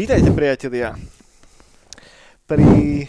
[0.00, 0.96] Vítajte priatelia.
[2.48, 3.04] Pri...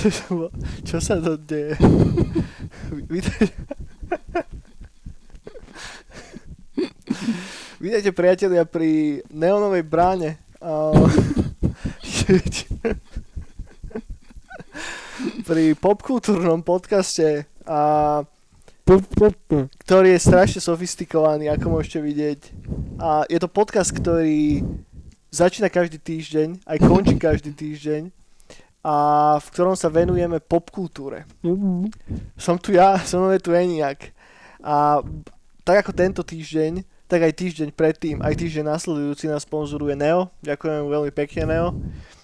[0.86, 1.74] čo, sa to deje?
[7.82, 8.14] Vítajte...
[8.14, 10.38] Priatelia pri neonovej bráne.
[10.62, 10.94] A...
[15.50, 18.22] pri popkultúrnom podcaste a
[19.82, 22.40] ktorý je strašne sofistikovaný, ako môžete vidieť.
[23.02, 24.62] A je to podcast, ktorý
[25.34, 28.14] začína každý týždeň, aj končí každý týždeň
[28.86, 28.94] a
[29.42, 31.26] v ktorom sa venujeme popkultúre.
[32.38, 34.14] Som tu ja, som je tu Eniak.
[34.62, 35.02] A
[35.66, 40.30] tak ako tento týždeň, tak aj týždeň predtým, aj týždeň nasledujúci nás sponzoruje Neo.
[40.46, 41.74] Ďakujem veľmi pekne Neo.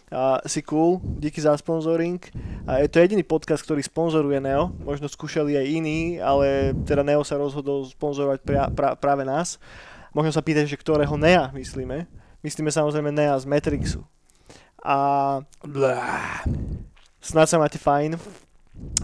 [0.07, 2.23] A si cool, díky za sponsoring.
[2.63, 4.71] A je to jediný podcast, ktorý sponzoruje Neo.
[4.87, 9.59] Možno skúšali aj iní, ale teda Neo sa rozhodol sponzorovať pra, pra, práve nás.
[10.15, 12.07] Možno sa pýtať, že ktorého Nea myslíme.
[12.47, 14.07] Myslíme samozrejme Nea z Matrixu.
[14.79, 14.97] A
[17.19, 18.15] snad sa máte fajn.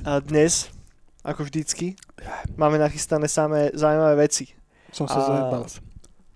[0.06, 0.70] A dnes,
[1.26, 1.98] ako vždycky,
[2.54, 4.54] máme nachystané samé zaujímavé veci.
[4.94, 5.66] Som sa zajebal.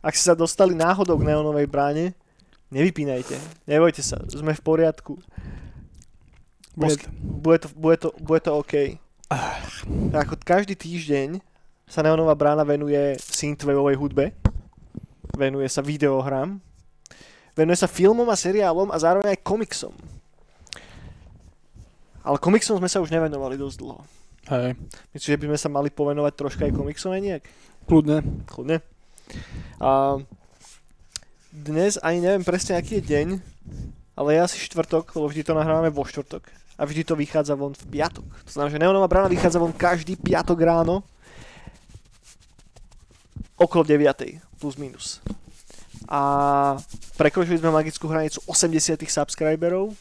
[0.03, 2.19] Ak ste sa dostali náhodou k neonovej bráne,
[2.69, 3.37] nevypínajte.
[3.65, 5.19] Nebojte sa, sme v poriadku.
[6.77, 8.75] Bude, Bude to, bude to, bude to OK.
[10.13, 11.41] Ako každý týždeň
[11.87, 14.25] sa Neonová brána venuje synthwaveovej hudbe,
[15.33, 16.59] venuje sa videohrám,
[17.55, 19.95] venuje sa filmom a seriálom a zároveň aj komiksom.
[22.27, 24.03] Ale komiksom sme sa už nevenovali dosť dlho.
[24.51, 24.75] hej,
[25.15, 27.45] Myslím, že by sme sa mali povenovať troška aj komiksom aj nejak?
[27.87, 28.19] kľudne.
[28.51, 28.83] Kľudne.
[29.79, 30.19] A
[31.57, 33.29] dnes ani neviem presne, aký je deň,
[34.13, 36.45] ale je asi štvrtok, lebo vždy to nahrávame vo štvrtok.
[36.77, 38.29] A vždy to vychádza von v piatok.
[38.29, 41.01] To znamená, že Neonová brána vychádza von každý piatok ráno
[43.57, 44.37] okolo 9.
[44.61, 45.25] plus minus.
[46.05, 46.77] A
[47.17, 49.97] prekročili sme magickú hranicu 80 subscriberov.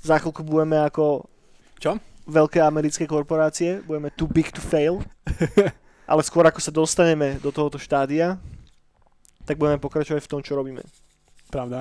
[0.00, 1.28] Za chvíľku budeme ako
[1.76, 2.00] Čo?
[2.24, 5.04] veľké americké korporácie, budeme too big to fail.
[6.08, 8.40] Ale skôr ako sa dostaneme do tohoto štádia,
[9.48, 10.84] tak budeme pokračovať v tom, čo robíme.
[11.48, 11.80] Pravda.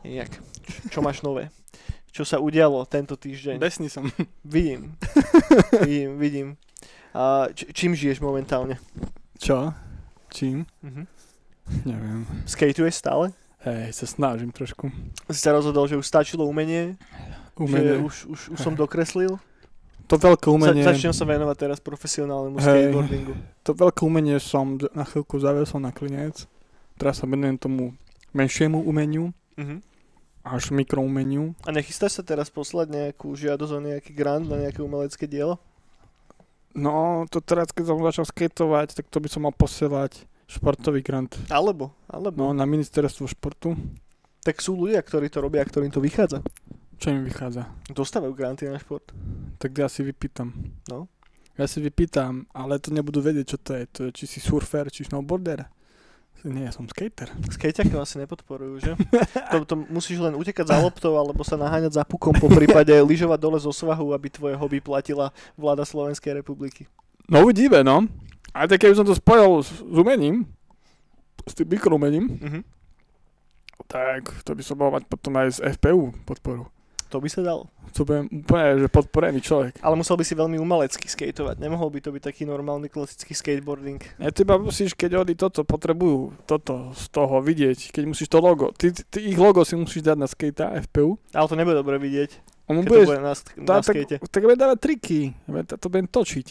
[0.00, 0.32] Jak?
[0.88, 1.52] Čo máš nové?
[2.08, 3.60] Čo sa udialo tento týždeň?
[3.60, 4.08] Besný som.
[4.40, 4.96] Vidím.
[5.84, 6.48] vidím, vidím.
[7.12, 8.80] A č- čím žiješ momentálne?
[9.36, 9.76] Čo?
[10.32, 10.64] Čím?
[10.80, 11.04] Mhm.
[11.84, 12.24] Neviem.
[12.48, 13.36] Skateuješ stále?
[13.60, 14.88] Hej, sa snažím trošku.
[15.28, 16.96] Si sa rozhodol, že už stačilo umenie?
[17.52, 17.98] Že Umenie.
[18.00, 19.36] už, už, už som dokreslil?
[20.06, 22.64] To veľké umenie, Za- začnem sa venovať teraz profesionálnemu Hej.
[22.88, 23.34] skateboardingu.
[23.60, 26.48] to veľké umenie som na chvíľku zavesol na klinec.
[26.98, 27.94] Teraz sa venujem tomu
[28.34, 29.80] menšiemu umeniu, Mhm.
[30.44, 31.54] až mikroumeniu.
[31.62, 35.56] A nechystáš sa teraz poslať nejakú žiadosť o nejaký grant na nejaké umelecké dielo?
[36.74, 41.34] No, to teraz, keď som začal skateovať, tak to by som mal posielať športový grant.
[41.50, 42.36] Alebo, alebo.
[42.38, 43.74] No, na ministerstvo športu.
[44.44, 46.40] Tak sú ľudia, ktorí to robia, ktorým to vychádza.
[46.98, 47.66] Čo im vychádza?
[47.90, 49.10] Dostávajú granty na šport.
[49.58, 50.54] Tak ja si vypýtam.
[50.88, 51.06] No.
[51.58, 53.82] Ja si vypýtam, ale to nebudú vedieť, čo to je.
[53.90, 55.66] To je či si surfer, či snowboarder.
[56.46, 57.26] Nie, ja som skater.
[57.50, 58.92] Skejťaky vás asi nepodporujú, že?
[59.52, 63.38] to, to musíš len utekať za loptou, alebo sa naháňať za pukom, po prípade lyžovať
[63.42, 66.86] dole zo svahu, aby tvoje hobby platila vláda Slovenskej republiky.
[67.26, 68.06] No uvidíme, no.
[68.54, 70.46] Ale tak keby som to spojil s, s umením,
[71.42, 72.60] s tým mikroumením, Mhm.
[73.86, 76.70] tak to by som mal mať potom aj z FPU podporu.
[77.08, 77.72] To by sa dalo.
[77.96, 79.80] To budem úplne, že podporený človek.
[79.80, 81.56] Ale musel by si veľmi umelecky skateovať.
[81.56, 83.96] Nemohol by to byť taký normálny klasický skateboarding.
[84.20, 88.76] Ja teba musíš, keď oni toto potrebujú, toto z toho vidieť, keď musíš to logo,
[88.76, 91.16] ty, ty ich logo si musíš dať na skate FPU.
[91.32, 92.30] Ale to nebude dobre vidieť,
[92.68, 94.16] On keď budeš, to bude na, tá, na tak, skate.
[94.28, 95.20] tak bude dávať triky,
[95.80, 96.46] to budem točiť.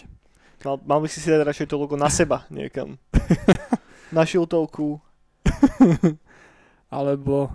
[0.66, 2.98] Mal, mal by si si dať radšej to logo na seba niekam.
[4.16, 4.98] na šiltovku.
[6.98, 7.54] alebo,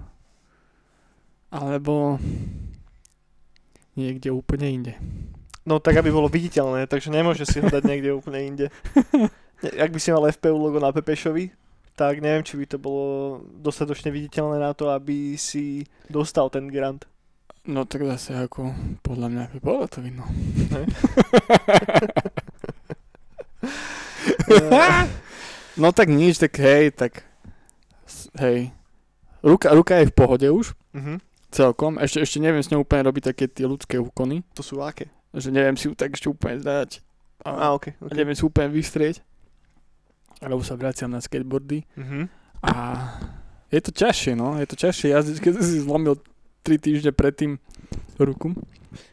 [1.50, 2.22] alebo
[3.94, 4.94] niekde úplne inde.
[5.62, 8.66] No tak, aby bolo viditeľné, takže nemôže si ho dať niekde úplne inde.
[9.84, 11.54] Ak by si mal FPU logo na Pepešovi,
[11.94, 13.06] tak neviem, či by to bolo
[13.62, 17.06] dostatočne viditeľné na to, aby si dostal ten grant.
[17.62, 18.74] No tak zase ako,
[19.06, 20.26] podľa mňa by bolo to vidno.
[25.78, 27.22] no tak nič, tak hej, tak
[28.42, 28.74] hej.
[29.42, 31.20] Ruka, ruka je v pohode už, Mhm.
[31.52, 32.00] Celkom.
[32.00, 34.40] Ešte, ešte neviem s ňou úplne robiť také tie ľudské úkony.
[34.56, 35.12] To sú aké?
[35.32, 37.04] Že neviem si ju tak ešte úplne zdať.
[37.44, 37.92] A, A, ok.
[37.92, 38.16] a okay.
[38.16, 39.20] neviem si úplne vystrieť.
[40.40, 41.84] Lebo sa vraciam na skateboardy.
[41.94, 42.26] Mhm.
[42.62, 42.72] A
[43.68, 44.58] je to ťažšie, no.
[44.58, 46.18] Je to ťažšie jazdiť, keď si zlomil
[46.62, 47.58] 3 týždne predtým
[48.18, 48.54] ruku.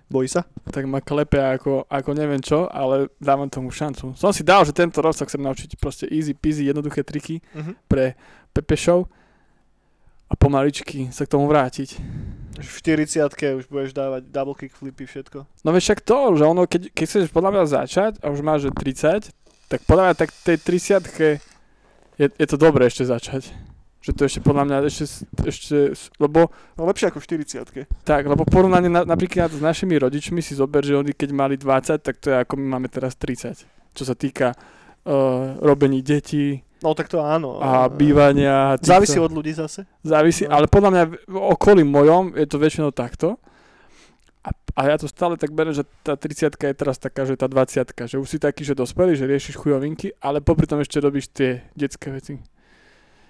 [0.10, 0.44] Bojí sa?
[0.70, 4.14] tak ma klepe ako, ako neviem čo, ale dávam tomu šancu.
[4.14, 7.74] Som si dal, že tento rok sa chcem naučiť proste easy peasy, jednoduché triky Mhm.
[7.90, 8.14] pre
[8.54, 9.10] Pepe Show
[10.30, 11.98] a pomaličky sa k tomu vrátiť.
[12.60, 13.26] V 40
[13.58, 15.48] už budeš dávať double kick flipy, všetko.
[15.66, 18.70] No veď však to, že ono, keď, keď chceš podľa mňa začať a už máš
[18.70, 19.32] že 30,
[19.72, 21.40] tak podľa mňa tak tej 30
[22.20, 23.50] je, je to dobré ešte začať.
[24.00, 25.06] Že to ešte podľa mňa ešte,
[25.44, 25.78] ešte
[26.20, 30.56] lebo No lepšie ako v 40 tak, lebo porovnanie na, napríklad s našimi rodičmi si
[30.56, 33.68] zober, že oni keď mali 20, tak to je ako my máme teraz 30.
[33.96, 37.60] Čo sa týka uh, robení detí No tak to áno.
[37.60, 38.78] a bývania.
[38.78, 39.84] týchto- Závisí od ľudí zase.
[40.02, 40.56] Závisí, No.
[40.56, 43.36] ale podľa mňa v okolí mojom je to väčšinou takto.
[44.40, 47.46] A, a ja to stále tak berem, že tá 30 je teraz taká, že tá
[47.46, 51.28] 20 že už si taký, že dospelý, že riešiš chujovinky, ale popri tom ešte robíš
[51.28, 52.40] tie detské veci,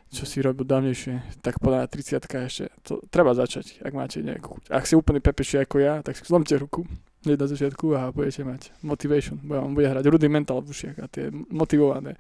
[0.07, 1.41] čo si robil dávnejšie.
[1.41, 4.61] Tak podľa mňa 30 ešte, to treba začať, ak máte nejakú.
[4.69, 6.85] Ak si úplne pepeši ako ja, tak si zlomte ruku
[7.19, 9.35] hneď na začiatku a budete mať motivation.
[9.41, 12.15] Bo vám bude hrať rudimental v ušiach a tie motivované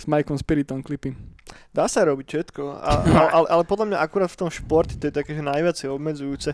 [0.00, 1.12] s Mikeom Spiritom klipy.
[1.70, 5.10] Dá sa robiť všetko, a, a, ale, ale podľa mňa akurát v tom športe to
[5.10, 6.50] je také, že najviac je obmedzujúce.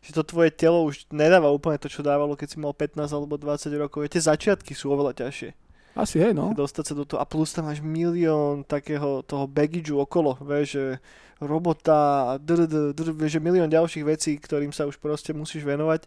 [0.00, 3.36] Že to tvoje telo už nedáva úplne to, čo dávalo, keď si mal 15 alebo
[3.36, 4.08] 20 rokov.
[4.08, 5.52] Tie začiatky sú oveľa ťažšie.
[5.98, 6.54] Asi hej, no.
[6.54, 7.18] Dostať sa do toho.
[7.18, 10.84] A plus tam máš milión takého toho baggageu okolo, vieš, že
[11.42, 16.06] robota drd, drd, vieš, že milión ďalších vecí, ktorým sa už proste musíš venovať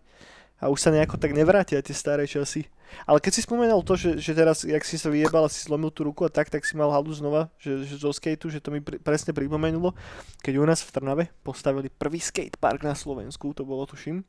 [0.64, 2.70] a už sa nejako tak nevrátia tie staré časy.
[3.04, 5.90] Ale keď si spomenul to, že, že teraz, jak si sa vyjebal a si zlomil
[5.90, 8.70] tú ruku a tak, tak si mal halu znova, že, že zo skateu, že to
[8.70, 9.92] mi pri, presne pripomenulo,
[10.40, 14.22] keď u nás v Trnave postavili prvý skatepark na Slovensku, to bolo tuším.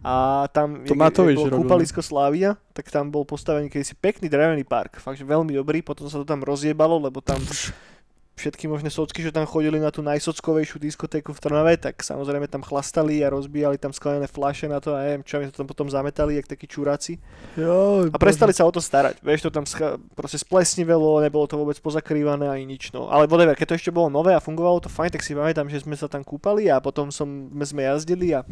[0.00, 4.26] A tam, To jak- Matovič jak bolo kúpalisko Slávia, tak tam bol postavený kedysi pekný
[4.26, 7.40] drevený park, fakt, že veľmi dobrý, potom sa to tam rozjebalo, lebo tam
[8.36, 12.60] všetky možné socky, že tam chodili na tú najsockovejšiu diskotéku v Trnave, tak samozrejme tam
[12.60, 15.88] chlastali a rozbíjali tam sklenené flaše na to a neviem čo, my to tam potom
[15.88, 17.16] zametali, jak takí čuráci.
[17.56, 19.24] Joj, A prestali sa o to starať.
[19.24, 22.92] Vieš, to tam scha- proste splesnivelo, nebolo to vôbec pozakrývané ani nič.
[22.92, 23.08] No.
[23.08, 25.80] Ale whatever, keď to ešte bolo nové a fungovalo to fajn, tak si pamätám, že
[25.80, 28.44] sme sa tam kúpali a potom som, sme jazdili a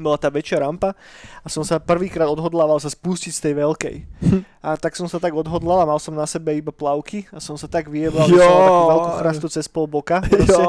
[0.00, 0.96] bola tá väčšia rampa
[1.44, 3.96] a som sa prvýkrát odhodlával sa spustiť z tej veľkej.
[4.60, 7.56] A tak som sa tak odhodlal a mal som na sebe iba plavky a som
[7.56, 10.20] sa tak vyjebal, že som mal takú veľkú chrastu cez pol boka.
[10.24, 10.64] Proste.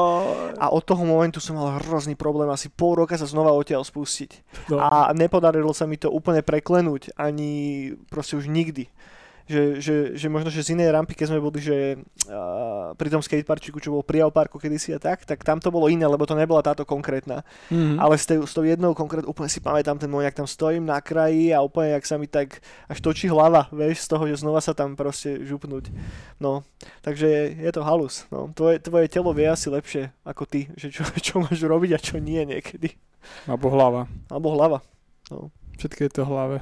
[0.56, 4.30] A od toho momentu som mal hrozný problém asi pol roka sa znova odtiaľ spustiť.
[4.72, 4.80] No.
[4.80, 8.88] A nepodarilo sa mi to úplne preklenúť, ani proste už nikdy.
[9.50, 11.98] Že, že, že možno, že z inej rampy, keď sme boli, že
[12.30, 15.90] uh, pri tom skateparčiku, čo bol pri parku kedysi a tak, tak tam to bolo
[15.90, 17.42] iné, lebo to nebola táto konkrétna.
[17.68, 17.98] Mhm.
[17.98, 20.86] Ale s, tej, s tou jednou konkrét, úplne si pamätám ten môj, jak tam stojím
[20.86, 24.40] na kraji a úplne, jak sa mi tak až točí hlava, vieš, z toho, že
[24.42, 25.90] znova sa tam proste župnúť.
[26.38, 26.62] No,
[27.02, 28.26] takže je, je to halus.
[28.30, 28.50] No.
[28.54, 32.22] Tvoje, tvoje telo vie asi lepšie ako ty, že čo, čo máš robiť a čo
[32.22, 32.94] nie niekedy.
[33.46, 34.10] Alebo hlava.
[34.30, 34.78] Alebo hlava.
[35.78, 36.56] Všetko je to v hlave.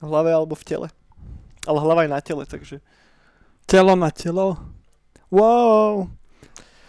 [0.00, 0.88] V hlave alebo v tele.
[1.66, 2.80] Ale hlava je na tele, takže...
[3.66, 4.56] Telo na telo.
[5.30, 6.10] Wow.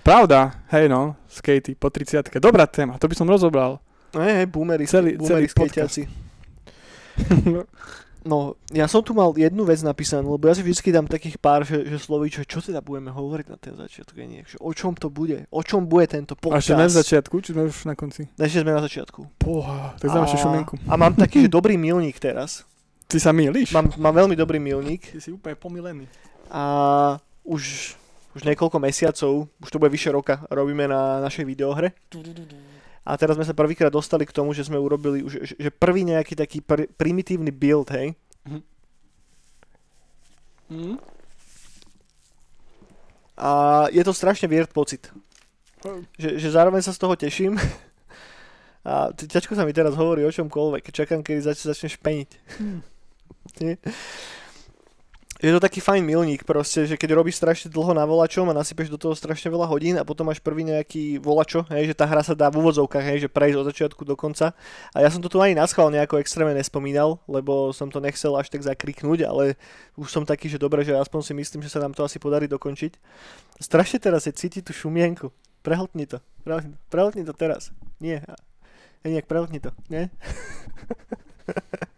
[0.01, 3.77] Pravda, hej no, skatey po 30 Dobrá téma, to by som rozobral.
[4.17, 6.01] No hej, boomery, Celý- boomery celý skejťaci.
[8.21, 11.65] No, ja som tu mal jednu vec napísanú, lebo ja si vždy dám takých pár,
[11.65, 14.13] že, že sloví, čo, čo teda budeme hovoriť na ten začiatok.
[14.13, 15.49] je Nie, že o čom to bude?
[15.49, 16.69] O čom bude tento A podcast?
[16.69, 18.29] ešte na začiatku, či sme už na konci?
[18.37, 19.41] Ešte sme na začiatku.
[19.41, 20.77] Poha, tak dáme ešte šumienku.
[20.85, 22.61] a mám taký, že dobrý milník teraz.
[23.11, 23.75] Ty sa mýliš?
[23.75, 26.07] Mám, mám veľmi dobrý milník Ty si úplne pomilený.
[26.47, 26.63] a
[27.43, 27.93] už,
[28.31, 31.91] už niekoľko mesiacov, už to bude vyše roka, robíme na našej videohre.
[33.01, 36.05] A teraz sme sa prvýkrát dostali k tomu, že sme urobili už, že, že prvý
[36.05, 38.13] nejaký taký pr- primitívny build, hej.
[40.71, 40.95] Mm?
[43.35, 43.49] A
[43.89, 45.09] je to strašne weird pocit.
[46.15, 47.57] Že, že zároveň sa z toho teším.
[48.87, 50.93] A ťažko sa mi teraz hovorí o čomkoľvek.
[50.93, 52.29] Čakám, kedy zač- začne špeniť.
[52.61, 52.81] Nie?
[55.41, 58.93] Je to taký fajn milník proste, že keď robíš strašne dlho na volačom a nasypeš
[58.93, 62.21] do toho strašne veľa hodín a potom máš prvý nejaký volačo, hej, že tá hra
[62.21, 64.53] sa dá v úvodzovkách, hej, že prejsť od začiatku do konca.
[64.93, 68.37] A ja som to tu ani na schvál nejako extrémne nespomínal, lebo som to nechcel
[68.37, 69.57] až tak zakriknúť, ale
[69.97, 72.45] už som taký, že dobre, že aspoň si myslím, že sa nám to asi podarí
[72.45, 73.01] dokončiť.
[73.57, 75.33] Strašne teraz je cítiť tú šumienku.
[75.65, 76.21] Prehltni to.
[76.45, 77.73] Prehltni, prehltni to teraz.
[77.97, 78.21] Nie.
[79.01, 79.73] Nejak prehltni to.
[79.89, 80.13] Nie?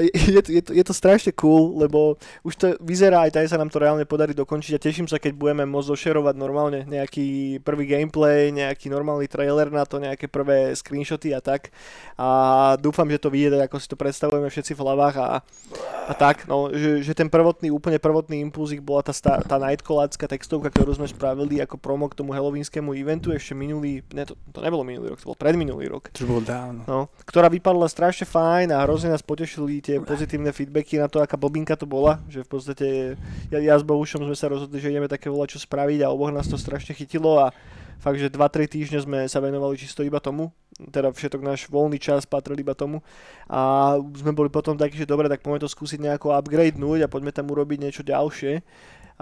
[0.00, 3.60] je, to, je, to, je to strašne cool, lebo už to vyzerá, aj aj sa
[3.60, 7.84] nám to reálne podarí dokončiť a teším sa, keď budeme môcť došerovať normálne nejaký prvý
[7.84, 11.74] gameplay, nejaký normálny trailer na to, nejaké prvé screenshoty a tak.
[12.16, 12.28] A
[12.80, 15.28] dúfam, že to vyjde, ako si to predstavujeme všetci v hlavách a,
[16.08, 20.24] a tak, no, že, že ten prvotný, úplne prvotný impulzik bola tá, tá, tá Nightcallácka
[20.24, 24.58] textovka, ktorú sme spravili ako promo k tomu halloweenskému eventu ešte minulý, ne, to, to
[24.64, 26.08] nebolo minulý rok, to bol predminulý rok.
[26.16, 26.84] To bol dávno.
[26.88, 31.36] No, ktorá vypadla strašne fajn a hrozne nás potešili tie pozitívne feedbacky na to, aká
[31.36, 32.86] blbinka to bola, že v podstate
[33.52, 36.48] ja, ja s Bohušom sme sa rozhodli, že ideme také čo spraviť a oboch nás
[36.48, 37.52] to strašne chytilo a
[38.00, 40.50] fakt, že 2-3 týždne sme sa venovali čisto iba tomu,
[40.90, 43.04] teda všetok náš voľný čas patril iba tomu
[43.46, 47.30] a sme boli potom takí, že dobre, tak poďme to skúsiť nejako upgradenúť a poďme
[47.30, 48.64] tam urobiť niečo ďalšie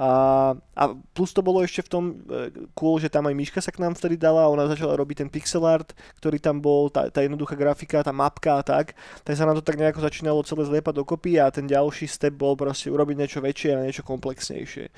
[0.01, 0.11] a,
[0.57, 3.85] a plus to bolo ešte v tom e, cool, že tam aj Miška sa k
[3.85, 7.53] nám vtedy dala ona začala robiť ten pixel art, ktorý tam bol, tá, tá jednoduchá
[7.53, 8.97] grafika, tá mapka a tak.
[9.29, 12.57] Tak sa nám to tak nejako začínalo celé zliepať dokopy a ten ďalší step bol
[12.57, 14.89] proste urobiť niečo väčšie a niečo komplexnejšie.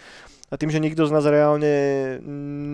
[0.53, 1.75] A tým, že nikto z nás reálne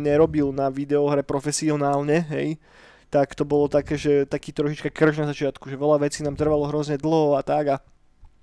[0.05, 2.61] nerobil na videohre profesionálne, hej,
[3.09, 6.69] tak to bolo také, že taký trošička krž na začiatku, že veľa vecí nám trvalo
[6.69, 7.77] hrozne dlho a tak a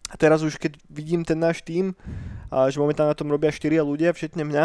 [0.10, 1.98] a teraz už keď vidím ten náš tým,
[2.54, 4.64] a že momentálne na tom robia 4 ľudia, všetne mňa,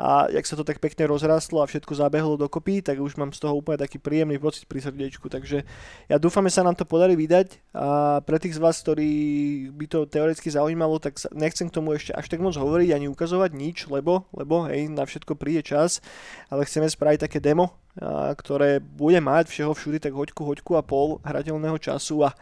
[0.00, 3.44] a jak sa to tak pekne rozrastlo a všetko zabehlo dokopy, tak už mám z
[3.44, 5.28] toho úplne taký príjemný pocit pri srdiečku.
[5.28, 5.68] Takže
[6.08, 7.60] ja dúfam, že sa nám to podarí vydať.
[7.76, 9.12] A pre tých z vás, ktorí
[9.76, 13.52] by to teoreticky zaujímalo, tak nechcem k tomu ešte až tak moc hovoriť ani ukazovať
[13.52, 16.00] nič, lebo, lebo hej, na všetko príde čas,
[16.48, 20.82] ale chceme spraviť také demo, a, ktoré bude mať všeho všudy tak hoďku, hoďku a
[20.82, 22.24] pol hrateľného času.
[22.24, 22.32] A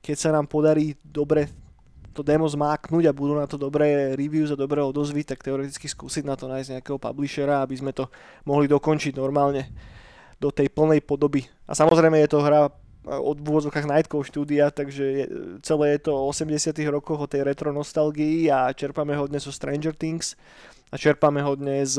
[0.00, 1.52] keď sa nám podarí dobre
[2.12, 6.24] to demo zmáknuť a budú na to dobré reviews a dobré odozvy, tak teoreticky skúsiť
[6.28, 8.12] na to nájsť nejakého publishera, aby sme to
[8.44, 9.68] mohli dokončiť normálne
[10.36, 11.48] do tej plnej podoby.
[11.66, 12.68] A samozrejme je to hra
[13.02, 13.86] od v úvodzovkách
[14.30, 15.24] štúdia, takže je,
[15.66, 19.90] celé je to o 80 rokoch, o tej retro nostalgii a čerpame hodne zo Stranger
[19.90, 20.38] Things
[20.92, 21.98] a čerpame hodne z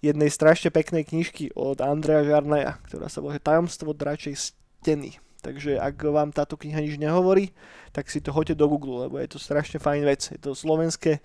[0.00, 5.23] jednej strašne peknej knižky od Andrea Žarnaja, ktorá sa volá Tajomstvo dračej steny.
[5.44, 7.52] Takže ak vám táto kniha nič nehovorí,
[7.92, 10.32] tak si to hoďte do Google, lebo je to strašne fajn vec.
[10.32, 11.20] Je to slovenské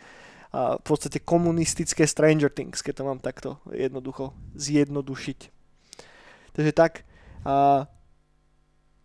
[0.50, 5.40] a v podstate komunistické Stranger Things, keď to mám takto jednoducho zjednodušiť.
[6.58, 7.06] Takže tak.
[7.46, 7.86] A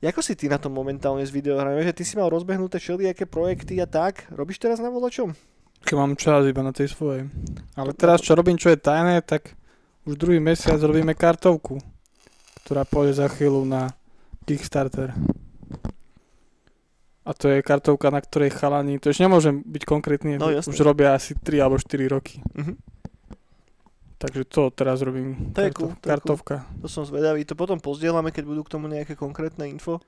[0.04, 1.80] Ako si ty na tom momentálne s videohrami?
[1.80, 4.28] Že ty si mal rozbehnuté všelijaké projekty a tak.
[4.28, 5.32] Robíš teraz na volačom?
[5.84, 7.28] Keď mám čas iba na tej svojej.
[7.76, 9.56] Ale teraz čo robím, čo je tajné, tak
[10.04, 11.80] už druhý mesiac robíme kartovku,
[12.64, 13.96] ktorá pôjde za chvíľu na
[14.44, 15.16] Kickstarter.
[17.24, 21.16] A to je kartovka, na ktorej chalani, to ešte nemôžem byť konkrétny, no, už robia
[21.16, 22.36] asi 3 alebo 4 roky.
[22.52, 22.76] Uh-huh.
[24.20, 25.52] Takže to teraz robím.
[25.56, 26.68] To je cool, to kartovka.
[26.68, 26.80] Cool.
[26.84, 30.04] To som zvedavý, to potom pozdielame, keď budú k tomu nejaké konkrétne info.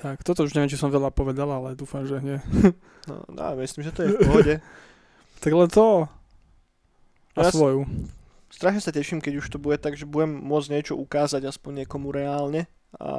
[0.00, 2.40] Tak, toto už neviem, či som veľa povedal, ale dúfam, že nie.
[3.08, 4.54] no, no, myslím, že to je v pohode.
[5.44, 6.08] tak len to.
[7.36, 7.84] A ja svoju.
[8.48, 12.08] Strašne sa teším, keď už to bude tak, že budem môcť niečo ukázať aspoň niekomu
[12.08, 12.70] reálne
[13.00, 13.12] a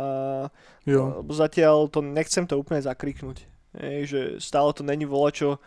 [0.85, 1.23] jo.
[1.31, 3.47] zatiaľ to nechcem to úplne zakriknúť.
[3.75, 5.59] Hej, že stále to není volačo,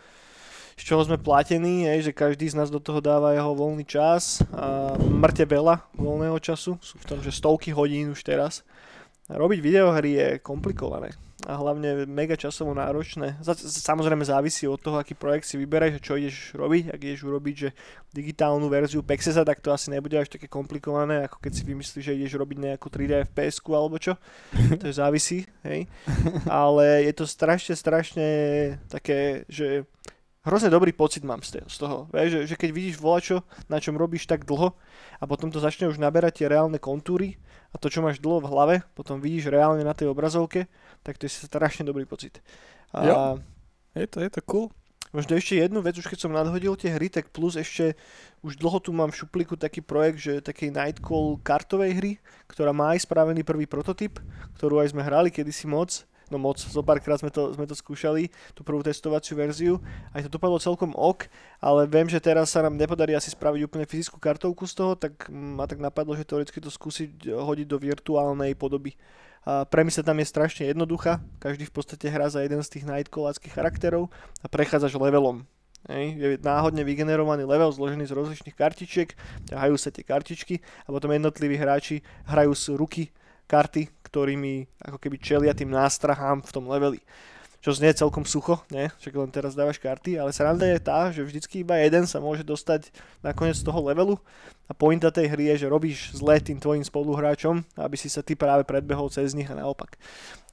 [0.79, 4.39] z čoho sme platení, hej, že každý z nás do toho dáva jeho voľný čas
[4.55, 8.63] a mŕte veľa voľného času, sú v tom, že stovky hodín už teraz.
[9.29, 11.13] Robiť videohry je komplikované
[11.47, 13.39] a hlavne mega časovo náročné.
[13.63, 16.91] Samozrejme závisí od toho, aký projekt si vyberáš, čo ideš robiť.
[16.91, 17.69] Ak ideš urobiť že
[18.11, 22.17] digitálnu verziu Pexesa, tak to asi nebude až také komplikované, ako keď si vymyslíš, že
[22.17, 24.19] ideš robiť nejakú 3D fps alebo čo.
[24.79, 25.87] To je závisí, hej.
[26.49, 28.27] Ale je to strašne, strašne
[28.91, 29.87] také, že
[30.43, 32.11] hrozne dobrý pocit mám z toho.
[32.11, 34.75] Vieš, že, že keď vidíš volačo, na čom robíš tak dlho
[35.19, 37.39] a potom to začne už naberať tie reálne kontúry
[37.69, 40.65] a to, čo máš dlho v hlave, potom vidíš reálne na tej obrazovke,
[41.05, 42.41] tak to je strašne dobrý pocit.
[42.93, 43.15] A jo.
[43.93, 44.67] Je to, je to cool.
[45.09, 47.97] Možno ešte jednu vec, už keď som nadhodil tie hry, tak plus ešte
[48.45, 52.11] už dlho tu mám v šupliku taký projekt, že takej Nightcall kartovej hry,
[52.45, 54.21] ktorá má aj spravený prvý prototyp,
[54.61, 58.29] ktorú aj sme hrali kedysi moc no moc, zo párkrát sme to, sme to skúšali,
[58.53, 59.73] tú prvú testovaciu verziu,
[60.13, 61.29] aj to dopadlo celkom ok,
[61.61, 65.27] ale viem, že teraz sa nám nepodarí asi spraviť úplne fyzickú kartovku z toho, tak
[65.29, 68.95] ma tak napadlo, že teoreticky to skúsiť hodiť do virtuálnej podoby.
[69.47, 73.55] A premisa tam je strašne jednoduchá, každý v podstate hrá za jeden z tých nightcalláckých
[73.55, 74.11] charakterov
[74.43, 75.47] a prechádzaš levelom.
[75.87, 79.15] Hej, je náhodne vygenerovaný level zložený z rozličných kartičiek,
[79.47, 83.03] ťahajú sa tie kartičky a potom jednotliví hráči hrajú z ruky
[83.47, 86.97] karty, ktorými ako keby čelia tým nástrahám v tom leveli.
[87.59, 88.87] čo znie celkom sucho, nie?
[89.03, 92.39] Však len teraz dávaš karty, ale sranda je tá, že vždycky iba jeden sa môže
[92.39, 92.87] dostať
[93.19, 94.15] na koniec toho levelu
[94.65, 98.39] a pointa tej hry je, že robíš zle tým tvojim spoluhráčom, aby si sa ty
[98.39, 99.99] práve predbehol cez nich a naopak.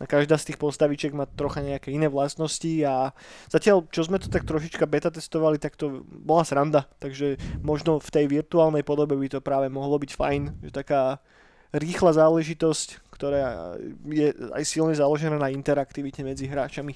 [0.03, 3.15] A každá z tých postavičiek má trocha nejaké iné vlastnosti a
[3.47, 8.11] zatiaľ, čo sme to tak trošička beta testovali, tak to bola sranda, takže možno v
[8.11, 11.23] tej virtuálnej podobe by to práve mohlo byť fajn, že taká
[11.71, 16.95] rýchla záležitosť, ktorá je aj silne založená na interaktivite medzi hráčami.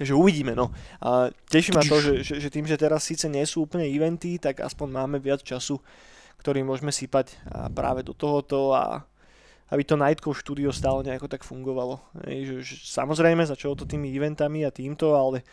[0.00, 0.72] Takže uvidíme, no.
[1.04, 4.40] A teší ma to, že, že, že tým, že teraz síce nie sú úplne eventy,
[4.40, 5.76] tak aspoň máme viac času,
[6.40, 7.36] ktorý môžeme sypať
[7.76, 9.04] práve do tohoto a
[9.70, 12.00] aby to Night Cove štúdio stále nejako tak fungovalo.
[12.26, 15.46] Ej, že, že, samozrejme začalo to tými eventami a týmto, ale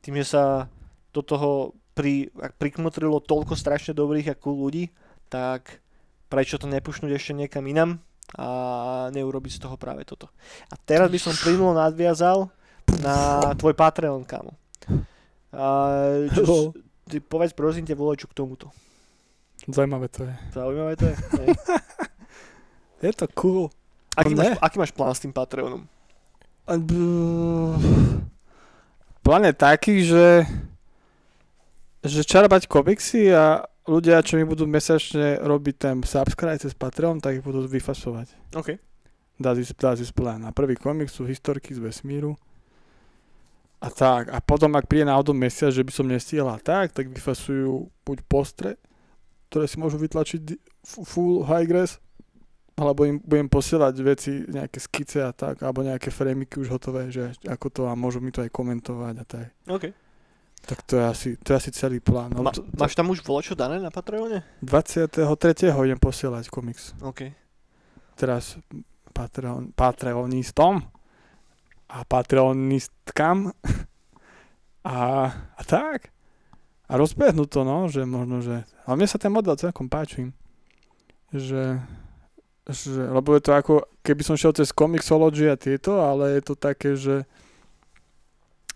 [0.00, 0.70] tým, že sa
[1.12, 4.94] do toho pri, prikmotrilo toľko strašne dobrých a cool ľudí,
[5.26, 5.82] tak
[6.30, 7.98] prečo to nepušnúť ešte niekam inam
[8.36, 8.46] a
[9.08, 10.28] neurobiť z toho práve toto.
[10.68, 12.52] A teraz by som plynulo nadviazal
[13.00, 14.52] na tvoj Patreon, kamo.
[15.48, 15.66] A,
[16.28, 16.76] čo,
[17.08, 18.68] ty povedz prosím te voleču k tomuto.
[19.64, 20.34] Zaujímavé to je.
[20.52, 21.14] Zaujímavé to je?
[23.08, 23.72] je to cool.
[24.12, 25.88] Aký máš, aký máš plán s tým Patreonom?
[29.24, 30.44] Plán je taký, že
[31.98, 37.40] že čarabať komiksy a ľudia, čo mi budú mesačne robiť ten subscribe cez Patreon, tak
[37.40, 38.36] ich budú vyfasovať.
[38.54, 38.76] OK.
[39.38, 40.44] Is, that is plan.
[40.44, 42.36] A prvý komik sú historky z vesmíru.
[43.80, 44.28] A tak.
[44.34, 48.70] A potom, ak príde náhodou mesiac, že by som nestihla tak, tak vyfasujú buď postre,
[49.48, 52.02] ktoré si môžu vytlačiť full high grass,
[52.78, 57.34] alebo im budem posielať veci, nejaké skice a tak, alebo nejaké frameiky už hotové, že
[57.46, 59.46] ako to a môžu mi to aj komentovať a tak.
[59.70, 59.94] OK.
[60.64, 62.34] Tak to je asi, to je asi celý plán.
[62.34, 64.42] No, Ma, to, to, máš tam už čo dané na Patreone?
[64.60, 65.24] 23.
[65.70, 66.92] idem posielať komiks.
[67.00, 67.30] OK.
[68.18, 68.58] Teraz
[69.14, 70.82] Patreon, Patreonistom
[71.88, 73.54] a Patreonistkam
[74.84, 74.98] a,
[75.32, 76.12] a tak.
[76.88, 78.64] A rozbehnú to, no, že možno, že...
[78.88, 80.32] Ale mne sa ten model celkom páči.
[81.28, 81.84] Že,
[82.64, 86.54] že, lebo je to ako, keby som šiel cez Comixology a tieto, ale je to
[86.56, 87.28] také, že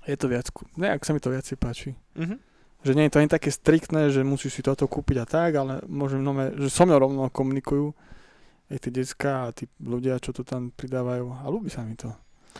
[0.06, 1.94] je to viac, nejak sa mi to viac páči.
[2.18, 2.38] Mm-hmm.
[2.82, 5.78] Že nie je to ani také striktné, že musíš si toto kúpiť a tak, ale
[5.86, 7.94] môžem nome, že so mnou rovno komunikujú
[8.72, 12.10] aj tie decka a tí ľudia, čo to tam pridávajú a ľúbi sa mi to.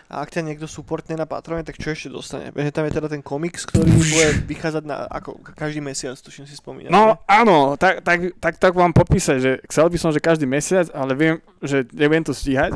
[0.09, 2.49] A ak ťa niekto supportne na Patrone, tak čo ešte dostane?
[2.53, 6.57] Veď tam je teda ten komiks, ktorý bude vychádzať na, ako každý mesiac, tuším si
[6.57, 6.93] spomínam.
[6.93, 10.89] No áno, tak, tak, tak, tak vám popísať, že chcel by som, že každý mesiac,
[10.97, 12.73] ale viem, že neviem to stíhať,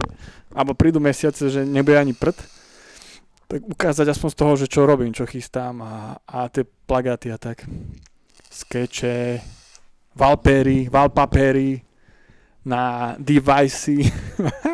[0.52, 2.37] alebo prídu mesiace, že nebude ani prd
[3.46, 7.38] tak ukázať aspoň z toho, že čo robím, čo chystám a, a tie plagáty a
[7.38, 7.62] tak.
[8.50, 9.40] Skeče,
[10.14, 11.86] valpery, valpapery,
[12.66, 14.02] na devicey.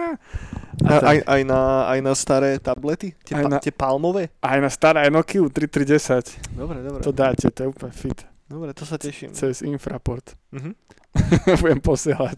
[0.88, 1.60] a aj, aj, na,
[1.92, 3.12] aj na staré tablety?
[3.20, 4.32] Tie, pa, na, tie palmové?
[4.40, 6.56] Aj na staré Nokia 3310.
[6.56, 7.00] Dobre, dobre.
[7.04, 8.24] To dáte, to je úplne fit.
[8.48, 9.36] Dobre, to sa teším.
[9.36, 10.32] Cez infraport.
[10.52, 10.72] Uh-huh.
[11.60, 12.36] Budem posielať.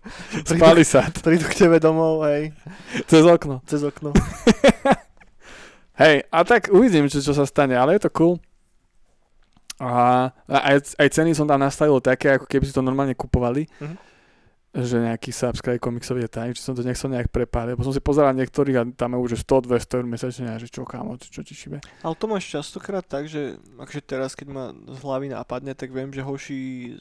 [0.54, 1.10] Spali sa.
[1.10, 2.54] Prídu k tebe domov, hej.
[3.10, 3.58] Cez okno.
[3.66, 4.14] Cez okno.
[5.92, 8.34] Hej, a tak uvidím, čo, čo sa stane, ale je to cool.
[9.82, 13.66] A, aj, aj ceny som tam nastavil také, ako keby si to normálne kupovali.
[13.66, 14.11] Mm-hmm
[14.72, 18.00] že nejaký subscribe komiksový je tajný, či som to nechcel nejak prepáliť, lebo som si
[18.00, 21.52] pozeral niektorých a tam je už 100-200 eur mesačne a že čo kámo, čo ti
[21.52, 21.84] šibe.
[22.00, 26.08] Ale to máš častokrát tak, že akže teraz, keď ma z hlavy nápadne, tak viem,
[26.08, 26.96] že hoší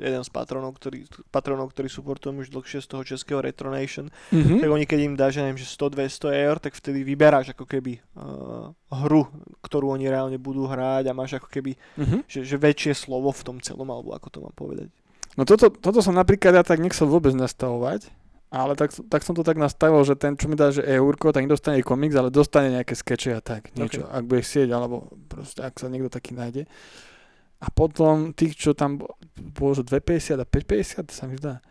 [0.00, 4.64] jeden z patronov, ktorý, patronov, ktorý supportujem už dlhšie z toho českého Retronation, mm-hmm.
[4.64, 8.72] tak oni keď im dáš, neviem, že 100-200 eur, tak vtedy vyberáš ako keby uh,
[9.04, 9.28] hru,
[9.60, 12.20] ktorú oni reálne budú hrať a máš ako keby, mm-hmm.
[12.24, 14.88] že, že väčšie slovo v tom celom, alebo ako to mám povedať.
[15.34, 18.06] No toto, toto som napríklad ja tak nechcel vôbec nastavovať,
[18.54, 21.42] ale tak, tak som to tak nastavil, že ten, čo mi dá, že eurko, tak
[21.42, 24.14] nedostane komiks, ale dostane nejaké skeče a tak, niečo, okay.
[24.14, 26.70] ak bude chcieť, alebo proste, ak sa niekto taký nájde.
[27.58, 29.02] A potom tých, čo tam
[29.58, 31.64] bolo, že 2,50 a 5,50, sa mi zdá.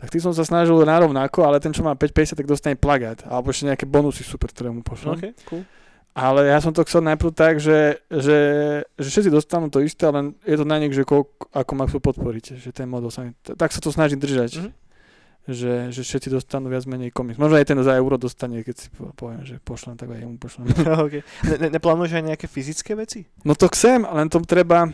[0.00, 3.26] Tak tých som sa snažil narovnako, ale ten, čo má 5,50, tak dostane plagát.
[3.28, 5.18] Alebo ešte nejaké bonusy super, ktoré mu pošlem.
[5.18, 5.62] Okay, cool.
[6.12, 8.38] Ale ja som to chcel najprv tak, že, že,
[9.00, 12.04] že všetci dostanú to isté, ale je to na nich, že koľko, ako ma chcú
[12.04, 12.60] podporiť.
[12.60, 13.24] Že ten model sa
[13.56, 14.60] tak sa to snažím držať.
[14.60, 14.72] Mm-hmm.
[15.42, 17.40] Že, že všetci dostanú viac menej komiks.
[17.40, 20.70] Možno aj ten za euro dostane, keď si poviem, že pošlem, tak aj jemu pošlem.
[21.08, 21.24] okay.
[21.48, 23.26] ne, neplánuješ aj nejaké fyzické veci?
[23.42, 24.86] No to chcem, len to treba,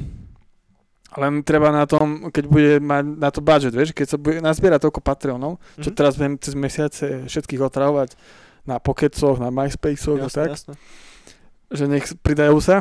[1.20, 4.88] len treba na tom, keď bude mať na to budget, vieš, keď sa bude nazbierať
[4.88, 5.82] toľko Patreonov, mm-hmm.
[5.84, 5.96] čo mhm.
[5.98, 8.16] teraz budem cez mesiace všetkých otravovať
[8.68, 10.48] na Pocketsoch, na MySpaceoch a tak.
[10.52, 10.76] Jasne
[11.68, 12.80] že nech pridajú sa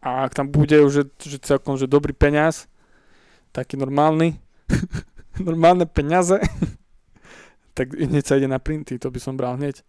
[0.00, 2.64] a ak tam bude už, že, celkom že dobrý peňaz,
[3.52, 4.40] taký normálny,
[5.48, 6.40] normálne peniaze,
[7.76, 9.84] tak hneď sa ide na printy, to by som bral hneď.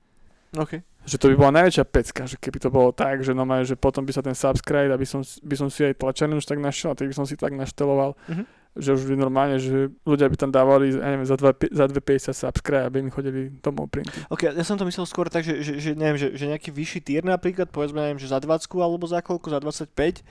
[0.58, 0.84] OK.
[1.08, 4.04] Že to by bola najväčšia pecka, že keby to bolo tak, že, no že potom
[4.04, 6.98] by sa ten subscribe, aby som, by som si aj tlačený už tak našiel, a
[6.98, 8.44] tak by som si tak našteloval, Mhm.
[8.80, 12.32] Že už by normálne, že ľudia by tam dávali, ja neviem, za, dva, za 2,50
[12.34, 14.12] subscribe, aby mi chodili domov printy.
[14.28, 17.00] Ok, ja som to myslel skôr tak, že, že, že neviem, že, že nejaký vyšší
[17.02, 20.24] tier napríklad, povedzme, neviem, že za 20 alebo za koľko, za 25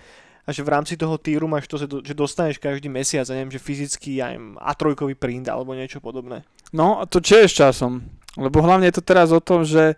[0.45, 3.37] a že v rámci toho týru máš to, že do- že dostaneš každý mesiac, ja
[3.37, 6.41] neviem, že fyzický, ja neviem, A3 print alebo niečo podobné.
[6.73, 8.01] No, a to tiež časom.
[8.35, 9.95] Lebo hlavne je to teraz o tom, že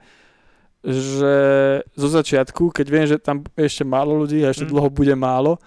[0.81, 1.35] že
[1.93, 4.73] zo začiatku, keď viem, že tam ešte málo ľudí a ešte Mm.
[4.73, 5.61] dlho bude málo,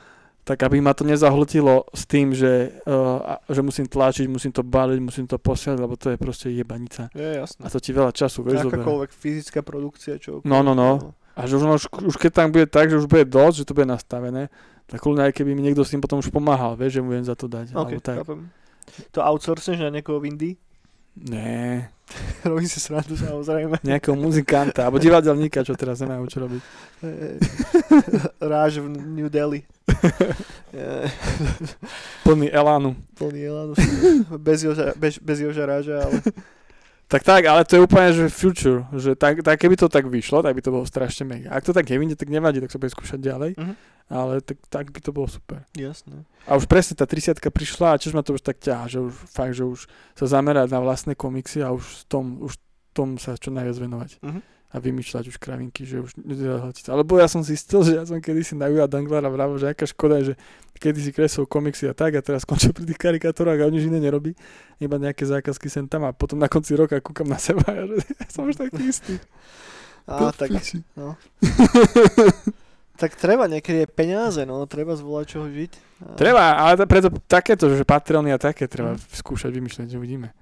[0.44, 5.00] tak aby ma to nezahltilo s tým, že, uh, že musím tlačiť, musím to baliť,
[5.00, 7.08] musím to posielať, lebo to je proste jebanica.
[7.16, 7.64] Je jasné.
[7.64, 8.68] A to ti veľa času, vieš.
[8.68, 10.44] Akákoľvek fyzická produkcia, čo...
[10.44, 11.16] No, no, no.
[11.34, 13.74] A že už, už, už keď tam bude tak, že už bude dosť, že to
[13.74, 14.52] bude nastavené,
[14.86, 17.26] tak kľudne aj keby mi niekto s tým potom už pomáhal, vieš, že mu viem
[17.26, 17.74] za to dať.
[17.74, 18.18] Ok, alebo tak.
[18.22, 18.42] chápem.
[19.16, 20.54] To outsourcneš na niekoho v Indii?
[21.14, 21.94] Nie,
[22.50, 23.80] Robím si srandu samozrejme.
[23.82, 26.62] nejakého muzikanta, alebo divadelníka, čo teraz nemajú čo robiť.
[28.52, 29.64] Ráž v New Delhi.
[32.24, 32.96] Plný elánu.
[33.16, 33.74] Plný elan.
[34.38, 36.22] Bez Joža, bez, bez Joža Ráža, ale...
[37.04, 40.42] Tak tak, ale to je úplne, že future, že tak, tak keby to tak vyšlo,
[40.42, 41.54] tak by to bolo strašne mega.
[41.54, 43.74] Ak to tak nevyjde, tak nevadí, tak sa bude skúšať ďalej, Mhm.
[44.10, 45.62] ale tak, tak by to bolo super.
[45.78, 46.26] Jasné.
[46.50, 49.14] A už presne tá 30 prišla a tiež ma to už tak ťahá, že už
[49.30, 49.86] fakt, že už
[50.18, 52.58] sa zamerať na vlastné komiksy a už v tom, už
[52.98, 54.10] tom sa čo najviac venovať.
[54.24, 54.40] Mhm.
[54.74, 56.90] A vymýšľať už kravinky, že už nezahľadiť.
[56.90, 60.26] Alebo ja som zistil, že ja som kedysi na Uja Danglera vravel, že aká škoda,
[60.26, 60.34] že
[60.82, 64.02] kedy si kresol komiksy a tak a teraz skončil pri tých karikatúrach a nič iné
[64.02, 64.34] nerobí.
[64.82, 68.02] Iba nejaké zákazky sem tam a potom na konci roka kúkam na seba a že
[68.02, 69.22] ja som už taký istý.
[70.04, 70.52] Do tak,
[71.00, 71.16] no.
[73.00, 74.60] tak treba niekedy je peniaze, no.
[74.68, 75.72] Treba zvolať čoho žiť.
[76.04, 76.20] A...
[76.20, 80.36] Treba, ale to, preto takéto, že Patreony a také treba skúšať vymýšľať, že uvidíme.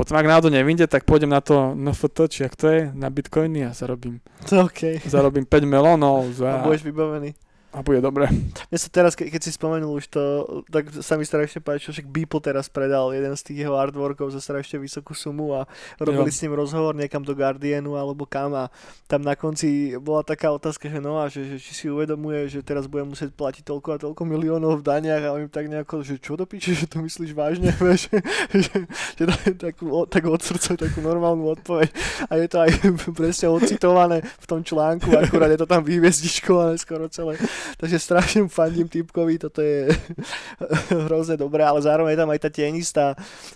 [0.00, 3.68] Potom ak náhodou nevyjde, tak pôjdem na to NFT, či ak to je, na bitcoiny
[3.68, 5.04] a zarobím, OK.
[5.04, 7.36] zarobím 5 melónov A za, budeš vybavený.
[7.70, 8.26] A bude dobre.
[8.66, 10.22] Mne sa teraz, ke- keď si spomenul už to,
[10.66, 14.38] tak sa mi strašne páčilo, však Beeple teraz predal jeden z tých jeho artworkov za
[14.38, 16.34] strašne vysokú sumu a robili Jo.
[16.34, 18.74] s ním rozhovor niekam do Guardianu alebo kam a
[19.06, 22.58] tam na konci bola taká otázka, že no a že, že či si uvedomuje, že
[22.60, 26.02] teraz bude musieť platiť toľko a toľko miliónov v daniach a on im tak nejako,
[26.02, 28.10] že čo do piče, že to myslíš vážne, vieš,
[28.50, 28.82] že,
[29.14, 31.86] že dá takú, o- tak od srdca takú normálnu odpoveď
[32.26, 32.70] a je to aj
[33.14, 37.38] presne ocitované v tom článku, akurát je to tam vyhviezdičkované skoro celé.
[37.80, 39.90] Takže strašne fandím typkovi, toto je
[41.08, 43.06] hrozne dobré, ale zároveň je tam aj tá tienistá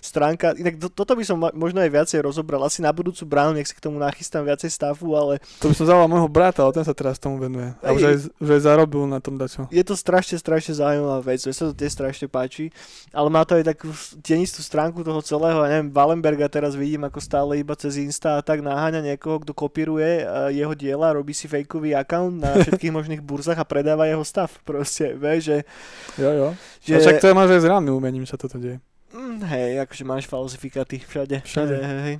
[0.01, 0.57] stránka.
[0.57, 2.63] Inak to, toto by som možno aj viacej rozobral.
[2.65, 5.87] Asi na budúcu bránu, nech si k tomu nachystám viacej stavu, ale To by som
[5.87, 7.71] zavolal môjho brata, ale ten sa teraz tomu venuje.
[7.79, 9.69] A už aj, už aj zarobil na tom dačo.
[9.71, 11.39] je to strašne, strašne zaujímavá vec.
[11.45, 12.73] Mne sa to tiež strašne páči.
[13.15, 13.89] Ale má to aj takú
[14.19, 15.63] tienistú stránku toho celého.
[15.63, 19.55] Ja neviem, Wallenberga teraz vidím, ako stále iba cez Insta a tak naháňa niekoho, kto
[19.55, 24.27] kopíruje eh, jeho diela, robí si fejkový account na všetkých možných burzách a predáva jeho
[24.27, 24.51] stav.
[24.67, 25.57] Proste, vieš, že...
[26.19, 26.47] Jo, jo.
[26.83, 28.83] že A však to máš aj s reálnym umením, sa toto deje.
[29.15, 31.39] Mm, hej, akože máš falzifikáty všade.
[31.47, 31.75] Všade.
[31.79, 32.15] Hej, hej.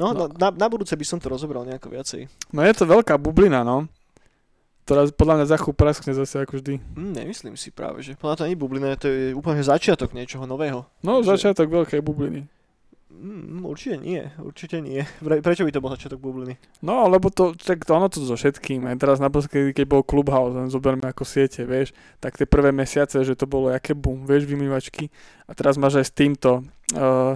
[0.00, 0.24] No, No.
[0.32, 2.24] Na, na budúce by som to rozobral nejako viacej.
[2.56, 3.84] No je to veľká bublina, no.
[4.88, 6.80] Ktorá podľa mňa za chvíľu praskne zase ako vždy.
[6.96, 8.16] Mm, nemyslím si práve, že.
[8.16, 10.88] Podľa to nie je bublina, to je úplne začiatok niečoho nového.
[11.04, 12.48] No, Že- začiatok veľkej bubliny.
[13.18, 15.02] Mm, určite nie, určite nie.
[15.26, 16.54] Pre, prečo by to bol začiatok bubliny?
[16.86, 18.86] No, lebo to, tak to ono to so všetkým.
[18.86, 21.90] Aj teraz naposledy, keď bol Clubhouse, len zoberme ako siete, vieš,
[22.22, 25.10] tak tie prvé mesiace, že to bolo aké boom, vieš, vymývačky.
[25.44, 26.50] A teraz máš aj s týmto,
[26.94, 27.34] uh,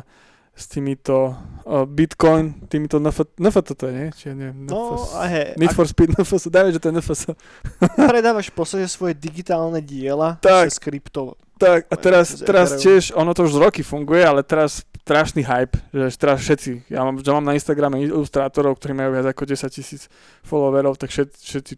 [0.55, 1.35] s týmito
[1.67, 4.09] uh, Bitcoin, týmito NFT, NFT to je, nie?
[4.15, 5.11] Či ja neviem, No NFS.
[5.19, 7.21] a hej, Need ak for Speed NFS, dajme, že to je NFS.
[8.13, 10.71] predávaš v podstate svoje digitálne diela Tak.
[10.71, 11.35] cez krypto.
[11.57, 15.75] Tak, a teraz, teraz tiež, ono to už z roky funguje, ale teraz strašný hype,
[15.91, 19.67] že teraz všetci, ja mám, že mám na Instagrame ilustrátorov, ktorí majú viac ako 10
[19.75, 20.07] tisíc
[20.47, 21.73] followerov, tak všetci, všetci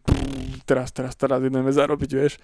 [0.68, 2.36] teraz, teraz, teraz ideme zarobiť, vieš.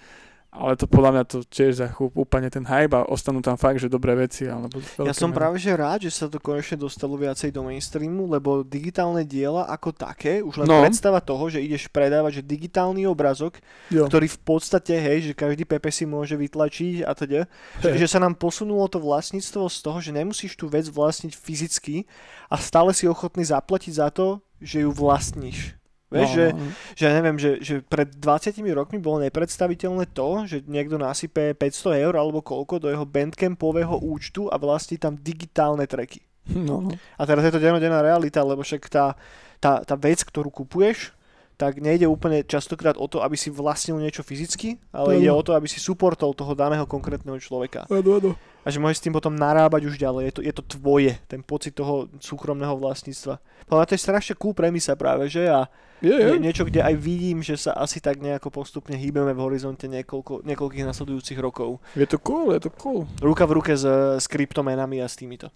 [0.51, 3.87] Ale to podľa mňa to tiež za úplne ten hype a ostanú tam fakt, že
[3.87, 4.43] dobré veci.
[4.45, 5.39] Alebo Ja som mená.
[5.39, 9.95] práve že rád, že sa to konečne dostalo viacej do mainstreamu, lebo digitálne diela ako
[9.95, 10.83] také, už len No.
[10.83, 14.11] predstava toho, že ideš predávať, že digitálny obrazok, Jo.
[14.11, 17.47] ktorý v podstate, hej, že každý Pepe si môže vytlačiť a teda,
[17.79, 22.03] že, že sa nám posunulo to vlastníctvo z toho, že nemusíš tú vec vlastniť fyzicky
[22.51, 25.79] a stále si ochotný zaplatiť za to, že ju vlastníš.
[26.11, 26.71] Vieš, no, že, no, no.
[26.91, 32.03] že ja neviem, že, že pred 20 rokmi bolo nepredstaviteľné to, že niekto nasype 500
[32.03, 36.19] eur alebo koľko do jeho bandcampového účtu a vlastní tam digitálne tracky.
[36.51, 36.91] No, no.
[37.15, 39.15] A teraz je to dennodenná realita, lebo však tá,
[39.63, 41.15] tá, tá vec, ktorú kupuješ,
[41.55, 45.19] tak nejde úplne častokrát o to, aby si vlastnil niečo fyzicky, ale Áno.
[45.21, 47.85] ide o to, aby si supportol toho daného konkrétneho človeka.
[47.87, 48.31] Áno, áno.
[48.61, 50.23] A že môžeš s tým potom narábať už ďalej.
[50.29, 53.41] Je to, je to tvoje, ten pocit toho súkromného vlastníctva.
[53.71, 55.49] Ale to je strašne cool premisa práve, že?
[55.49, 55.65] A
[56.01, 56.29] Je, je.
[56.37, 60.45] nie, niečo, kde aj vidím, že sa asi tak nejako postupne hýbeme v horizonte niekoľko,
[60.45, 61.81] niekoľkých nasledujúcich rokov.
[61.97, 63.09] Je to cool, je to cool.
[63.21, 63.85] Ruka v ruke s,
[64.17, 65.49] s kryptomenami a s týmito.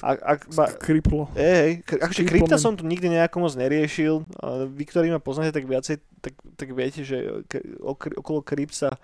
[0.00, 1.28] Ak, ak, ba, Kriplo.
[1.36, 4.24] Hej, akože krypta som tu nikdy nejako moc neriešil.
[4.40, 7.44] A Vy, ktorí ma poznáte tak viacej, tak, tak viete, že
[7.84, 8.96] okolo krypt sa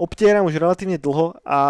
[0.00, 1.60] obtieram už relatívne dlho, a,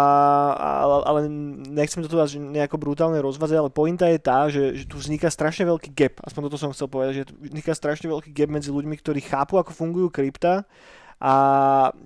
[0.55, 0.67] a,
[1.03, 1.27] ale
[1.67, 5.27] nechcem to tu vás nejako brutálne rozvázať, ale pointa je tá, že, že tu vzniká
[5.27, 8.71] strašne veľký gap, aspoň toto som chcel povedať, že tu vzniká strašne veľký gap medzi
[8.71, 10.63] ľuďmi, ktorí chápu, ako fungujú krypta
[11.19, 11.33] a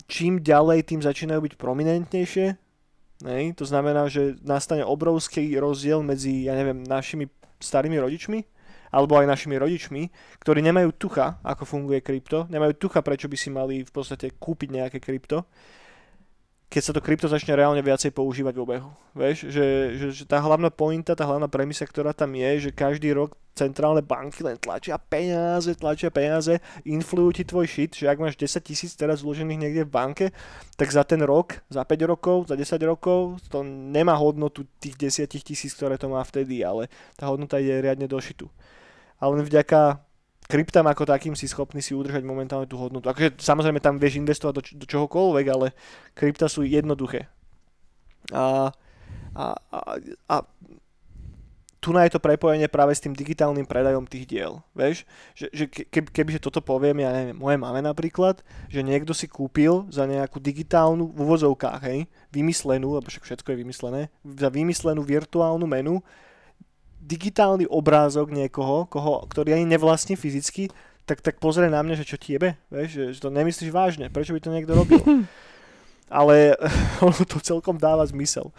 [0.09, 2.47] čím ďalej, tým začínajú byť prominentnejšie.
[3.23, 3.55] Nej?
[3.55, 7.29] To znamená, že nastane obrovský rozdiel medzi, ja neviem, našimi
[7.61, 8.43] starými rodičmi
[8.95, 10.01] alebo aj našimi rodičmi,
[10.39, 14.69] ktorí nemajú tucha, ako funguje krypto, nemajú tucha, prečo by si mali v podstate kúpiť
[14.71, 15.43] nejaké krypto,
[16.65, 18.89] keď sa to krypto začne reálne viacej používať v obehu.
[19.13, 23.13] Vieš, že, že, že tá hlavná pointa, tá hlavná premisa, ktorá tam je, že každý
[23.13, 28.35] rok centrálne banky len tlačia peniaze, tlačia peniaze, influjú ti tvoj shit, že ak máš
[28.35, 30.25] 10 tisíc teraz vložených niekde v banke,
[30.75, 35.31] tak za ten rok, za 5 rokov, za 10 rokov, to nemá hodnotu tých 10
[35.31, 38.51] tisíc, ktoré to má vtedy, ale tá hodnota je riadne došitu.
[39.23, 40.03] A len vďaka
[40.45, 43.09] kryptám ako takým si schopný si udržať momentálne tú hodnotu.
[43.09, 45.73] Akože samozrejme tam vieš investovať do, č- do čohokoľvek, ale
[46.13, 47.27] krypta sú jednoduché.
[48.33, 48.73] A,
[49.37, 49.79] a, a,
[50.29, 50.35] a
[51.85, 54.65] tu na je to prepojenie práve s tým digitálnym predajom tých diel.
[54.73, 55.05] Vieš,
[55.37, 58.41] že, že ke, keby, kebyže toto poviem, ja neviem, moje máme napríklad,
[58.73, 63.61] že niekto si kúpil za nejakú digitálnu, v uvozovkách, hej, vymyslenú, lebo však všetko je
[63.61, 66.01] vymyslené, za vymyslenú virtuálnu menu,
[67.05, 70.73] digitálny obrázok niekoho, koho, ktorý ani nevlastní fyzicky,
[71.05, 74.09] tak, tak pozrie na mňa, že čo ti jebe, vieš, že, že to nemyslíš vážne,
[74.09, 75.01] prečo by to niekto robil.
[76.09, 76.57] Ale
[77.05, 78.49] ono to celkom dáva zmysel.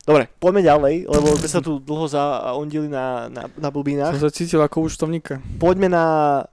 [0.00, 4.16] Dobre, poďme ďalej, lebo sme sa tu dlho zaondili na, na, na blbinách.
[4.16, 5.44] Som sa cítil ako účtovníka.
[5.60, 6.06] Poďme na,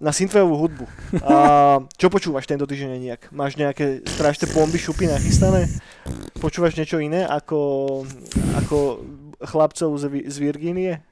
[0.04, 0.86] na synthwaveovú hudbu.
[1.24, 3.22] A, čo počúvaš tento týždeň nejak?
[3.32, 5.72] Máš nejaké strašné bomby, šupy nachystané?
[6.44, 8.04] Počúvaš niečo iné ako,
[8.60, 9.00] ako
[9.42, 11.04] chlapcov z, z Virgínie?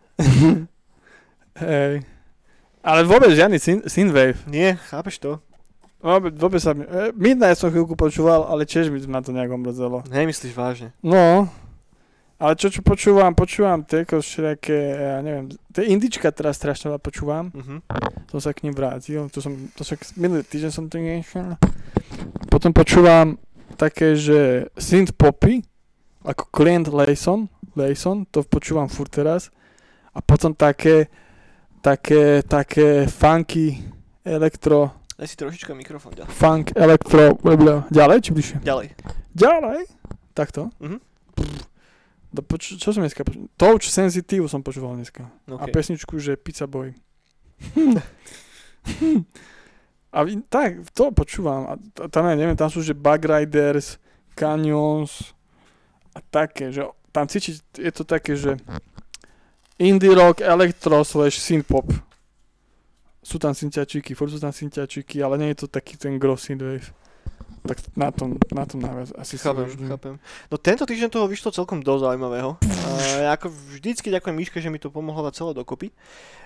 [1.59, 2.03] Hej.
[2.85, 4.37] Ale vôbec žiadny syn- synthwave.
[4.45, 5.31] Nie, chápeš to?
[6.05, 6.85] Vôbec, vôbec sa mi...
[6.85, 10.05] e, Midnight som chvíľku počúval, ale tiež mi ma to nejak omrzelo.
[10.05, 10.93] Nemyslíš vážne.
[11.01, 11.49] No,
[12.37, 17.49] ale čo, čo počúvam, počúvam teko všelijaké, ja neviem, tie indička teraz strašne veľa počúvam.
[17.49, 17.79] Uh-huh.
[18.29, 21.57] Som sa k ním vrátil, to som, to však minulý týždeň som to nešiel.
[22.53, 23.39] Potom počúvam
[23.79, 25.65] také, že synth popy,
[26.21, 29.51] ako Client Layson, Layson, to počúvam furt teraz.
[30.11, 31.11] A potom také,
[31.79, 33.83] také, také funky,
[34.21, 36.27] elektro, Daj si trošička mikrofón ďalej.
[36.29, 37.87] funk, elektro, blablabla.
[37.87, 38.57] ďalej či bližšie?
[38.61, 38.87] Ďalej.
[39.31, 39.79] Ďalej?
[40.33, 40.71] Takto?
[40.79, 40.99] Mhm.
[42.35, 43.47] Poč- čo som dneska počul?
[43.55, 45.23] Touch Sensitive som počúval dneska.
[45.47, 45.71] A Okay.
[45.71, 46.91] pesničku, že Pizza Boy.
[50.11, 51.61] a tak, to počúvam.
[51.67, 51.73] A
[52.07, 53.95] tam, ja neviem, tam sú, že Bug Riders,
[54.33, 55.31] Canyons
[56.11, 56.83] a také, že
[57.15, 58.59] tam cítiť, je to také, že
[59.79, 61.87] indie rock, electro slash synth pop.
[63.23, 66.91] Sú tam synťačíky, furt sú tam synťačíky, ale nie je to taký ten gross synthwave.
[67.65, 69.89] Tak na tom, na tom najviac asi sa Chápem, vraždím.
[69.89, 70.13] chápem.
[70.53, 72.59] No tento týždeň toho vyšlo celkom dosť zaujímavého.
[73.25, 75.89] Ja ako vždycky ďakujem Miške, že mi to pomohlo dať celé dokopy.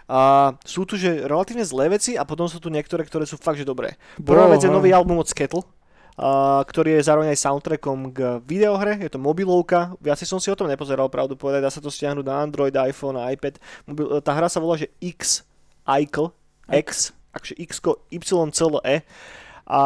[0.08, 3.60] A sú tu že relatívne zlé veci a potom sú tu niektoré, ktoré sú fakt
[3.60, 4.00] že dobré.
[4.18, 5.62] Prvá vec je nový album od Skettle,
[6.66, 10.68] ktorý je zároveň aj soundtrackom k videohre, je to mobilovka, viacej som si o tom
[10.68, 13.62] nepozeral, pravdu povedať, dá sa to stiahnuť na Android, iPhone a iPad.
[13.86, 15.48] Mobil, tá hra sa volá, že X,
[15.86, 16.34] Icle,
[16.68, 17.72] X, akože X,
[18.10, 19.06] YCLE
[19.70, 19.82] a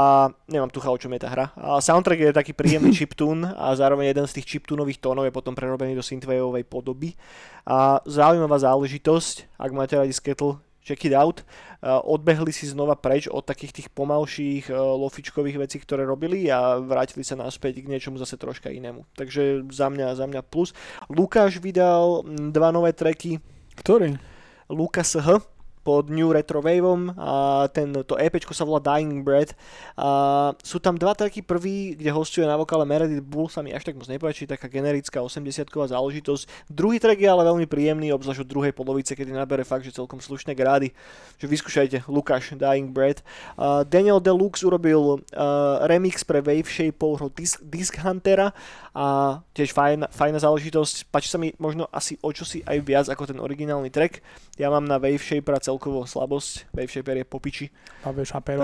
[0.47, 1.51] nemám tucha, o čom je tá hra.
[1.59, 5.51] A soundtrack je taký príjemný chiptune a zároveň jeden z tých chiptunových tónov je potom
[5.51, 7.19] prerobený do synthwaveovej podoby.
[7.67, 11.41] A zaujímavá záležitosť, ak máte radi Skettle, check it out.
[11.83, 16.79] Uh, odbehli si znova preč od takých tých pomalších uh, lofičkových vecí, ktoré robili a
[16.79, 19.07] vrátili sa naspäť k niečomu zase troška inému.
[19.15, 20.75] Takže za mňa, za mňa plus.
[21.07, 23.39] Lukáš vydal dva nové tracky,
[23.73, 24.17] Ktorý?
[24.69, 25.52] Lucas H
[25.83, 29.51] pod New Retro Waveom a ten, EPčko sa volá Dying Bread
[29.99, 30.09] a
[30.63, 33.99] sú tam dva tracky, prvý, kde hostuje na vokále Meredith Bull, sa mi až tak
[33.99, 36.71] moc nepáči, taká generická 80-ková záležitosť.
[36.71, 40.23] Druhý track je ale veľmi príjemný, obzvlášť od druhej polovice, kedy nabere fakt, že celkom
[40.23, 40.95] slušné grády.
[41.37, 43.19] Že vyskúšajte, Lukáš, Dying Bread.
[43.59, 48.55] Uh, Daniel Deluxe urobil uh, remix pre Wave Shapeovho Disc, Disc Huntera
[48.93, 51.09] a tiež fajn, fajná záležitosť.
[51.09, 54.21] Páči sa mi možno asi o čosi aj viac ako ten originálny track.
[54.53, 56.69] Ja mám na Wave Shapera celkovo slabosť.
[56.77, 57.65] Wave Shaper je popiči.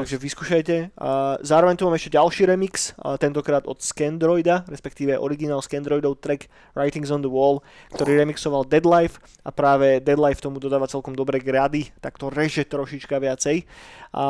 [0.06, 0.94] Takže vyskúšajte.
[0.94, 6.46] A zároveň tu mám ešte ďalší remix, a tentokrát od Scandroida, respektíve originál Scandroidov track
[6.78, 7.66] Writings on the Wall,
[7.98, 13.18] ktorý remixoval Deadlife a práve Deadlife tomu dodáva celkom dobré grady, tak to reže trošička
[13.18, 13.66] viacej.
[14.14, 14.26] A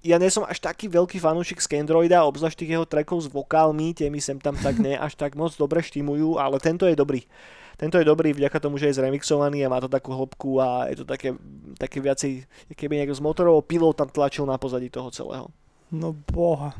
[0.00, 4.08] ja nie som až taký veľký fanúšik Scandroida, obzvlášť tých jeho trackov s vokálmi, tie
[4.08, 7.28] mi sem tam tak ne až tak moc dobre štimujú, ale tento je dobrý.
[7.76, 11.02] Tento je dobrý vďaka tomu, že je zremixovaný a má to takú hĺbku a je
[11.02, 11.34] to také,
[11.76, 15.48] také viacej, keby niekto z motorovou pilou tam tlačil na pozadí toho celého.
[15.92, 16.72] No boha.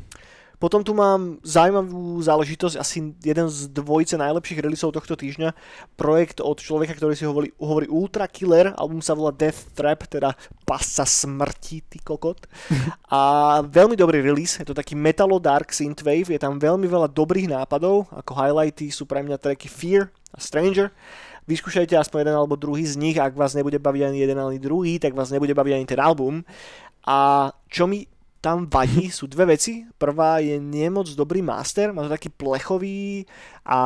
[0.63, 5.51] Potom tu mám zaujímavú záležitosť, asi jeden z dvojice najlepších releaseov tohto týždňa.
[5.99, 10.31] Projekt od človeka, ktorý si hovorí, hovorí Ultra Killer, album sa volá Death Trap, teda
[10.63, 12.47] pasca smrti, ty kokot.
[13.11, 17.51] A veľmi dobrý release, je to taký metalo dark synthwave, je tam veľmi veľa dobrých
[17.51, 20.89] nápadov, ako highlighty sú pre mňa tracky Fear a Stranger.
[21.43, 24.95] Vyskúšajte aspoň jeden alebo druhý z nich, ak vás nebude baviť ani jeden ani druhý,
[24.97, 26.41] tak vás nebude baviť ani ten album.
[27.03, 28.07] A čo mi
[28.43, 29.87] tam vadí, sú dve veci.
[29.95, 33.23] Prvá je nemoc dobrý master, má to taký plechový
[33.63, 33.79] a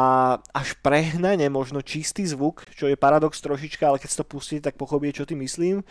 [0.49, 4.73] až prehnane možno čistý zvuk, čo je paradox trošička, ale keď si to pustíte, tak
[4.73, 5.85] pochopíte, čo tým myslím.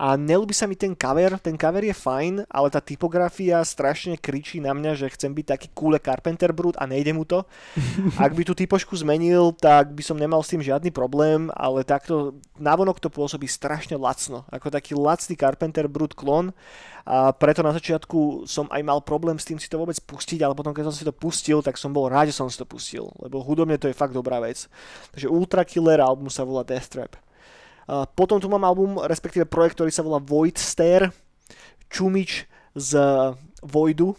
[0.00, 4.64] A nelúbi sa mi ten cover, ten cover je fajn, ale tá typografia strašne kričí
[4.64, 7.44] na mňa, že chcem byť taký cool Carpenter Brut a nejde mu to.
[8.24, 12.40] Ak by tú typošku zmenil, tak by som nemal s tým žiadny problém, ale takto
[12.56, 16.56] navonok to pôsobí strašne lacno, ako taký lacný Carpenter Brut klon
[17.06, 18.05] a preto na začiatku
[18.46, 21.02] som aj mal problém s tým si to vôbec pustiť, ale potom keď som si
[21.02, 23.96] to pustil, tak som bol rád, že som si to pustil, lebo hudobne to je
[23.96, 24.70] fakt dobrá vec.
[25.14, 27.18] Takže Ultra Killer album sa volá Death Trap.
[28.18, 31.14] Potom tu mám album, respektíve projekt, ktorý sa volá Void Stare,
[31.86, 32.90] Čumič z
[33.62, 34.18] Voidu.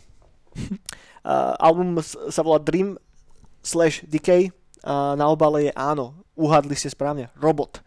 [1.60, 2.96] Album sa volá Dream
[3.60, 4.56] slash Decay.
[4.88, 7.84] Na obale je áno, uhadli ste správne, robot.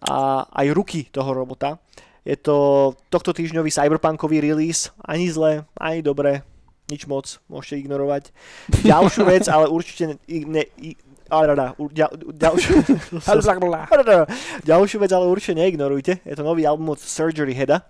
[0.00, 1.76] A aj ruky toho robota.
[2.28, 6.44] Je to tohto týždňový cyberpunkový release, ani zle, ani dobre,
[6.92, 8.36] nič moc, môžete ignorovať.
[8.84, 10.68] Ďalšiu vec, ale určite ne,
[12.36, 12.84] ďalšiu,
[14.68, 16.20] ďalšiu vec ale určite neignorujte.
[16.24, 17.88] Je to nový album od Surgery Heada,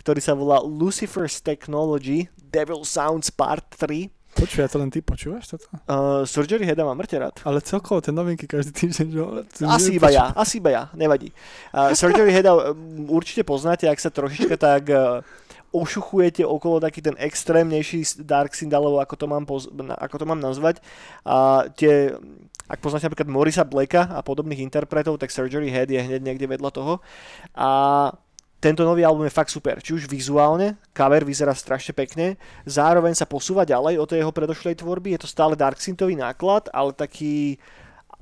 [0.00, 5.54] ktorý sa volá Lucifer's Technology Devil Sounds Part 3 Počuj, ja to len ty počúvaš
[5.54, 5.70] toto?
[5.86, 7.38] Uh, Surgery Heada mám mŕte rád.
[7.46, 9.20] Ale celkovo tie novinky každý týždeň, že...
[9.62, 11.30] Asi iba ja, asi iba ja, nevadí.
[11.70, 15.22] Uh, Surgery Heada um, určite poznáte, ak sa trošička tak uh,
[15.74, 20.78] ošuchujete okolo taký ten extrémnejší Dark Sindalov, ako to mám, poz- ako to mám nazvať.
[21.26, 22.14] A tie,
[22.70, 26.70] ak poznáte napríklad Morisa Blacka a podobných interpretov, tak Surgery Head je hneď niekde vedľa
[26.70, 27.02] toho.
[27.58, 27.70] A
[28.64, 33.28] tento nový album je fakt super, či už vizuálne, cover vyzerá strašne pekne, zároveň sa
[33.28, 37.60] posúva ďalej od tej jeho predošlej tvorby, je to stále dark synthový náklad, ale taký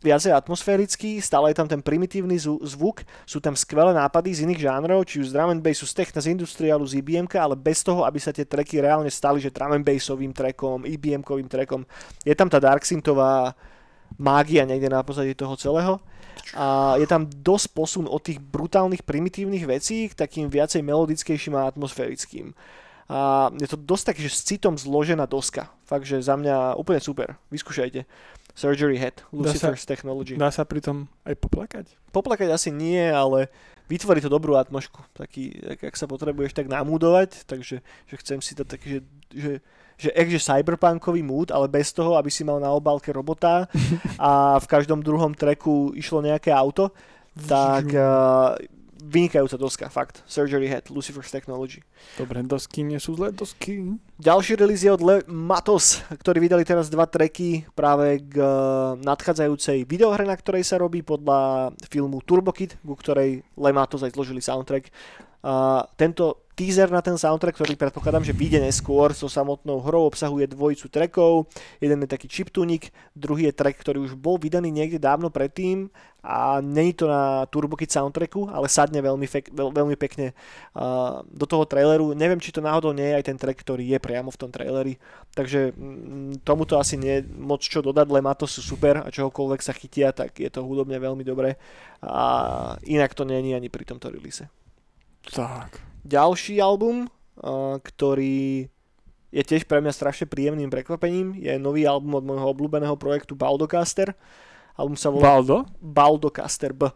[0.02, 5.07] viacej atmosférický, stále je tam ten primitívny zvuk, sú tam skvelé nápady z iných žánrov,
[5.07, 8.02] či už z drum and bassu, z techna, z industriálu, z IBM, ale bez toho,
[8.02, 11.87] aby sa tie tracky reálne stali, že drum and bassovým trackom, IBM-kovým trackom.
[12.26, 13.55] Je tam tá dark synthová
[14.18, 16.02] mágia niekde na pozadí toho celého
[16.53, 21.68] a je tam dosť posun od tých brutálnych primitívnych vecí k takým viacej melodickejším a
[21.68, 22.53] atmosférickým.
[23.12, 25.68] A je to dosť taký, že s citom zložená doska.
[25.85, 27.37] Fakt, že za mňa úplne super.
[27.53, 28.09] Vyskúšajte.
[28.53, 30.35] Surgery Head, Lucifer's dá sa, Technology.
[30.37, 31.87] Dá sa pritom aj poplakať?
[32.12, 33.49] Poplakať asi nie, ale
[33.88, 35.01] vytvorí to dobrú atmošku.
[35.16, 39.01] Taký, ak sa potrebuješ tak namúdovať, takže že chcem si to taký, že,
[39.33, 39.53] že
[40.02, 43.70] že ekže cyberpunkový mood, ale bez toho, aby si mal na obálke robota
[44.18, 46.90] a v každom druhom treku išlo nejaké auto,
[47.32, 48.58] tak uh,
[49.02, 50.22] vynikajúca doska, fakt.
[50.30, 51.82] Surgery Head, Lucifer's Technology.
[52.14, 53.98] Dobre, dosky nie sú zlé dosky.
[54.18, 59.86] Ďalší release je od Le Matos, ktorí vydali teraz dva treky práve k uh, nadchádzajúcej
[59.86, 64.38] videohre, na ktorej sa robí podľa filmu Turbo Kid, ku ktorej Le Matos aj zložili
[64.38, 64.90] soundtrack.
[65.42, 70.46] Uh, tento teaser na ten soundtrack, ktorý predpokladám, že vyjde neskôr so samotnou hrou, obsahuje
[70.46, 71.51] dvojicu trackov,
[71.83, 75.90] jeden je taký chiptunik, druhý je track, ktorý už bol vydaný niekde dávno predtým
[76.22, 80.31] a není to na Turbo Kid soundtracku, ale sadne veľmi, fek, veľ, veľmi pekne
[80.79, 82.14] uh, do toho traileru.
[82.14, 85.03] Neviem, či to náhodou nie je aj ten track, ktorý je priamo v tom traileri,
[85.35, 88.07] takže mm, tomuto asi nie moc čo dodať,
[88.38, 91.59] to sú super a čohokoľvek sa chytia, tak je to hudobne veľmi dobré
[91.98, 92.25] a
[92.87, 94.46] inak to není ani pri tomto release.
[95.27, 95.91] Tak.
[96.02, 98.66] Ďalší album, uh, ktorý
[99.32, 104.12] je tiež pre mňa strašne príjemným prekvapením, je nový album od môjho obľúbeného projektu Baldocaster.
[104.76, 105.38] Album sa volá...
[105.38, 105.68] Baldo?
[105.80, 106.88] Baldocaster, B.
[106.88, 106.92] Uh,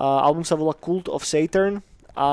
[0.00, 1.84] album sa volá Cult of Saturn
[2.16, 2.28] a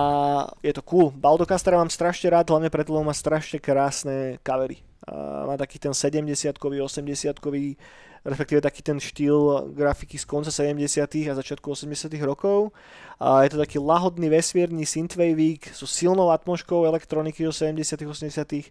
[0.65, 1.13] je to cool.
[1.13, 4.87] Baldocaster mám strašne rád, hlavne preto, lebo má strašne krásne kavery.
[5.08, 7.80] Má taký ten 70-kový, 80-kový,
[8.28, 12.76] respektíve taký ten štýl grafiky z konca 70 a začiatku 80 rokov.
[13.15, 18.67] A je to taký lahodný vesmírny synthwavík so silnou atmosférou elektroniky zo 70 80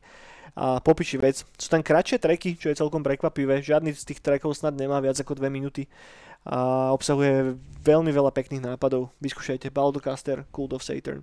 [0.57, 1.45] a popiči vec.
[1.61, 3.61] Sú tam kratšie treky, čo je celkom prekvapivé.
[3.61, 5.85] Žiadny z tých trekov snad nemá viac ako 2 minúty
[6.47, 9.15] a obsahuje veľmi veľa pekných nápadov.
[9.23, 11.23] Vyskúšajte Baldocaster, Cult of Saturn.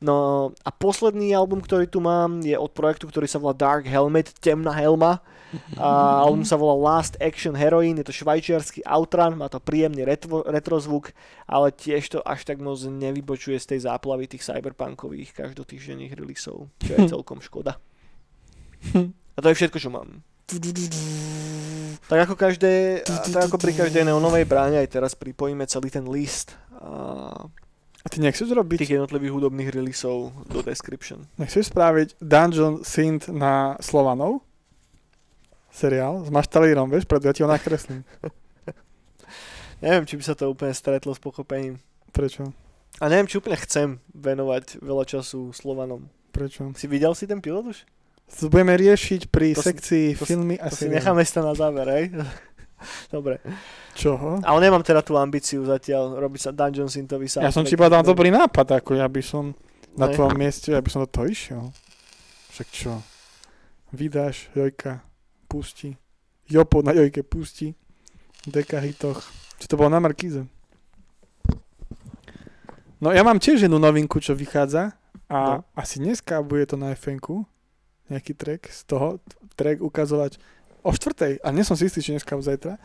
[0.00, 4.32] No a posledný album, ktorý tu mám, je od projektu, ktorý sa volá Dark Helmet,
[4.40, 5.20] Temná helma.
[5.76, 10.46] A album sa volá Last Action Heroine, je to švajčiarsky outran, má to príjemný retro,
[10.46, 11.10] retro zvuk,
[11.44, 16.90] ale tiež to až tak moc nevybočuje z tej záplavy tých cyberpunkových každotýždenných releaseov, čo
[16.94, 17.82] je celkom škoda.
[19.34, 20.22] A to je všetko, čo mám.
[22.10, 26.58] Tak ako, každé, tak ako pri každej neonovej bráne, aj teraz pripojíme celý ten list
[26.82, 27.46] a
[28.00, 31.28] A ty nechceš robiť, tých jednotlivých hudobných releaseov do description.
[31.36, 34.40] nechceš spraviť Dungeon Synth na Slovanov?
[35.70, 38.02] Seriál s maštalírom, vieš, preto ja ti ho nakreslím.
[39.84, 41.78] Neviem, či by sa to úplne stretlo s pochopením.
[42.10, 42.52] Prečo?
[43.00, 46.10] A neviem, či úplne chcem venovať veľa času Slovanom.
[46.34, 46.74] Prečo?
[46.76, 47.78] Si videl si ten pilot už?
[48.30, 51.42] To budeme riešiť pri To si- sekcii to si- filmy a To si necháme sa
[51.42, 52.04] na záver, hej?
[53.12, 53.42] Dobre.
[53.92, 54.40] Čoho?
[54.40, 58.30] Ale nemám teda tú ambíciu zatiaľ robiť sa Dungeon Synthový Ja som ti povedal dobrý
[58.30, 59.52] nápad, ako ja by som
[59.92, 60.14] na Ne.
[60.14, 61.62] tvojom mieste, ja by som do toho išiel.
[62.50, 62.92] Však čo?
[63.90, 65.02] Vydáš, Jojka,
[65.44, 65.98] pustí.
[66.46, 67.74] Jopo na Jojke pustí.
[68.42, 69.20] Deka hitoch.
[69.58, 70.46] Či to bolo na Markíze?
[72.96, 74.92] No ja mám tiež jednu novinku, čo vychádza
[75.26, 75.64] a No.
[75.74, 77.20] asi dneska bude to na fn
[78.10, 79.22] nejaký track z toho,
[79.54, 80.36] track ukazovať
[80.82, 82.76] o štvrtej, a nie som si istý, či dneska zajtra.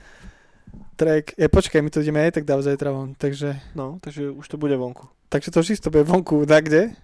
[0.96, 4.46] Track, je, počkaj, my to ideme aj tak dávať zajtra von, takže No, takže už
[4.48, 5.08] to bude vonku.
[5.32, 6.96] Takže to čisto bude vonku, tak kde?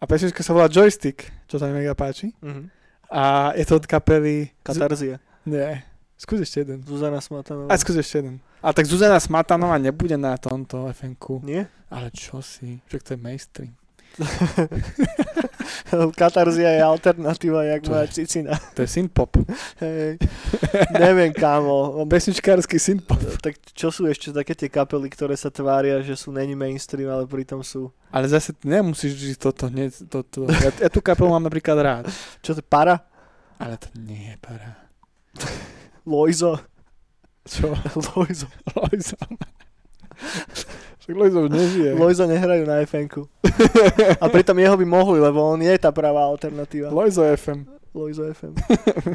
[0.00, 2.32] A pesnička sa volá Joystick, čo sa mi mega páči.
[2.44, 2.68] Mhm.
[3.14, 4.50] A je to od kapely...
[4.64, 5.20] Katarzia.
[5.46, 5.84] Nie,
[6.16, 6.82] skús ešte jeden.
[6.82, 7.68] Zuzana Smatanová.
[7.70, 8.40] A skús ešte jeden.
[8.64, 11.44] A tak Zuzana Smatanová nebude na tomto FNku.
[11.44, 11.68] Nie?
[11.92, 12.80] Ale čo si?
[12.88, 13.72] Však to je mainstream.
[16.20, 18.58] Katarzia je alternatíva, jak To moja cicina.
[18.74, 19.36] To je synthpop.
[19.80, 20.18] Hej.
[21.02, 22.06] Neviem, kámo.
[22.06, 23.18] Pesničkársky synthpop.
[23.42, 27.26] Tak čo sú ešte také tie kapely, ktoré sa tvária, že sú není mainstream, ale
[27.26, 27.90] pritom sú...
[28.14, 29.66] Ale zase nemusíš žiť toto.
[29.70, 30.46] Nie, toto.
[30.46, 32.04] Ja, ja tú kapelu mám napríklad rád.
[32.42, 33.02] Čo to je para?
[33.58, 34.78] Ale to nie je para.
[36.06, 36.58] Loizo.
[37.44, 37.74] Čo?
[38.14, 38.46] Loizo.
[38.74, 39.18] Lojzo.
[41.04, 41.90] Však Lojzo už nežije.
[41.92, 43.04] Loizo nehrajú na fn
[44.16, 46.88] A pritom jeho by mohli, lebo on je tá pravá alternatíva.
[46.88, 47.68] Lojzo FM.
[47.92, 48.56] Loizo FM.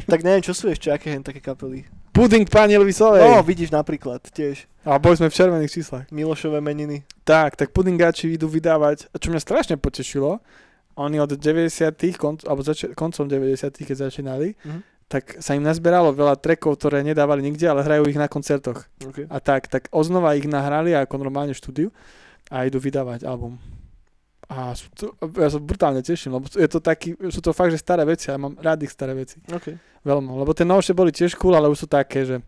[0.06, 1.84] tak neviem, čo sú ešte aké hen také kapely.
[2.10, 3.20] Puding pani Elvisovej.
[3.20, 4.64] No, vidíš napríklad, tiež.
[4.80, 6.04] A boli sme v červených číslach.
[6.08, 7.04] Milošové meniny.
[7.22, 10.40] Tak, tak pudingáči idú vydávať, čo mňa strašne potešilo,
[10.94, 14.80] oni od 90 konc, alebo zač- koncom 90 keď začínali, Mhm.
[15.10, 18.86] Tak sa im nazberalo veľa trackov, ktoré nedávali nikde, ale hrajú ich na koncertoch.
[19.02, 19.26] Okay.
[19.26, 21.90] A tak, tak oznova ich nahrali ako normálne štúdiu
[22.46, 23.58] a idú vydávať album.
[24.46, 27.82] A sú to, ja sa brutálne teším, lebo je to taký, sú to fakt, že
[27.82, 29.42] staré veci a ja mám rád ich staré veci.
[29.50, 29.74] Okay.
[30.06, 32.38] Veľmi, lebo tie novšie boli tiež cool, ale už sú také, že,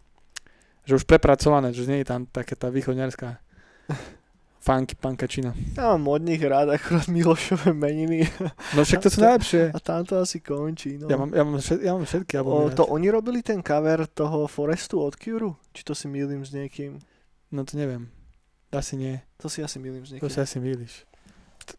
[0.86, 3.42] že už prepracované, že nie je tam také tá východňarská
[4.62, 5.50] funky pankačina.
[5.74, 8.30] Ja mám od nich rád akurát Milošové meniny.
[8.78, 9.74] No však to sú najlepšie.
[9.74, 11.02] A tam to asi končí.
[11.02, 11.10] No.
[11.10, 14.46] Ja mám, ja mám, všet, ja mám všetky o, to oni robili ten cover toho
[14.46, 15.58] Forestu od Cure?
[15.74, 17.02] Či to si mýlim s niekým?
[17.50, 18.06] No to neviem.
[18.70, 19.18] Asi nie.
[19.42, 20.30] To si asi mýlim s To niekým.
[20.30, 20.92] si asi mýliš.
[21.66, 21.76] T-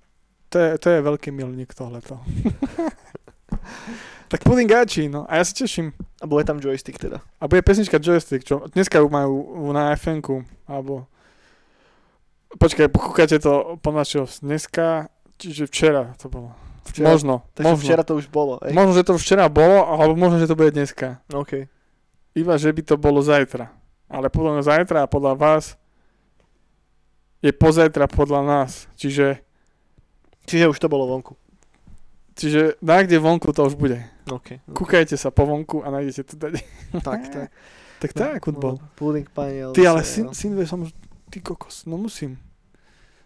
[0.52, 2.20] To je, to je veľký milník tohleto.
[4.30, 5.26] tak pudingáči, no.
[5.30, 5.94] A ja sa teším.
[6.22, 7.22] A bude tam joystick teda.
[7.40, 9.36] A bude pesnička Joystick, čo dneska ju majú
[9.74, 10.22] na fn
[10.68, 11.08] alebo...
[12.54, 16.54] Počkaj, pokúkate to po našeho dneska, čiže včera to bolo.
[16.84, 17.84] Včera, Možno, takže možno.
[17.88, 18.60] včera to už bolo.
[18.62, 18.76] Ej.
[18.76, 21.24] Možno, že to včera bolo, alebo možno, že to bude dneska.
[21.32, 21.66] OK.
[22.36, 23.72] Iba, že by to bolo zajtra.
[24.12, 25.80] Ale podľa mňa zajtra a podľa vás
[27.40, 28.86] je pozajtra podľa nás.
[29.00, 29.40] Čiže,
[30.44, 31.40] Čiže už to bolo vonku.
[32.36, 34.04] čiže na kde vonku to už bude.
[34.28, 34.60] OK.
[34.76, 36.60] Kúkajte sa po vonku a nájdete to tady.
[37.00, 37.48] Tak, tak.
[38.04, 38.84] Tak tak, futbol.
[38.84, 40.36] No, Pudding pani Ty, ale syn, no.
[40.36, 40.84] syn som
[41.34, 42.38] ty kokos, no musím.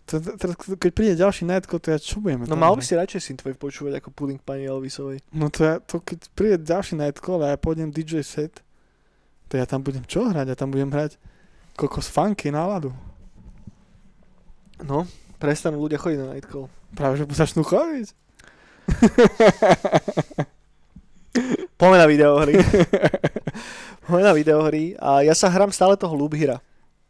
[0.08, 2.96] To- Teraz, keď príde ďalší Nightcall, to ja čo budeme No tam mal by si
[2.96, 5.20] radšej syn tvoj počúvať ako Pudding pani Elvisovej.
[5.36, 8.64] No to ja, to keď príde ďalší Nightcall a ja pôjdem DJ set,
[9.52, 10.48] to ja tam budem čo hrať?
[10.48, 11.20] Ja tam budem hrať
[11.76, 12.96] kokos funky náladu.
[14.80, 15.04] No,
[15.36, 16.72] prestanú ľudia chodiť na Nightcall.
[16.96, 18.16] Práve, že začnú chodiť.
[21.78, 22.56] Poďme na videohry.
[24.02, 24.96] Poďme na videohry.
[24.98, 26.58] A ja sa hrám stále toho Lubhira.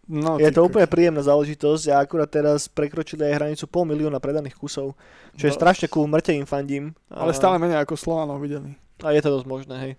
[0.07, 4.55] No, Je to úplne príjemná záležitosť a akurát teraz prekročili aj hranicu pol milióna predaných
[4.55, 4.95] kusov,
[5.35, 5.57] čo je No.
[5.59, 6.95] strašne cool, mŕte im fandím.
[7.11, 8.71] Ale stále menej ako Slovanov videli.
[9.05, 9.93] A je to dosť možné, hej.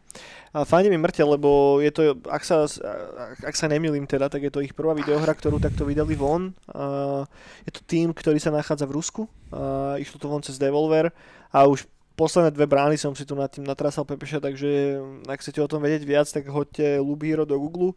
[0.51, 2.67] A fajne mi mŕte, lebo je to, ak sa,
[3.47, 6.51] ak sa nemýlim teda, tak je to ich prvá videohra, ktorú takto vydali von.
[6.75, 7.23] A
[7.63, 9.23] je to tým, ktorý sa nachádza v Rusku.
[9.55, 11.15] A išlo to von cez Devolver
[11.55, 11.87] a už
[12.19, 14.99] posledné dve brány som si tu nad tým natrasal Pepeša, takže
[15.31, 17.95] ak chcete o tom vedieť viac, tak hoďte Hero do Google.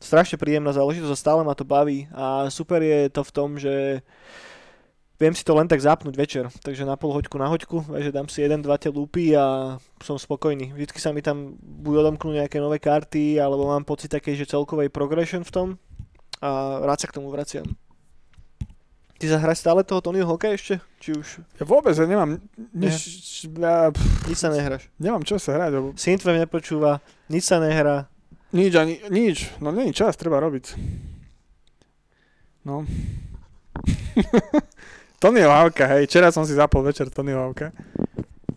[0.00, 4.04] Strašne príjemná záležitosť a stále ma to baví a super je to v tom, že
[5.16, 8.28] viem si to len tak zapnúť večer, takže na pol hoďku na hoďku, že dám
[8.28, 10.74] si jeden, dva tie lúpy a som spokojný.
[10.74, 14.90] Vždycky sa mi tam buď odomknú nejaké nové karty, alebo mám pocit takej, že celkovej
[14.90, 15.68] progression v tom
[16.42, 17.64] a rád sa k tomu vraciam.
[19.14, 20.82] Ty zahrať stále toho Tonyho Hoka ešte?
[20.98, 21.28] Či už?
[21.56, 22.42] Ja vôbec, ja nemám
[22.74, 24.90] nič, ja, pff, Nič sa nehráš.
[24.98, 26.98] nemám čo sa hrať, lebo Synthwave nepočúva,
[27.30, 28.10] nič sa nehrá.
[28.54, 30.78] Nič ani, nič, no není čas, treba robiť.
[32.64, 32.86] No.
[35.22, 37.74] Tonyho Havka, hej, včera som si zapol večer Tonyho Havka.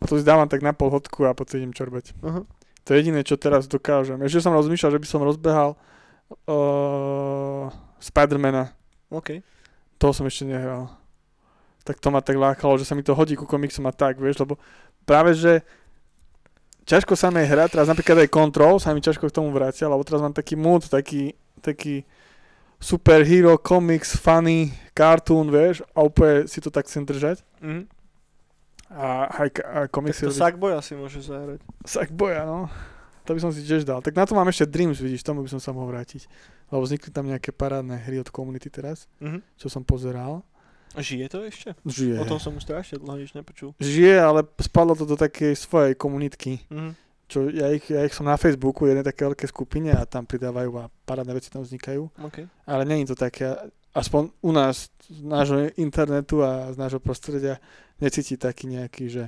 [0.07, 2.15] To si dávam tak na pol hodku a potom idem čorbať.
[2.23, 2.45] Uh-huh.
[2.87, 4.21] To je jediné, čo teraz dokážem.
[4.23, 5.75] Ešte som rozmýšľal, že by som rozbehal
[6.47, 7.67] uh,
[7.99, 8.71] Spidermana.
[9.11, 9.43] OK.
[9.99, 10.87] Toho som ešte nehral.
[11.83, 14.39] Tak to ma tak lákalo, že sa mi to hodí ku komiksom a tak, vieš,
[14.43, 14.55] lebo
[15.03, 15.67] práve, že
[16.87, 20.01] ťažko sa mi hrať, teraz napríklad aj Control sa mi ťažko k tomu vracia, lebo
[20.01, 22.07] teraz mám taký mood, taký, taký
[22.77, 27.41] superhero, comics, funny, cartoon, vieš, a úplne si to tak chcem držať.
[27.59, 27.83] Mm-hmm.
[28.87, 31.59] A aj a Tak komiksy to robiť- Sackboy asi môže zahrať.
[31.83, 32.71] Sackboya, no.
[33.27, 33.99] To by som si tiež dal.
[33.99, 36.23] Tak na to mám ešte Dreams, vidíš, tomu by som sa mohol vrátiť.
[36.69, 39.41] Lebo vznikli tam nejaké parádne hry od komunity teraz, Mm-hmm.
[39.59, 40.39] čo som pozeral.
[40.95, 41.69] Žije to ešte?
[41.83, 42.21] Žije.
[42.21, 43.75] O tom som už strašne dlho nič nepočul.
[43.77, 46.63] Žije, ale spadlo to do takej svojej komunitky.
[46.71, 46.93] Mm-hmm.
[47.27, 50.71] Čo ja ich, ja ich som na Facebooku, jednej také veľké skupine a tam pridávajú
[50.79, 52.07] a parádne veci tam vznikajú.
[52.23, 52.37] OK.
[52.63, 53.51] Ale není to také,
[53.91, 57.59] aspoň u nás, z nášho internetu a z nášho prostredia,
[57.99, 59.25] necíti taký nejaký, že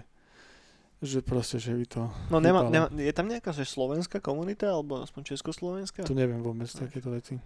[1.00, 2.12] že proste, že by to...
[2.28, 6.04] No nemá, nemá, je tam nejaká že slovenská komunita, alebo aspoň československá?
[6.04, 7.40] To neviem vôbec takéto veci.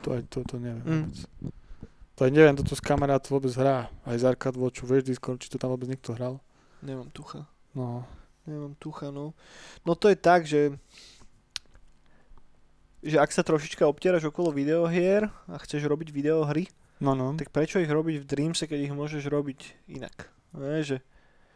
[0.00, 0.88] To to, to neviem Mm.
[1.04, 1.16] vôbec.
[2.20, 3.88] To aj neviem, toto s kamarát vôbec hrá.
[4.04, 6.36] Aj z Arcade Watchu, vieš, Discord, či to tam vôbec niekto hral.
[6.84, 7.48] Nemám tucha.
[7.72, 8.04] No,
[8.44, 9.32] Nemám tucha, no.
[9.88, 10.76] No to je tak, že
[13.00, 16.68] že ak sa trošička obtieraš okolo videohier a chceš robiť videohry,
[17.00, 17.32] no, no.
[17.32, 20.28] tak prečo ich robiť v Dreamse, keď ich môžeš robiť inak?
[20.52, 21.00] Ne, že,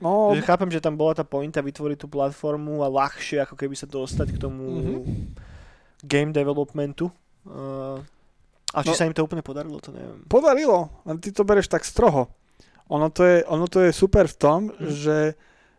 [0.01, 3.77] no že chápem, že tam bola tá pointa vytvoriť tú platformu a ľahšie ako keby
[3.77, 4.97] sa dostať k tomu Mhm.
[6.09, 7.13] game developmentu.
[7.45, 8.01] Uh,
[8.75, 8.97] a či No.
[8.97, 10.27] sa im to úplne podarilo, to neviem.
[10.27, 12.27] podarilo, len ty to bereš tak stroho.
[12.87, 14.91] Ono to je, ono to je super v tom, Mm.
[14.93, 15.19] že,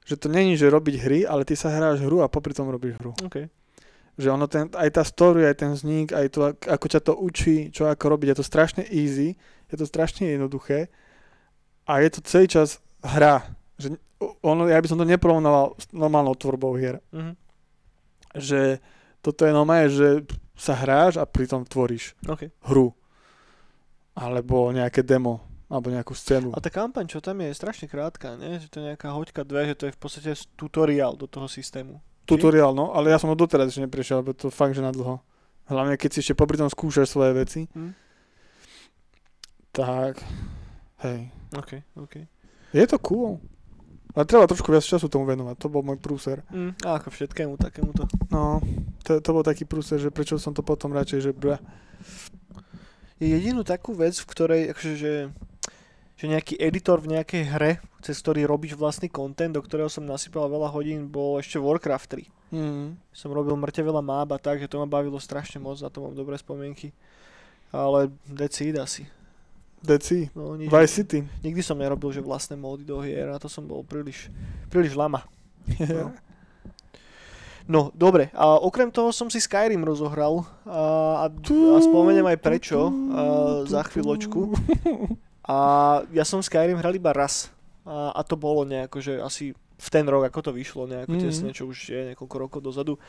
[0.01, 2.95] že to není, že robiť hry, ale ty sa hráš hru a popri tom robíš
[2.95, 3.11] hru.
[3.19, 3.45] OK.
[4.15, 7.13] Že ono, ten, aj tá story, aj ten vznik, aj to, ak- ako ťa to
[7.13, 9.35] učí, čo ako robiť, je to strašne easy,
[9.65, 10.87] je to strašne jednoduché
[11.83, 12.69] a je to celý čas
[13.01, 13.43] hra.
[13.75, 13.99] Že
[14.39, 17.03] ono, ja by som to neporovnával s normálnou tvorbou hier.
[17.11, 17.35] Mhm.
[18.33, 18.79] Že
[19.19, 20.23] toto je normálne, že
[20.55, 22.47] sa hráš a pritom tvoríš OK.
[22.71, 22.95] hru.
[24.15, 26.55] Alebo nejaké demo, alebo nejakú scénu.
[26.55, 28.63] A tá kampaň, čo tam je, je strašne krátka, nie?
[28.63, 31.99] Že to je nejaká hoďka dve, že to je v podstate tutoriál do toho systému.
[32.23, 35.19] Tutoriál, no, ale ja som ho doteraz ešte neprešiel, lebo to fakt, že na dlho.
[35.67, 37.91] Hlavne keď si ešte popri tom skúšaš svoje veci, Hm?
[39.75, 40.23] tak
[41.03, 41.27] hej.
[41.51, 42.15] OK, OK.
[42.71, 43.43] Je to cool.
[44.15, 46.39] Ale treba trošku viac času tomu venovať, to bol môj prúser.
[46.47, 48.07] Mm, a ako všetkému takémuto.
[48.31, 48.63] No,
[49.03, 51.59] to, to bol taký prúser, že prečo som to potom radšej, že bra.
[53.19, 55.13] Je jedinú takú vec, v ktorej, akože, že,
[56.15, 60.47] že nejaký editor v nejakej hre, cez ktorý robíš vlastný content, do ktorého som nasypal
[60.47, 62.55] veľa hodín, bol ešte Warcraft 3.
[62.55, 62.95] Mm.
[63.11, 65.99] Som robil mŕte veľa máb a tak, že to ma bavilo strašne moc, na to
[65.99, 66.95] mám dobré spomienky.
[67.75, 69.11] Ale it asi.
[69.85, 70.27] Deci.
[70.33, 71.19] No, nič, Vice City.
[71.39, 74.27] nikdy som nerobil, že vlastné módy do hier a to som bol príliš,
[74.67, 75.23] príliš lama.
[75.85, 76.13] No.
[77.65, 78.29] No, dobre.
[78.31, 82.91] A okrem toho som si Skyrim rozohral a, a, a spomeniem aj prečo a,
[83.65, 84.53] za chvíľočku.
[85.41, 85.57] A
[86.13, 87.49] ja som Skyrim hral iba raz.
[87.81, 91.21] A, a to bolo nejako, že asi v ten rok, ako to vyšlo, nejako Mhm.
[91.25, 93.01] tesne, čo už je niekoľko rokov dozadu.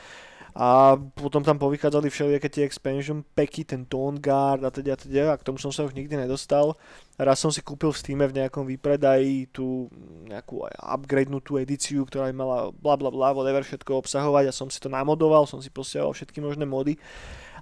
[0.55, 5.23] A potom tam povychádzali všelijaké tie expansion packy, ten Tone Guard a teda, a teda,
[5.33, 6.79] a k tomu som sa už nikdy nedostal.
[7.17, 9.91] Raz som si kúpil v Steam v nejakom výpredaji tú
[10.29, 14.77] nejakú aj upgradenutú edíciu, ktorá mala bla bla bla, whatever všetko obsahovať a som si
[14.77, 16.95] to namodoval, som si posielal všetky možné mody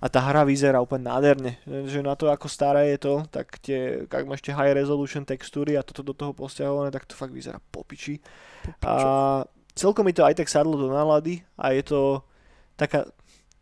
[0.03, 1.59] a tá hra vyzerá úplne nádherne.
[1.65, 5.79] Že na to, ako staré je to, tak tie, ak máš tie high resolution textúry
[5.79, 8.19] a toto do toho posťahované, tak to fakt vyzerá popiči.
[8.83, 11.99] A celkom mi to aj tak sadlo do nálady a je to
[12.75, 13.09] taká,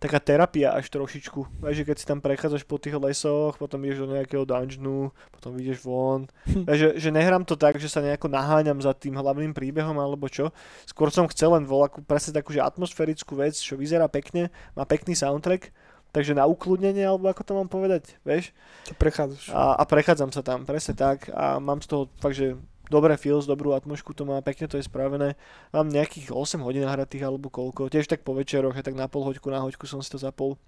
[0.03, 1.63] taká terapia až trošičku.
[1.63, 5.55] Vieš, že keď si tam prechádzaš po tých lesoch, potom ideš do nejakého dungeonu, potom
[5.55, 6.27] ideš von.
[6.43, 6.67] Hm.
[6.67, 10.27] Vieš, že, že nehrám to tak, že sa nejako naháňam za tým hlavným príbehom alebo
[10.27, 10.51] čo.
[10.83, 15.15] Skôr som chcel len voľakú, presne takú, že atmosférickú vec, čo vyzerá pekne, má pekný
[15.15, 15.71] soundtrack,
[16.11, 18.51] takže na ukludnenie, alebo ako to mám povedať, vieš?
[18.91, 19.49] To prechádzaš.
[19.49, 21.31] A, a prechádzam sa tam, presne tak.
[21.31, 22.59] A mám z toho fakt, že
[22.91, 25.39] dobré feels, dobrú atmosféru to má, pekne to je spravené.
[25.71, 29.23] Mám nejakých 8 hodín nahratých alebo koľko, tiež tak po večeroch, ja tak na pol
[29.23, 30.59] hoďku, na hoďku som si to zapol.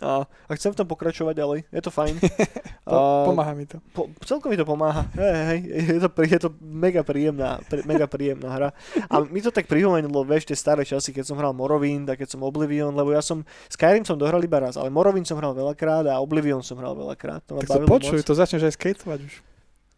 [0.00, 2.16] A, a chcem v tom pokračovať ďalej, je to fajn.
[2.82, 3.78] Po, pomáha mi to.
[3.94, 5.60] Po, celkom mi to pomáha, hej, hej,
[5.94, 8.68] je, to, je to mega príjemná, pr- mega príjemná hra.
[9.06, 12.34] A mi to tak pripomenulo, vieš, tie staré časy, keď som hral Morrowind a keď
[12.34, 16.10] som Oblivion, lebo ja som, Skyrim som dohral iba raz, ale Morrowind som hral veľakrát
[16.10, 17.46] a Oblivion som hral veľakrát.
[17.46, 18.26] To Tak to počuj, moc.
[18.26, 19.34] to začneš aj skateovať už.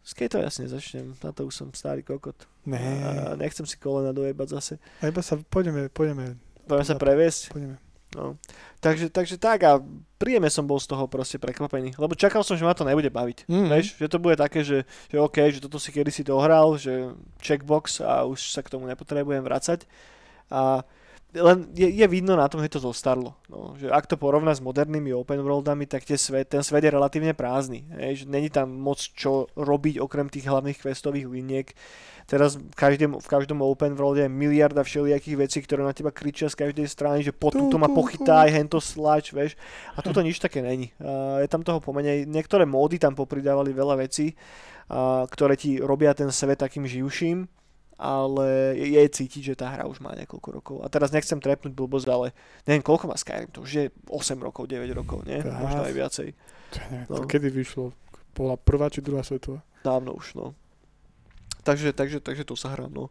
[0.05, 2.37] Skate to jasne začnem, na to už som starý kokot.
[2.69, 2.77] Ne.
[2.77, 4.73] A nechcem si kolena dojebať zase.
[5.01, 6.37] A iba sa pôjdeme, pôjdeme,
[6.69, 7.49] Budeme sa previesť.
[7.49, 7.81] pôjdeme.
[8.13, 8.37] No.
[8.79, 9.81] Takže, takže tak a
[10.15, 13.49] príjemne som bol z toho proste prekvapený, lebo čakal som, že ma to nebude baviť.
[13.49, 13.67] Mhm.
[13.67, 17.11] Vieš, že to bude také, že, že OK, že toto si kedysi dohral, že
[17.43, 19.83] checkbox a už sa k tomu nepotrebujem vracať.
[20.53, 20.85] A
[21.35, 23.35] len je, je vidno na tom, že to zostarlo.
[23.51, 26.95] No, že ak to porovná s modernými open worldami, tak tie svet, ten svet je
[26.95, 27.83] relatívne prázdny.
[27.99, 31.67] Hej, že není tam moc čo robiť okrem tých hlavných questových liniek.
[32.25, 36.49] Teraz v každom, v každom open worlde je miliarda všelijakých vecí, ktoré na teba kričia
[36.49, 39.53] z každej strany, že po Tu, to ma tu, pochytá, aj hento slač, vieš.
[39.93, 40.89] A tuto nič také není.
[40.97, 42.25] A je tam toho pomenej.
[42.25, 44.33] Niektoré módy tam popridávali veľa vecí,
[44.89, 47.45] a, ktoré ti robia ten svet takým živším,
[47.95, 50.75] ale je, cítiť, že tá hra už má niekoľko rokov.
[50.83, 52.27] A teraz nechcem trepnúť blbosť, ale
[52.67, 55.39] neviem, koľko má Skyrim, to už je 8 rokov, 9 rokov, nie?
[55.39, 55.55] Tak.
[55.55, 56.29] Možno aj viacej.
[56.71, 57.15] To neviem, No.
[57.15, 57.85] to kedy vyšlo?
[58.35, 59.63] Bola prvá či druhá svetová?
[59.79, 60.51] Dávno už, no.
[61.63, 63.07] Takže, takže, takže to sa hrám, no.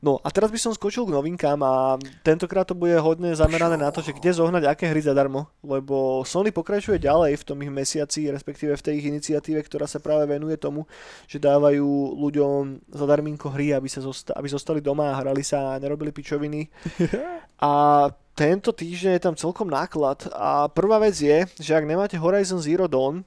[0.00, 3.92] No a teraz by som skočil k novinkám a tentokrát to bude hodne zamerané na
[3.92, 8.32] to, že kde zohnať aké hry zadarmo, lebo Sony pokračuje ďalej v tom ich mesiaci,
[8.32, 10.88] respektíve v tej ich iniciatíve, ktorá sa práve venuje tomu,
[11.28, 15.80] že dávajú ľuďom zadarminko hry, aby, sa zosta- aby zostali doma a hrali sa a
[15.80, 16.64] nerobili pičoviny.
[17.60, 22.56] A tento týždeň je tam celkom náklad a prvá vec je, že ak nemáte Horizon
[22.56, 23.20] Zero Dawn,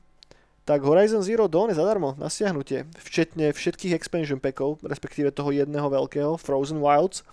[0.64, 5.92] tak Horizon Zero Dawn je zadarmo na stiahnutie, včetne všetkých expansion packov, respektíve toho jedného
[5.92, 7.28] veľkého, Frozen Wilds.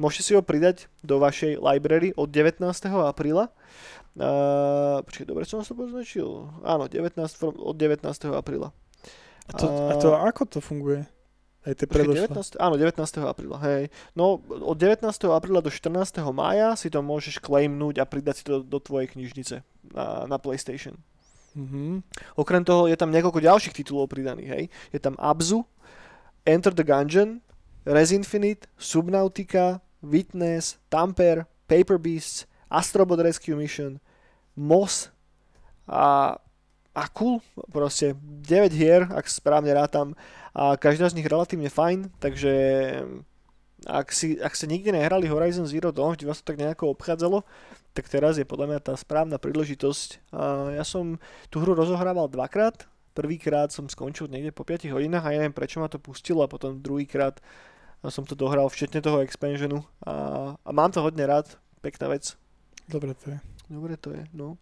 [0.00, 2.64] Môžete si ho pridať do vašej library od 19.
[3.04, 3.52] apríla.
[4.16, 6.48] Uh, počkej, dobre som to poznačil.
[6.64, 8.32] Áno, 19, from- od 19.
[8.32, 8.72] apríla.
[9.46, 11.04] A to, a to ako to funguje?
[11.60, 12.32] Aj tie predošlé.
[12.32, 12.96] 19, áno, 19.
[13.20, 13.92] apríla, hej.
[14.16, 15.04] No, od 19.
[15.28, 16.24] apríla do 14.
[16.32, 19.60] mája si to môžeš claimnúť a pridať si to do tvojej knižnice
[19.92, 20.96] na, na PlayStation.
[21.54, 22.02] Mhm.
[22.38, 24.64] Okrem toho je tam niekoľko ďalších titulov pridaných, hej.
[24.94, 25.66] Je tam Abzu,
[26.46, 27.42] Enter the Gungeon,
[27.84, 33.98] Res Infinite, Subnautica, Witness, Tamper, Paper Beasts, Astrobot Rescue Mission,
[34.54, 35.10] Moss
[35.90, 36.38] a,
[36.94, 37.42] a cool,
[37.74, 40.14] proste 9 hier, ak správne rátam,
[40.54, 42.52] a každá z nich relatívne fajn, takže
[43.86, 47.42] ak, si, ak ste nikdy nehrali Horizon Zero Dawn, vždy vás to tak nejako obchádzalo,
[47.90, 50.32] tak teraz je podľa mňa tá správna príležitosť.
[50.34, 51.18] A ja som
[51.50, 52.86] tú hru rozohrával dvakrát.
[53.10, 56.50] Prvýkrát som skončil niekde po 5 hodinách a ja neviem prečo ma to pustilo a
[56.50, 57.42] potom druhýkrát
[58.08, 61.60] som to dohral včetne toho expansionu a, a mám to hodne rád.
[61.84, 62.32] Pekná vec.
[62.88, 63.38] Dobre to je.
[63.68, 64.56] Dobre to je, no.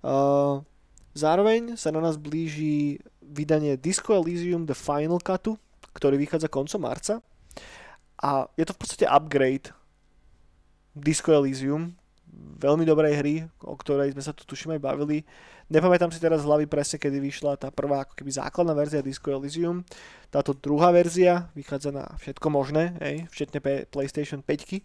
[0.00, 0.64] Uh,
[1.12, 5.60] zároveň sa na nás blíži vydanie Disco Elysium The Final Cutu,
[5.92, 7.20] ktorý vychádza koncom marca.
[8.20, 9.72] A je to v podstate upgrade
[10.96, 11.99] Disco Elysium,
[12.40, 13.34] veľmi dobrej hry,
[13.64, 15.24] o ktorej sme sa tu tuším aj bavili.
[15.70, 19.30] Nepamätám si teraz z hlavy presne, kedy vyšla tá prvá ako keby základná verzia Disco
[19.30, 19.86] Elysium.
[20.32, 24.82] Táto druhá verzia vychádza na všetko možné, hej, včetne PlayStation 5.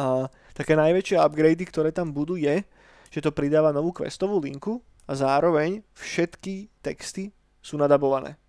[0.00, 2.64] A také najväčšie upgrady, ktoré tam budú je,
[3.12, 8.40] že to pridáva novú questovú linku a zároveň všetky texty sú nadabované.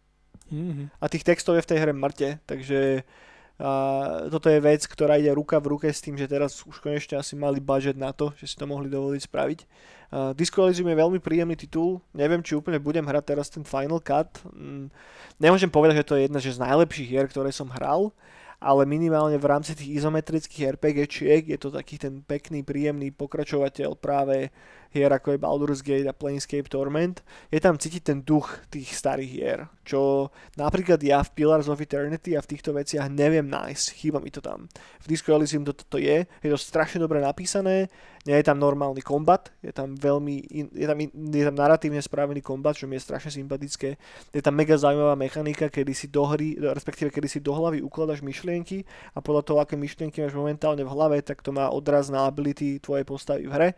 [0.47, 0.95] Mhm.
[1.01, 3.03] A tých textov je v tej hre mŕte, takže
[3.61, 3.71] a
[4.33, 7.37] toto je vec, ktorá ide ruka v ruke s tým, že teraz už konečne asi
[7.37, 9.59] mali budget na to, že si to mohli dovoliť spraviť.
[10.13, 14.01] A Disco Elysium je veľmi príjemný titul, neviem, či úplne budem hrať teraz ten Final
[14.01, 14.41] Cut.
[14.49, 14.89] Mm,
[15.41, 18.13] Nemôžem povedať, že to je jedna že z najlepších hier, ktoré som hral,
[18.63, 24.53] ale minimálne v rámci tých izometrických RPGčiek je to taký ten pekný, príjemný pokračovateľ práve
[24.93, 27.25] hier ako je Baldur's Gate a Planescape Torment.
[27.49, 32.37] Je tam cítiť ten duch tých starých hier, čo napríklad ja v Pillars of Eternity
[32.37, 34.69] a v týchto veciach neviem nájsť, chýba mi to tam.
[35.01, 37.89] V Disco Elysium to, to je, je to strašne dobre napísané,
[38.23, 41.99] nie je tam normálny kombat, je tam veľmi, in, je, tam, in, je tam naratívne
[41.99, 43.99] spravený kombat, čo mi je strašne sympatické.
[44.31, 48.23] Je tam mega zaujímavá mechanika, kedy si do hry, respektíve kedy si do hlavy ukladaš
[48.23, 52.23] myšlienky a podľa toho, aké myšlienky máš momentálne v hlave, tak to má odraz na
[52.23, 53.69] ability tvojej postavy v hre.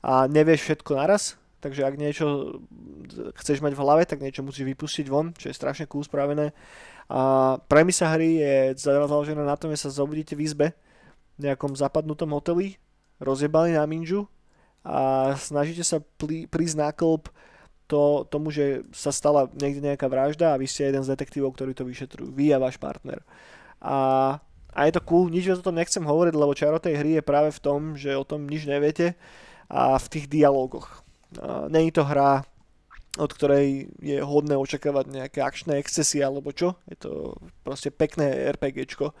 [0.00, 2.56] A nevieš všetko naraz, takže ak niečo
[3.36, 6.56] chceš mať v hlave, tak niečo musíš vypustiť von, čo je strašne cool spravené.
[7.10, 10.68] A premisa hry je založená na tom, že sa zobudíte v izbe
[11.36, 12.76] v nejakom zapadnutom hoteli,
[13.20, 14.28] rozjebali na minžu
[14.84, 17.28] a snažíte sa pli, prísť na klb
[17.90, 21.74] to, tomu, že sa stala niekde nejaká vražda a vy ste jeden z detektívov, ktorí
[21.74, 22.30] to vyšetrujú.
[22.30, 23.20] Vy a váš partner.
[23.82, 24.38] A,
[24.70, 27.50] a je to cool, nič o tom nechcem hovoriť, lebo čaro tej hry je práve
[27.50, 29.18] v tom, že o tom nič neviete
[29.70, 31.06] a v tých dialógoch.
[31.70, 32.42] Není to hra,
[33.18, 36.74] od ktorej je hodné očakávať nejaké akčné excesy alebo čo.
[36.90, 39.14] Je to proste pekné RPGčko.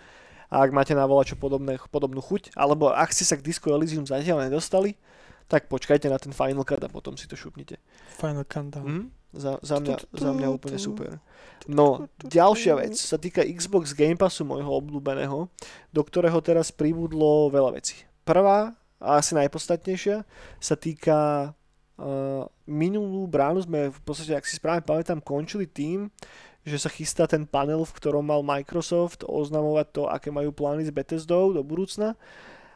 [0.50, 4.02] A ak máte na volačo podobné, podobnú chuť, alebo ak ste sa k Disco Elysium
[4.02, 4.98] zatiaľ nedostali,
[5.46, 7.78] tak počkajte na ten Final Cut a potom si to šupnite.
[8.18, 8.86] Final Countdown.
[8.86, 9.06] Mm?
[9.30, 11.22] Za, za, mňa, za mňa úplne super.
[11.70, 15.46] No, ďalšia vec sa týka Xbox Game Passu môjho obľúbeného,
[15.94, 18.02] do ktorého teraz pribudlo veľa vecí.
[18.26, 20.22] Prvá a asi najpodstatnejšia
[20.60, 26.12] sa týka uh, minulú bránu sme v podstate, ak si správne pamätám, končili tým,
[26.62, 30.92] že sa chystá ten panel, v ktorom mal Microsoft oznamovať to, aké majú plány s
[30.92, 32.20] Bethesdou do budúcna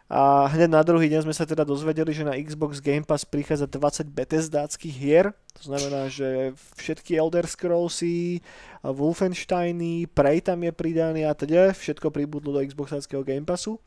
[0.05, 3.65] a hneď na druhý deň sme sa teda dozvedeli, že na Xbox Game Pass prichádza
[3.65, 5.33] 20 Bethesdáckých hier.
[5.57, 8.45] To znamená, že všetky Elder Scrollsy,
[8.85, 13.81] Wolfensteiny, Prey tam je pridaný a teda všetko pribudlo do Xboxáckého Game Passu.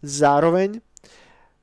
[0.00, 0.80] Zároveň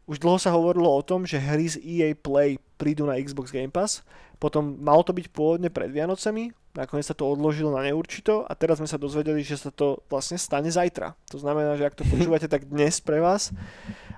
[0.07, 3.69] už dlho sa hovorilo o tom, že hry z EA Play prídu na Xbox Game
[3.69, 4.07] Pass.
[4.39, 8.77] Potom malo to byť pôvodne pred Vianocami, nakoniec sa to odložilo na neurčito a teraz
[8.77, 11.17] sme sa dozvedeli, že sa to vlastne stane zajtra.
[11.33, 13.51] To znamená, že ak to počúvate tak dnes pre vás,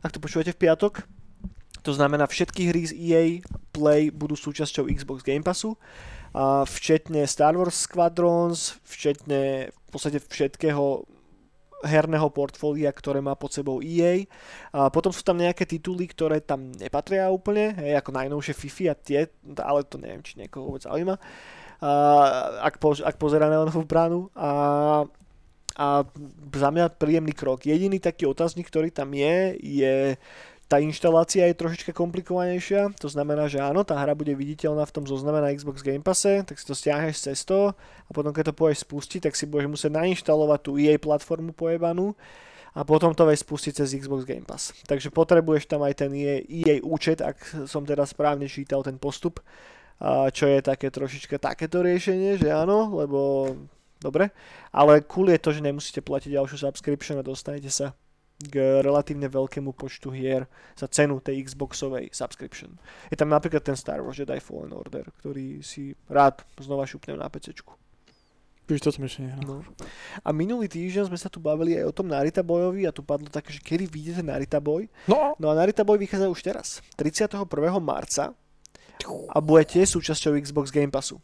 [0.03, 1.07] ak to počúvate v piatok,
[1.81, 3.23] to znamená všetky hry z EA
[3.71, 5.79] Play budú súčasťou Xbox Game Passu,
[6.29, 11.07] a včetne Star Wars Squadrons, včetne v podstate všetkého
[11.85, 14.27] herného portfólia, ktoré má pod sebou EA.
[14.75, 18.95] A potom sú tam nejaké tituly, ktoré tam nepatria úplne, hej, ako najnovšie FIFA a
[18.95, 19.19] tie,
[19.59, 21.15] ale to neviem, či niekoho vôbec zaujíma
[22.59, 24.27] ak, po, ak pozera na Neonovú bránu.
[24.35, 24.51] A,
[25.79, 25.87] a
[26.51, 27.63] za mňa príjemný krok.
[27.63, 29.95] Jediný taký otáznik, ktorý tam je, je
[30.69, 35.03] tá inštalácia je trošička komplikovanejšia, to znamená, že áno, tá hra bude viditeľná v tom
[35.09, 38.57] zozname na Xbox Game Passe, tak si to stiahneš cez to a potom keď to
[38.61, 42.13] pôjdeš spustiť, tak si budeš musieť nainštalovať tú EA platformu pojebanú
[42.77, 44.77] a potom to vieš spustiť cez Xbox Game Pass.
[44.85, 49.41] Takže potrebuješ tam aj ten EA, EA účet, ak som teda správne čítal ten postup,
[50.31, 53.49] čo je také trošička takéto riešenie, že áno, lebo
[53.97, 54.29] dobre,
[54.69, 57.97] ale cool je to, že nemusíte platiť ďalšiu subscription a dostanete sa
[58.39, 60.47] k relatívne veľkému počtu hier
[60.79, 62.79] za cenu tej Xboxovej subscription.
[63.11, 67.27] Je tam napríklad ten Star Wars Jedi Fallen Order, ktorý si rád znova šupnem na
[67.27, 67.59] PC.
[68.69, 69.65] Víš, to som ešte no.
[70.21, 73.25] A minulý týždeň sme sa tu bavili aj o tom Narita Bojovi a tu padlo
[73.25, 74.85] také, že kedy vyjde ten Narita Boy.
[75.09, 75.33] No.
[75.41, 76.67] no a Narita Boy vychádza už teraz.
[76.93, 77.49] 31.
[77.81, 78.37] marca
[79.09, 81.17] a bude tiež súčasťou Xbox Game Passu.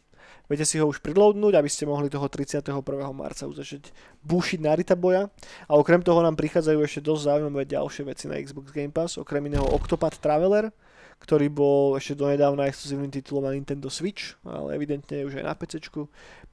[0.46, 2.70] Viete si ho už preloadnúť, aby ste mohli toho 31.
[3.10, 3.90] marca už začať
[4.22, 5.26] bušiť na Rita boja.
[5.66, 9.42] A okrem toho nám prichádzajú ešte dosť zaujímavé ďalšie veci na Xbox Game Pass, okrem
[9.50, 10.70] iného Octopath Traveler,
[11.18, 15.82] ktorý bol ešte donedávna exkluzívnym titulom na Nintendo Switch, ale evidentne už aj na PC.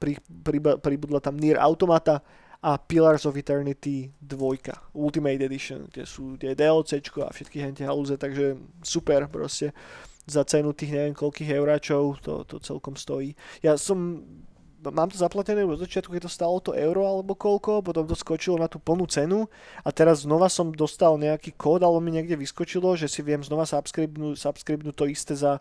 [0.02, 2.18] Pri, pri, pribudla tam Nier Automata
[2.64, 8.16] a Pillars of Eternity 2, Ultimate Edition, kde sú tie DLCčko a všetky hente halúze,
[8.16, 9.76] takže super proste
[10.24, 13.36] za cenu tých neviem koľkých euráčov to, to celkom stojí.
[13.60, 14.24] Ja som
[14.92, 18.60] mám to zaplatené od začiatku, keď to stalo to euro alebo koľko, potom to skočilo
[18.60, 19.48] na tú plnú cenu
[19.80, 23.64] a teraz znova som dostal nejaký kód, alebo mi niekde vyskočilo, že si viem znova
[23.64, 25.56] subscribnúť, to isté za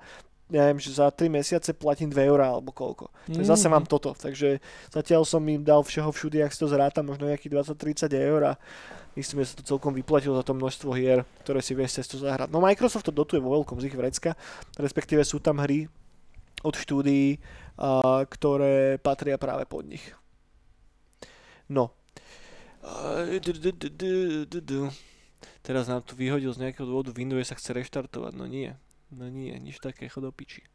[0.51, 3.09] neviem, že za 3 mesiace platím 2 eurá alebo koľko.
[3.31, 3.41] Mm.
[3.41, 4.59] Tak zase mám toto, takže
[4.91, 8.53] zatiaľ som im dal všeho všude, ak si to zráta, možno nejakých 20-30 eur a
[9.15, 12.17] myslím, že sa to celkom vyplatilo za to množstvo hier, ktoré si vieš cez to
[12.17, 12.49] zahrať.
[12.49, 14.33] No Microsoft to dotuje vo veľkom z ich vrecka,
[14.77, 15.85] respektíve sú tam hry
[16.65, 17.37] od štúdií,
[17.77, 20.03] a, ktoré patria práve pod nich.
[21.69, 21.93] No.
[25.63, 28.75] Teraz nám tu vyhodil z nejakého dôvodu Windows sa chce reštartovať, no nie.
[29.13, 30.65] No nie, nič také, chod piči.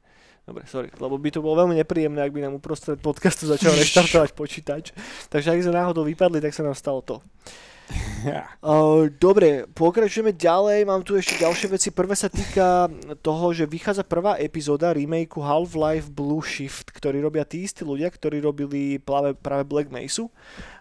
[0.48, 4.32] Dobre, sorry, lebo by to bolo veľmi nepríjemné, ak by nám uprostred podcastu začal reštartovať
[4.32, 4.96] počítač.
[5.28, 7.20] Takže ak sme náhodou vypadli, tak sa nám stalo to.
[7.20, 7.77] Uh,
[9.22, 11.88] dobre, pokračujeme ďalej, mám tu ešte ďalšie veci.
[11.88, 12.92] Prvé sa týka
[13.24, 18.42] toho, že vychádza prvá epizóda remakeu Half-Life Blue Shift, ktorý robia tí istí ľudia, ktorí
[18.44, 20.28] robili práve, práve Black Mesa.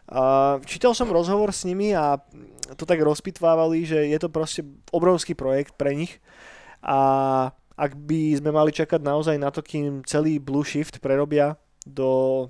[0.07, 2.15] Uh, čítal som rozhovor s nimi a
[2.79, 4.63] to tak rozpitvávali, že je to proste
[4.95, 6.23] obrovský projekt pre nich
[6.79, 6.99] a
[7.77, 12.49] ak by sme mali čakať naozaj na to, kým celý Blue Shift prerobia do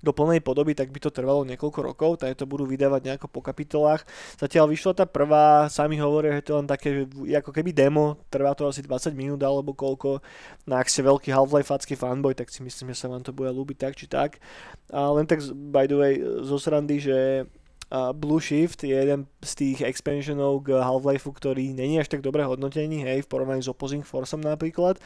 [0.00, 3.44] do plnej podoby, tak by to trvalo niekoľko rokov, tak to budú vydávať nejako po
[3.44, 4.08] kapitolách.
[4.40, 6.88] Zatiaľ vyšla tá prvá, sami hovoria, že to je len také,
[7.36, 10.24] ako keby demo, trvá to asi 20 minút alebo koľko.
[10.64, 11.68] No ak ste veľký Half-Life
[12.00, 14.40] fanboy, tak si myslím, že sa vám to bude ľúbiť tak či tak.
[14.88, 16.12] A len tak by the way
[16.44, 17.44] zo srandy, že
[17.90, 23.02] Blue Shift je jeden z tých expansionov k Half-Life, ktorý není až tak dobre hodnotený,
[23.02, 25.02] hej, v porovnaní s Opposing Forceom napríklad.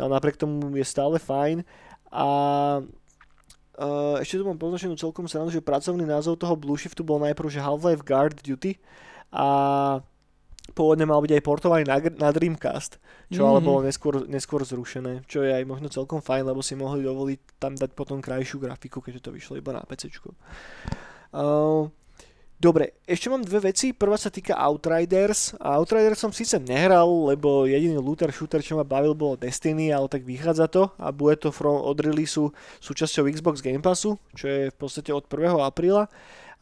[0.00, 1.60] No napriek tomu je stále fajn.
[2.08, 2.26] A
[3.72, 7.48] Uh, ešte tu mám poznačenú celkom srandu, že pracovný názov toho Blue Shiftu bol najprv,
[7.48, 8.76] že Half-Life Guard Duty
[9.32, 9.46] a
[10.76, 13.00] pôvodne mal byť aj portovaný na, na Dreamcast,
[13.32, 13.48] čo mm-hmm.
[13.48, 17.40] ale bolo neskôr, neskôr zrušené, čo je aj možno celkom fajn, lebo si mohli dovoliť
[17.56, 20.12] tam dať potom krajšiu grafiku, keďže to vyšlo iba na PC.
[21.32, 21.88] Uh,
[22.62, 23.90] Dobre, ešte mám dve veci.
[23.90, 25.50] Prvá sa týka Outriders.
[25.58, 30.06] A Outriders som síce nehral, lebo jediný looter shooter, čo ma bavil, bolo Destiny, ale
[30.06, 34.70] tak vychádza to a bude to from, od releaseu súčasťou Xbox Game Passu, čo je
[34.70, 35.58] v podstate od 1.
[35.58, 36.06] apríla.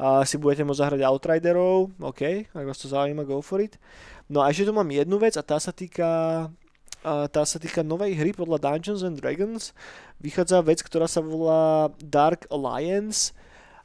[0.00, 3.76] A si budete môcť zahrať Outriderov, OK, ak vás to zaujíma, go for it.
[4.24, 6.08] No a ešte tu mám jednu vec a tá sa týka
[7.04, 9.76] a tá sa týka novej hry podľa Dungeons and Dragons.
[10.16, 13.36] Vychádza vec, ktorá sa volá Dark Alliance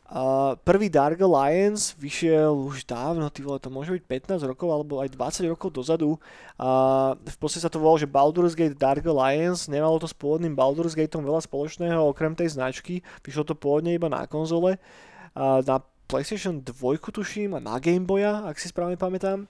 [0.05, 5.01] Uh, prvý Dark Alliance vyšiel už dávno, ty vole, to môže byť 15 rokov alebo
[5.01, 6.21] aj 20 rokov dozadu.
[6.61, 10.53] Uh, v podstate sa to volalo, že Baldur's Gate Dark Alliance, nemalo to s pôvodným
[10.53, 14.77] Baldur's Gateom veľa spoločného okrem tej značky, vyšlo to pôvodne iba na konzole,
[15.33, 19.49] uh, na PlayStation 2 tuším a na Game Boya, ak si správne pamätám.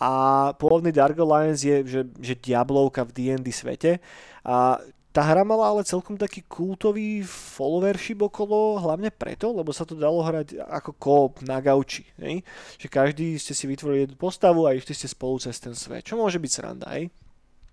[0.00, 4.00] A pôvodný Dark Alliance je, že, že Diablovka v D&D svete.
[4.48, 4.80] A
[5.14, 10.26] tá hra mala ale celkom taký kultový followership okolo, hlavne preto, lebo sa to dalo
[10.26, 12.02] hrať ako koop na gauči.
[12.82, 16.18] Že každý ste si vytvorili jednu postavu a išli ste spolu cez ten svet, čo
[16.18, 16.90] môže byť sranda.
[16.90, 17.14] Ne?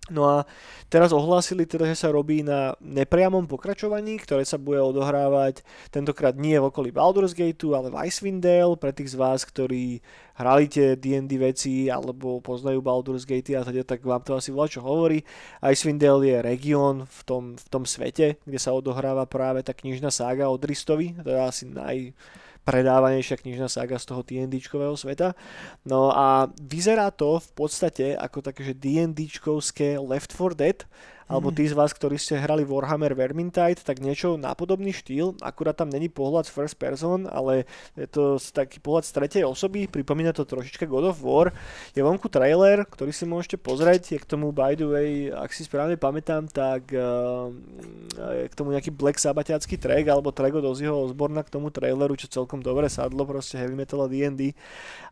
[0.09, 0.49] No a
[0.89, 5.61] teraz ohlásili teda, že sa robí na nepriamom pokračovaní, ktoré sa bude odohrávať
[5.93, 8.73] tentokrát nie v okolí Baldur's Gateu, ale v Icewind Dale.
[8.81, 10.01] Pre tých z vás, ktorí
[10.41, 14.65] hrali tie D&D veci alebo poznajú Baldur's Gate a teda, tak vám to asi volá
[14.65, 15.21] čo hovorí.
[15.61, 20.09] Icewind Dale je región v tom, v tom svete, kde sa odohráva práve tá knižná
[20.09, 22.17] sága od Ristovi, to je asi naj
[22.61, 25.33] predávanejšia knižná saga z toho D&Dčkového sveta.
[25.85, 30.79] No a vyzerá to v podstate ako také, že D&Dčkovské Left 4 Dead,
[31.31, 31.55] alebo mhm.
[31.55, 35.87] tí z vás, ktorí ste hrali Warhammer Vermintide, tak niečo na podobný štýl, akurát tam
[35.87, 37.63] není pohľad z first person, ale
[37.95, 41.55] je to taký pohľad z tretej osoby, pripomína to trošička God of War.
[41.95, 45.63] Je vonku trailer, ktorý si môžete pozrieť, je k tomu by the way, ak si
[45.63, 47.47] správne pamätám, tak uh,
[48.43, 52.19] je k tomu nejaký Black Sabbathiacký track, alebo track od Ozzyho Osborna k tomu traileru,
[52.19, 54.51] čo celkom dobre sadlo, proste heavy metal a D&D.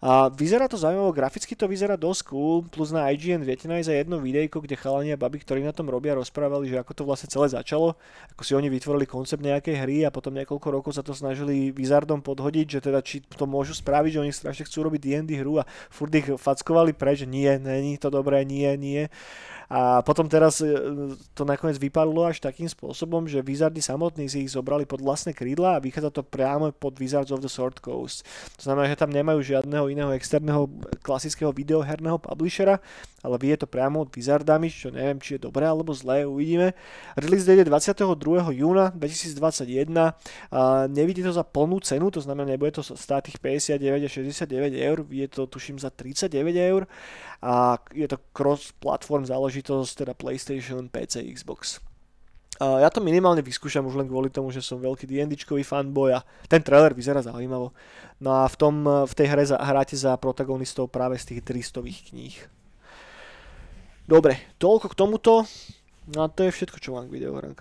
[0.03, 3.97] A vyzerá to zaujímavé, graficky to vyzerá dosť cool, plus na IGN viete nájsť aj
[4.03, 7.49] jedno videjko, kde chalania baby, ktorí na tom robia, rozprávali, že ako to vlastne celé
[7.49, 7.97] začalo,
[8.33, 12.23] ako si oni vytvorili koncept nejakej hry a potom niekoľko rokov sa to snažili Wizardom
[12.23, 15.67] podhodiť, že teda či to môžu spraviť, že oni strašne chcú robiť D&D hru a
[15.89, 19.11] furt ich fackovali preč, nie, není to dobré, nie, nie.
[19.69, 20.73] A potom teraz e,
[21.37, 25.77] to nakoniec vypadlo až takým spôsobom, že Wizardy samotní si ich zobrali pod vlastné krídla
[25.77, 28.25] a vychádza to priamo pod Wizards of the Sword Coast.
[28.57, 30.65] To znamená, že tam nemajú žiadneho iného externého
[31.05, 32.81] klasického videoherného publishera,
[33.21, 36.73] ale vie to priamo od Wizardami, čo neviem, či je dobré alebo zlé, uvidíme.
[37.13, 38.09] Release date je 22.
[38.57, 40.17] júna 2021
[40.49, 44.73] a nevidí to za plnú cenu, to znamená, nebude to stáť tých 59 a 69
[44.73, 46.89] eur, je to tuším za 39 eur
[47.39, 51.83] a je to cross-platform záleží záležitosť, teda PlayStation, PC, Xbox.
[52.59, 56.23] Uh, ja to minimálne vyskúšam už len kvôli tomu, že som veľký D&Dčkový fanboy a
[56.51, 57.71] ten trailer vyzerá zaujímavo.
[58.19, 62.11] No a v, tom, v tej hre za, hráte za protagonistov práve z tých 300
[62.11, 62.35] kníh.
[64.03, 65.33] Dobre, toľko k tomuto.
[66.11, 67.55] No a to je všetko, čo mám k videohrám.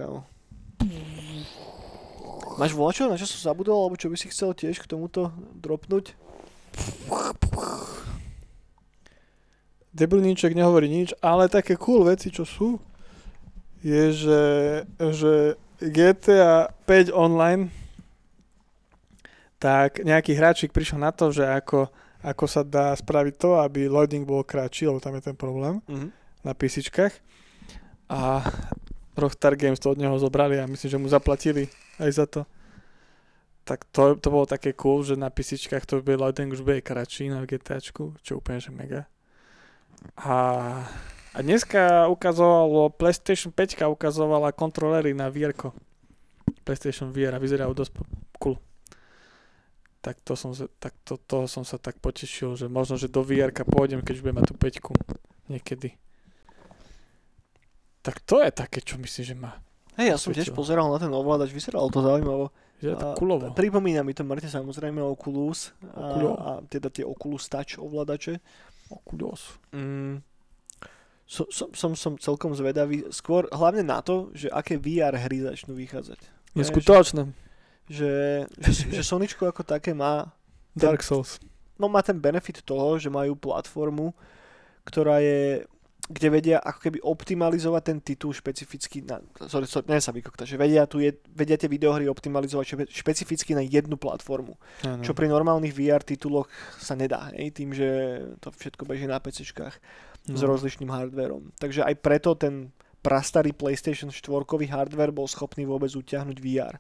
[2.59, 5.31] Máš volačo, na čo som zabudol, alebo čo by si chcel tiež k tomuto
[5.63, 6.17] dropnúť?
[9.93, 12.76] Debilníček nehovorí nič, ale také cool veci, čo sú,
[13.82, 14.43] je, že,
[14.99, 17.70] že GTA 5 online
[19.59, 21.91] tak nejaký hráčik prišiel na to, že ako,
[22.22, 26.11] ako sa dá spraviť to, aby loading bol kratší, lebo tam je ten problém mm-hmm.
[26.47, 27.14] na písičkách.
[28.09, 28.47] A
[29.18, 31.66] Rockstar Games to od neho zobrali a myslím, že mu zaplatili
[31.99, 32.47] aj za to.
[33.66, 37.28] Tak to, to bolo také cool, že na písičkách to by loading už bude kratší
[37.28, 39.11] na GTAčku, čo úplne že mega.
[40.19, 40.37] A,
[41.35, 45.55] a dneska ukazovalo, PlayStation 5 ukazovala kontrolery na VR.
[46.63, 47.93] PlayStation VR a vyzerajú dosť
[48.39, 48.57] cool.
[49.99, 53.27] Tak, to som sa, tak to, toho som sa tak potešil, že možno, že do
[53.27, 55.99] VR pôjdem, keď už budem mať tú 5 niekedy.
[58.01, 59.53] Tak to je také, čo myslím, že má.
[59.99, 62.55] Hej, ja som tiež pozeral na ten ovládač, vyzeralo to zaujímavo.
[62.79, 63.51] Je to kulovo.
[63.51, 68.39] Pripomína mi to Mŕte samozrejme Oculus a, a teda tie Oculus Touch ovládače.
[68.89, 69.61] Oculus.
[69.72, 70.24] Mm,
[71.28, 75.76] so, som, som, som celkom zvedavý, skôr hlavne na to, že aké VR hry začnú
[75.76, 76.18] vychádzať.
[76.57, 77.28] Neskutočné.
[77.89, 78.12] Že,
[78.61, 80.32] že, že Soničko ako také má,
[80.76, 81.41] Dark Souls.
[81.80, 84.12] no má ten benefit toho, že majú platformu,
[84.84, 85.64] ktorá je
[86.09, 90.57] kde vedia ako keby optimalizovať ten titul špecificky na, sorry, sorry, ne sa vykokta, že
[90.57, 94.57] vedia, tu je, vedia tie videohry optimalizovať špe, špecificky na jednu platformu.
[94.89, 95.05] Áno.
[95.05, 96.49] Čo pri normálnych VR tituloch
[96.81, 97.89] sa nedá, hej, tým, že
[98.41, 99.77] to všetko beží na PCčkách
[100.29, 100.49] s No.
[100.49, 101.53] rozličným hardverom.
[101.57, 106.77] Takže aj preto ten prastarý PlayStation 4 hardware bol schopný vôbec utiahnuť VR.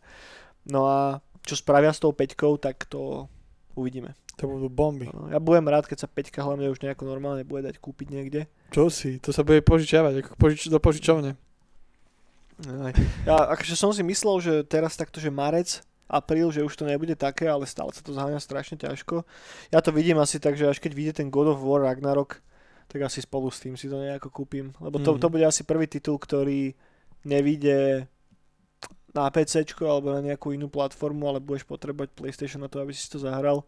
[0.68, 3.24] No a čo spravia s tou 5, tak to
[3.72, 4.12] uvidíme.
[4.38, 5.10] To budú bomby.
[5.34, 8.46] Ja budem rád, keď sa 5 hlavne už nejako normálne bude dať kúpiť niekde.
[8.70, 9.18] Čo si?
[9.18, 11.34] To sa bude požičiavať, ako požič- do požičovne.
[12.58, 12.94] Aj.
[13.26, 17.14] Ja akože som si myslel, že teraz takto, že marec, apríl, že už to nebude
[17.14, 19.22] také, ale stále sa to zháňa strašne ťažko.
[19.70, 22.38] Ja to vidím asi tak, že až keď vyjde ten God of War Ragnarok,
[22.88, 24.70] tak asi spolu s tým si to nejako kúpim.
[24.78, 25.20] Lebo to, Mhm.
[25.20, 26.72] to bude asi prvý titul, ktorý
[27.22, 28.06] nevíde
[29.14, 33.06] na PC alebo na nejakú inú platformu, ale budeš potrebovať PlayStation na to, aby si
[33.06, 33.66] to zahral.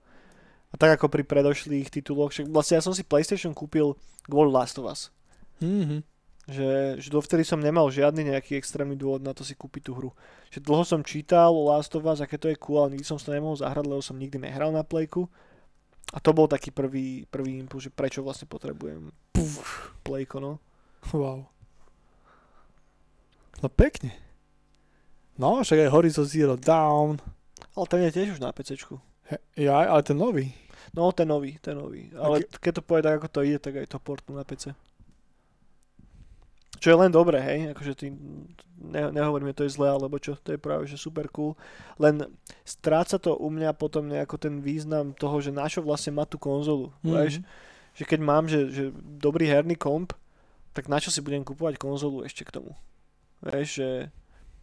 [0.70, 3.98] A tak ako pri predošlých tituloch, však vlastne ja som si PlayStation kúpil
[4.30, 5.10] kvôli Last of Us.
[5.58, 6.06] Mhm.
[6.50, 10.10] Že, že dovtedy som nemal žiadny nejaký extrémny dôvod na to si kúpiť tú hru.
[10.50, 13.22] Že dlho som čítal o Last of Us, aké to je cool, ale nikdy som
[13.22, 15.30] to nemohol zahrať, lebo som nikdy nehral na Playku.
[16.10, 19.94] A to bol taký prvý, prvý impuls, že prečo vlastne potrebujem Puf.
[20.02, 20.58] Playko, no.
[21.14, 21.46] Wow.
[23.62, 24.16] No pekne.
[25.38, 27.22] No, však aj Horizon Zero Dawn.
[27.78, 28.98] Ale ten je tiež už na PCčku.
[29.30, 29.38] He,
[29.70, 30.50] ja, ale ten nový.
[30.90, 32.10] No, ten nový, ten nový.
[32.18, 34.74] Ale keď to povie tak, ako to ide, tak aj to portnú na PC.
[36.80, 38.16] Čo je len dobré, hej, akože tým,
[38.80, 41.52] ne, nehovorím, že to je zlé, alebo čo, to je práve, že super cool.
[42.00, 42.24] Len
[42.64, 46.88] stráca to u mňa potom nejako ten význam toho, že našo vlastne má tú konzolu,
[47.04, 47.12] mm.
[47.12, 47.34] vieš,
[47.92, 50.16] že keď mám, že, že dobrý herný komp,
[50.72, 52.72] tak na čo si budem kupovať konzolu ešte k tomu?
[53.44, 53.88] Vieš, že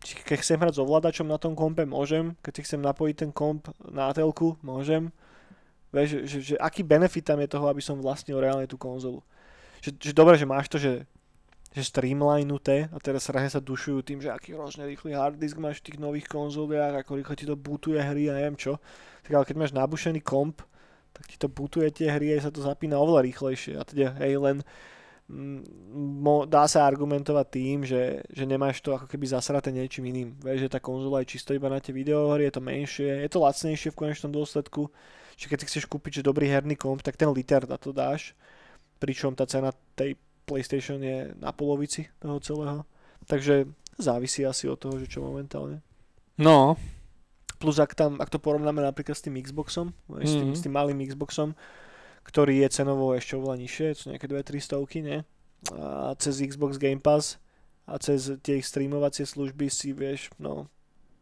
[0.04, 3.32] či keď chcem hrať s ovládačom na tom kompe, môžem, keď si chcem napojiť ten
[3.34, 5.10] komp na telku, môžem.
[5.90, 9.24] Vieš, že, že, že aký benefit tam je toho, aby som vlastnil reálne tú konzolu.
[9.82, 11.08] Že, že dobre, že máš to, že
[11.78, 15.84] že streamlinuté a teraz strašne sa dušujú tým, že aký hrozne rýchly hard disk máš
[15.86, 18.82] v tých nových konzoliach, ako rýchlo ti to bootuje hry a neviem čo.
[19.22, 20.66] Tak ale keď máš nabušený komp,
[21.14, 23.78] tak ti to bootuje tie hry a sa to zapína oveľa rýchlejšie.
[23.78, 24.66] A teda hej, len
[26.48, 30.40] dá sa argumentovať tým, že, že nemáš to ako keby zasraté niečím iným.
[30.40, 33.44] Vieš, že tá konzola je čisto iba na tie videohry, je to menšie, je to
[33.44, 34.88] lacnejšie v konečnom dôsledku.
[35.36, 38.32] Že keď si chceš kúpiť že dobrý herný komp, tak ten liter na to dáš.
[39.04, 40.16] Pričom tá cena tej
[40.48, 42.82] PlayStation je na polovici toho celého.
[43.28, 43.68] Takže
[44.00, 45.84] závisí asi od toho, že čo momentálne.
[46.40, 46.80] No,
[47.58, 50.22] Plus ak, tam, ak to porovnáme napríklad s tým Xboxom, mm-hmm.
[50.22, 50.56] s, tým, Mhm.
[50.56, 51.58] s tým malým Xboxom,
[52.28, 55.24] ktorý je cenovo ešte oveľa nižšie, sú nejaké 2-3 stovky, ne?
[55.72, 57.40] A cez Xbox Game Pass
[57.88, 60.68] a cez tie ich streamovacie služby si vieš, no,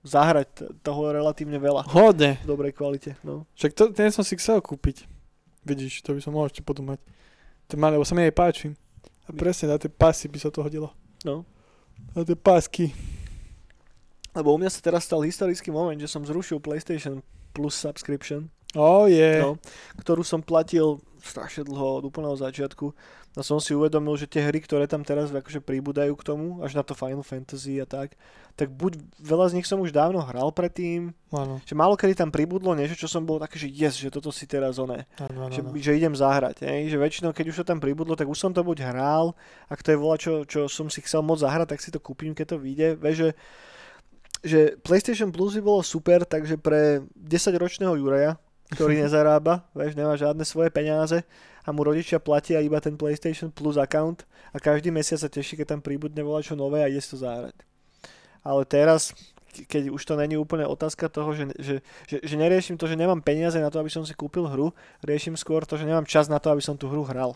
[0.01, 2.41] zahrať toho relatívne veľa hodne.
[2.41, 3.45] v dobrej kvalite, no.
[3.53, 5.05] Však to, ten som si chcel kúpiť.
[5.61, 6.99] Vidíš, to by som mohol ešte potom mať.
[7.69, 8.67] Ten malý, lebo sa mi aj páči.
[9.25, 10.89] A presne na tie pasy by sa to hodilo.
[11.21, 11.45] no.
[12.11, 12.91] Na tie pásky.
[14.35, 17.23] Lebo u mňa sa teraz stal historický moment, že som zrušil PlayStation
[17.55, 19.41] Plus subscription, Oh, je.
[19.41, 19.57] no,
[19.97, 22.93] ktorú som platil strašne dlho od úplného začiatku.
[23.36, 26.80] A som si uvedomil, že tie hry, ktoré tam teraz akože pribúdajú k tomu, až
[26.80, 28.15] na to Final Fantasy a tak,
[28.55, 32.32] tak buď veľa z nich som už dávno hral predtým, Áno, že málo kedy tam
[32.32, 35.03] pribudlo niečo, čo som bol taký, že yes, že toto si teraz oné,
[35.51, 36.88] že, že idem zahrať, hej?
[36.88, 39.36] že väčšinou keď už to tam pribudlo, tak už som to buď hral,
[39.67, 42.32] ak to je voľa, čo, čo som si chcel moc zahrať, tak si to kúpim,
[42.32, 43.30] keď to vyjde, vieš, že,
[44.47, 48.39] že PlayStation Plus by bolo super, takže pre 10-ročného Juraja,
[48.74, 51.22] ktorý nezarába, vieš, nemá žiadne svoje peniaze
[51.66, 55.78] a mu rodičia platia iba ten PlayStation Plus account a každý mesiac sa teší, keď
[55.78, 57.57] tam príbudne volá čo nové a ide si to zahrať.
[58.45, 59.18] Ale teraz,
[59.49, 62.93] ke- keď už to není úplne otázka toho, že, že, že, že neriešim to, že
[62.93, 64.70] nemám peniaze na to, aby som si kúpil hru,
[65.01, 67.34] riešim skôr to, že nemám čas na to, aby som tú hru hral.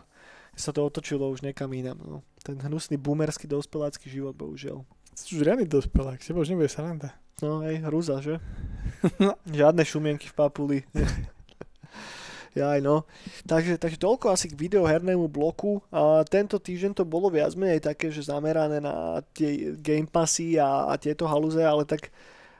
[0.53, 1.97] Sa to otočilo už niekam inam.
[2.03, 2.17] No.
[2.43, 4.83] Ten hnusný boomerský dospelácky život, bohužiaľ.
[5.19, 7.11] Si už riadny dospelák, s tebou už nebude sranda.
[7.43, 8.39] No hej, hrúza, že?
[9.19, 9.35] No.
[9.47, 10.77] Žiadne šumienky v papuli.
[12.59, 13.05] Jaj, no.
[13.45, 15.79] Takže, takže toľko asi k videohernému bloku.
[15.93, 20.89] A tento týždeň to bolo viac menej také, že zamerané na tie Game Passy a,
[20.89, 22.09] a tieto halúze, ale tak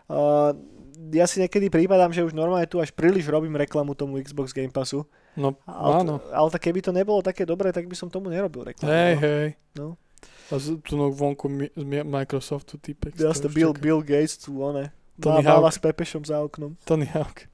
[0.07, 0.53] uh,
[1.11, 4.71] ja si niekedy prípadám, že už normálne tu až príliš robím reklamu tomu Xbox Game
[4.71, 5.03] Passu.
[5.39, 6.15] No, Ale, áno.
[6.29, 8.91] ale tak keby to nebolo také dobré, tak by som tomu nerobil reklamu.
[8.91, 9.21] Hej, no.
[9.23, 9.47] hej.
[9.75, 9.87] No.
[10.49, 13.13] A z, tu no vonku mi, Mi- Microsoftu typek.
[13.13, 13.81] Jasne, Bill, čaká.
[13.81, 14.91] Bill Gates tu, one,
[15.21, 15.73] Tony Hawk.
[15.73, 16.73] s Pepešom za oknom.
[16.85, 17.45] Tony Hawk.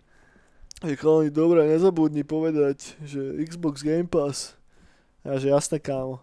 [0.86, 4.54] Je chalani, dobre, nezabudni povedať, že Xbox Game Pass.
[5.26, 6.22] Ja, že jasné, kámo.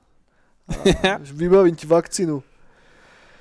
[1.03, 2.43] A, vybavím ti vakcínu.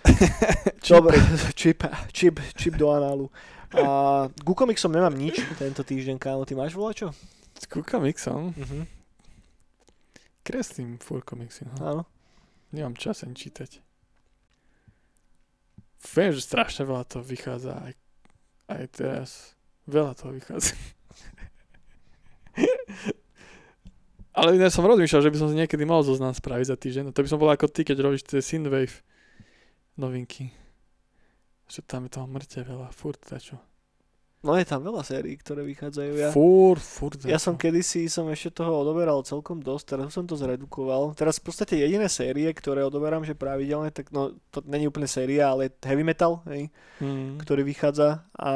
[0.89, 1.13] Dobre,
[1.59, 3.29] čip, čip, čip do análu.
[3.77, 6.41] A ku komiksom nemám nič tento týždeň, kámo.
[6.43, 7.13] Ty máš volačo?
[7.69, 8.51] Ku komiksom.
[8.57, 8.89] Mhm.
[10.43, 11.69] Kreslím furt komiksy.
[11.69, 11.73] No.
[11.85, 12.03] Áno.
[12.71, 13.83] Nemám čas ani čítať.
[16.01, 17.93] Viem, že strašne veľa toho vychádza aj,
[18.73, 19.53] aj teraz.
[19.85, 20.73] Veľa toho vychádza.
[24.31, 27.03] Ale ja som rozmýšľal, že by som si niekedy mal zoznam spraviť za týždeň.
[27.11, 29.03] No to by som bol ako ty, keď robíš tie Synthwave
[29.99, 30.55] novinky.
[31.67, 33.59] Že tam je toho mŕte veľa, furt dačo.
[34.41, 36.11] No je tam veľa sérií, ktoré vychádzajú.
[36.17, 40.33] Ja, Furt, furt ja som kedysi som ešte toho odoberal celkom dosť, teraz som to
[40.33, 41.13] zredukoval.
[41.13, 45.53] Teraz v podstate jediné série, ktoré odoberám, že pravidelne, tak no to není úplne séria,
[45.53, 47.37] ale heavy metal, hej, Mm.
[47.37, 48.53] ktorý vychádza a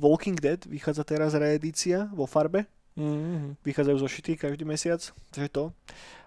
[0.00, 2.64] Walking Dead vychádza teraz reedícia vo farbe.
[2.96, 3.60] Mm.
[3.60, 5.64] Vychádzajú zošity každý mesiac, takže to.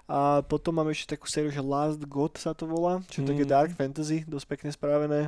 [0.05, 3.41] A potom mám ešte takú sériu, že Last God sa to volá, čo je také
[3.41, 3.49] Mhm.
[3.49, 5.21] dark fantasy, dosť pekne spravené.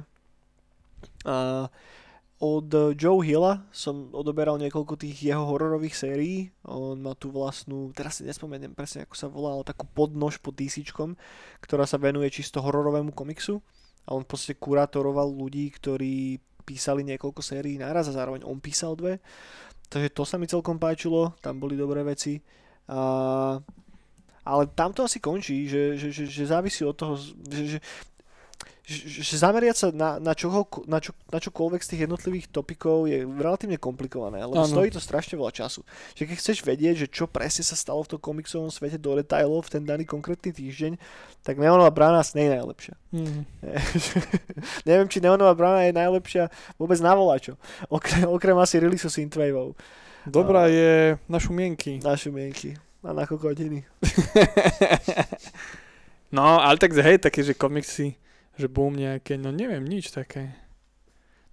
[1.25, 1.65] A
[2.36, 2.67] od
[2.99, 6.51] Joe Hilla som odoberal niekoľko tých jeho hororových sérií.
[6.67, 10.59] On má tú vlastnú, teraz si nespomeniem presne ako sa volá, ale takú podnož pod
[10.59, 11.15] DCčkom,
[11.63, 13.63] ktorá sa venuje čisto hororovému komiksu.
[14.05, 19.23] A on podstate kurátoroval ľudí, ktorí písali niekoľko sérií naraz a zároveň on písal dve.
[19.88, 22.41] Takže to sa mi celkom páčilo, tam boli dobré veci.
[22.91, 23.61] A,
[24.43, 27.15] ale tam to asi končí, že, že, že, že závisí od toho,
[27.49, 27.79] že, že,
[28.86, 33.25] že, zameriať sa na, na, čoho, na, čo, na čokoľvek z tých jednotlivých topikov je
[33.25, 34.69] relatívne komplikované, lebo Áno.
[34.69, 35.81] stojí to strašne veľa času.
[36.13, 39.65] Že keď chceš vedieť, že čo presne sa stalo v tom komiksovom svete do detailov
[39.65, 41.01] v ten daný konkrétny týždeň,
[41.41, 42.95] tak Neonová brána nie je najlepšia.
[43.09, 43.41] Mm.
[44.89, 46.43] Neviem, či Neonová brána je najlepšia
[46.77, 47.57] vôbec na volačo.
[47.89, 49.73] Okrem, okrem asi releaseu Synthwaveov.
[50.25, 52.01] Dobrá je na šumienky.
[52.01, 53.86] Na šumienky a na kokotiny.
[56.36, 58.17] no, ale tak hej, také, že komiksy,
[58.56, 60.56] že boom nejaké, no neviem, nič také.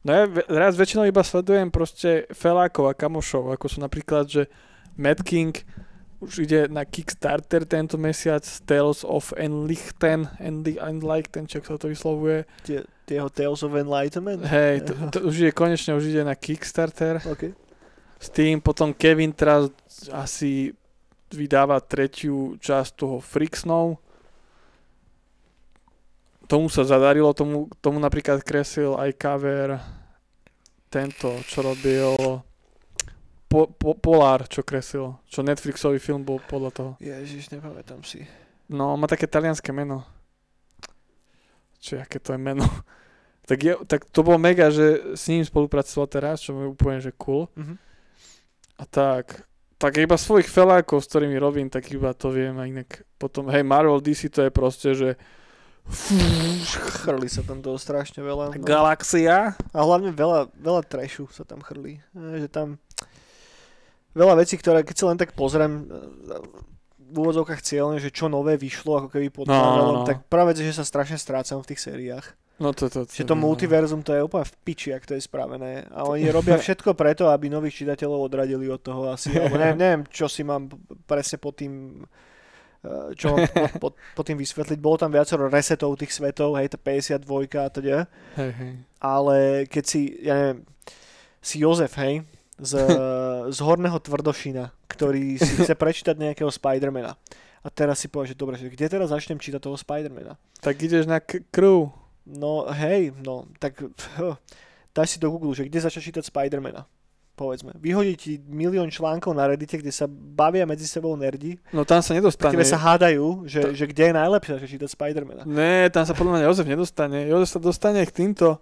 [0.03, 4.51] No ja raz väčšinou iba sledujem proste felákov a kamošov, ako sú napríklad, že
[4.99, 5.55] Mad King
[6.23, 12.47] už ide na Kickstarter tento mesiac Tales of Enlichten, Enli- Enlichten, čo sa to vyslovuje.
[12.63, 14.47] Tie, tie jeho Tales of Enlightenment.
[14.47, 17.19] Hej, to, to už je konečne, už ide na Kickstarter.
[17.27, 17.51] OK.
[18.23, 19.67] S tým potom Kevin teraz
[20.15, 20.71] asi
[21.35, 23.99] vydáva tretiu časť toho Freaksnov.
[26.53, 29.81] Tomu sa zadarilo, tomu, tomu napríklad kresil aj cover
[30.93, 32.13] tento, čo robil
[33.49, 36.91] po, po, Polar, čo kresil, čo Netflixový film bol podľa toho.
[37.01, 38.29] Ježiš, nepamätám si.
[38.69, 40.05] No, má také talianské meno.
[41.81, 42.69] Čo, aké to je meno?
[43.49, 47.17] tak, je, tak to bolo mega, že s ním spolupracoval teraz, čo je úplne, že
[47.17, 47.49] cool.
[47.57, 47.81] Mhm.
[48.77, 49.49] A tak,
[49.81, 53.65] tak iba svojich felákov, s ktorými robím, tak iba to viem a inak potom, hej,
[53.65, 55.17] Marvel DC to je proste, že
[57.03, 58.55] Chrli sa tam toho strašne veľa.
[58.55, 58.63] No.
[58.63, 59.59] Galaxia.
[59.75, 61.99] A hlavne veľa, veľa trashu sa tam chrlí.
[62.15, 62.69] E, Že tam
[64.15, 65.85] veľa vecí, ktoré keď si len tak pozriem e,
[67.13, 70.09] v úvodzovkách cieľne, že čo nové vyšlo ako keby pod No, Marvelom, no.
[70.09, 70.25] tak
[70.57, 72.27] je, že sa strašne strácam v tých sériách.
[72.63, 75.23] No to, to, to, Že to multiverzum to je úplne v piči, ak to je
[75.25, 75.89] spravené.
[75.93, 79.35] A oni robia všetko preto, aby nových čitateľov odradili od toho asi.
[79.35, 80.71] Alebo neviem, neviem čo si mám
[81.05, 82.32] presne pod tým eh,
[83.15, 84.79] čo mám pod, pod, pod tým vysvetliť.
[84.83, 87.23] Bolo tam viacero resetov tých svetov, hej, tá 52
[87.63, 87.99] a teda.
[88.35, 88.73] Hej, hej.
[88.99, 89.39] Ale
[89.71, 90.59] keď si, ja neviem,
[91.39, 92.27] si Jozef, hej,
[92.59, 92.73] z,
[93.55, 97.15] z Horného Tvrdošina, ktorý si chce prečítať nejakého Spidermana.
[97.63, 100.35] A teraz si povie, že dobre, že kde teraz začnem čítať toho Spidermana?
[100.59, 101.95] Tak ideš na k- crew.
[102.27, 103.79] No hej, no, tak
[104.95, 106.87] dáš si do Google, že kde začať čítať Spidermana.
[107.33, 107.73] Povedzme.
[107.75, 112.13] Vyhodí ti milión článkov na Reddite, kde sa bavia medzi sebou nerdi, No tam sa
[112.13, 112.53] nedostane.
[112.53, 115.43] ktoré sa hádajú, že, To- že kde je najlepšie začať čítať Spidermana.
[115.43, 117.25] Ne, tam sa podľa mňa Jozef nedostane.
[117.25, 118.61] Jozef sa dostane k týmto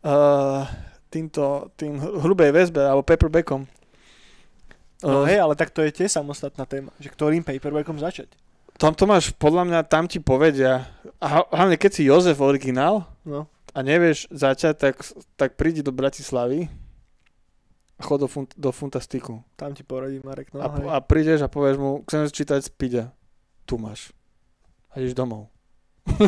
[0.00, 0.64] uh,
[1.06, 1.42] týmto,
[1.74, 3.68] tým hr- hrubej väzbe, alebo paperbackom.
[5.00, 8.28] No Uh, hej, ale tak to je tiež samostatná téma, že ktorým paperbackom začať.
[8.76, 10.88] tam to máš, podľa mňa, tam ti povedia.
[11.16, 13.44] A hlavne, keď si Jozef originál No.
[13.70, 14.94] a nevieš začať, tak,
[15.36, 16.68] tak prídi do Bratislavy
[18.00, 19.44] a chod do, funt, do Funtastiku.
[19.60, 20.88] Tam ti poradí Marek, no a, hej.
[20.88, 23.12] a prídeš a povieš mu, chcem čítať Spida.
[23.68, 24.08] Tu máš.
[24.90, 25.52] A ideš domov.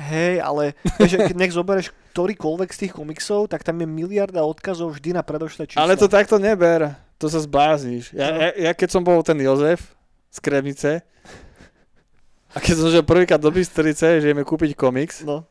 [0.00, 4.96] Hej, ale že keď nech zoberieš ktorýkoľvek z tých komiksov, tak tam je miliarda odkazov
[4.96, 5.82] vždy na predošlé čísla.
[5.82, 6.96] Ale to takto neber.
[7.20, 8.16] To sa zblázniš.
[8.16, 8.38] Ja, No.
[8.40, 9.92] ja, ja keď som bol ten Jozef
[10.32, 11.04] z Kremnice
[12.50, 15.44] a keď som šiel prvýkrát do Bystrice, že ideme kúpiť komiks, No,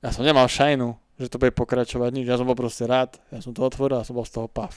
[0.00, 2.26] ja som nemal šajnu, že to bude pokračovať nič.
[2.26, 4.74] Ja som bol proste rád, ja som to otvoril a som bol z toho pav.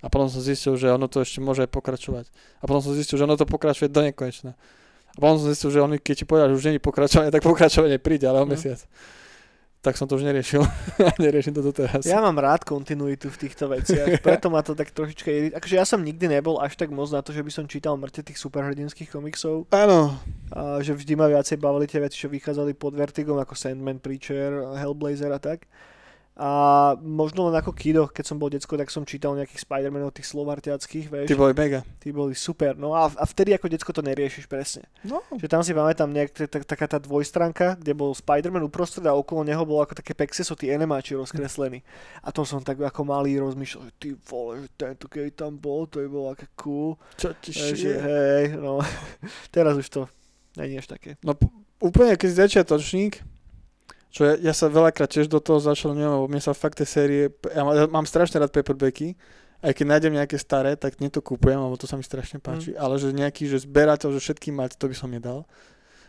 [0.00, 2.30] A potom som zistil, že ono to ešte môže pokračovať.
[2.62, 4.56] A potom som zistil, že ono to pokračuje do nekonečna.
[5.10, 7.98] A potom som zistil, že oni, keď ti povedal, že už je pokračovanie, tak pokračovanie
[8.00, 8.54] príde, ale o No.
[8.54, 8.80] mesiac.
[9.80, 10.60] Tak som to už neriešil.
[11.24, 12.04] neriešim to doteraz.
[12.04, 15.52] Ja mám rád kontinuitu v týchto veciach, preto ma to tak trošička irit...
[15.56, 18.20] Akože ja som nikdy nebol až tak moc na to, že by som čítal mŕte
[18.20, 20.20] tých superhrdinských komiksov, Áno.
[20.52, 24.76] a že vždy ma viacej bavili tie veci, čo vychádzali pod Vertigom, ako Sandman, Preacher,
[24.76, 25.64] Hellblazer a tak.
[26.40, 26.50] A
[27.04, 31.12] možno len ako kido, keď som bol decko, tak som čítal nejakých Spider-Manov, tých slovartiackých,
[31.12, 31.28] vieš.
[31.28, 31.84] Ty boli mega.
[32.00, 32.80] Tí boli super.
[32.80, 34.88] No a, a vtedy ako decko to neriešiš presne.
[35.04, 35.20] No.
[35.36, 39.60] Že tam si pamätám nejak, taká tá dvojstranka, kde bol Spider-Man uprostred a okolo neho
[39.68, 41.84] bolo ako také pexeso, tí enemáči rozkreslení.
[42.24, 45.84] A to som tak ako malý rozmýšľal, že ty vole, že tento keď tam bol,
[45.84, 46.96] to by bolo aké cool.
[47.20, 48.00] Čo ti šije?
[48.00, 48.80] hej, no.
[49.54, 50.00] Teraz už to
[50.56, 51.20] není až také.
[51.20, 51.36] No
[51.80, 53.20] úplne keď začiatočník,
[54.10, 56.86] čo ja, ja sa veľakrát tiež do toho začal, neviem, lebo mne sa fakt tie
[56.86, 59.14] série, ja mám, ja mám strašne rád paperbacky,
[59.62, 62.74] aj keď nájdem nejaké staré, tak nie to kúpujem, lebo to sa mi strašne páči,
[62.74, 65.46] ale že nejaký, že zberateľ, že všetky mať, to by som nedal,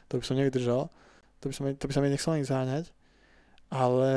[0.09, 0.89] to by som nevydržal,
[1.39, 2.89] to by, som, to by sa mi nechcel ani záňať,
[3.69, 4.11] ale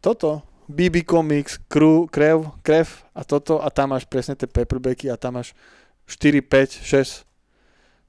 [0.00, 5.20] toto, BB Comics, Crew, Krev, Krev a toto a tam máš presne tie paperbacky a
[5.20, 5.52] tam máš
[6.08, 7.28] 4, 5, 6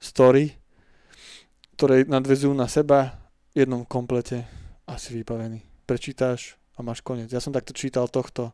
[0.00, 0.56] story,
[1.76, 3.20] ktoré nadvezujú na seba
[3.52, 4.48] v jednom komplete
[4.86, 5.60] asi vybavený.
[5.84, 7.28] Prečítáš a máš koniec.
[7.28, 8.50] Ja som takto čítal tohto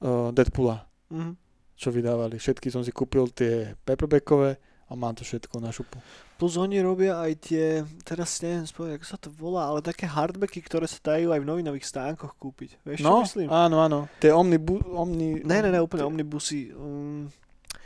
[0.00, 1.32] uh, Deadpoola, Mhm.
[1.74, 2.36] čo vydávali.
[2.36, 5.98] Všetky som si kúpil tie paperbackové a mám to všetko na šupu.
[6.36, 7.64] Plus oni robia aj tie,
[8.02, 11.48] teraz neviem spovedať, ako sa to volá, ale také hardbacky, ktoré sa dajú aj v
[11.48, 12.80] novinových stánkoch kúpiť.
[12.82, 13.48] Vieš, čo No, myslím?
[13.48, 13.98] áno, áno.
[14.18, 15.40] Tie omnibu, omni...
[15.42, 16.70] Ne, ne, ne, úplne omnibusy.
[16.70, 17.32] Um,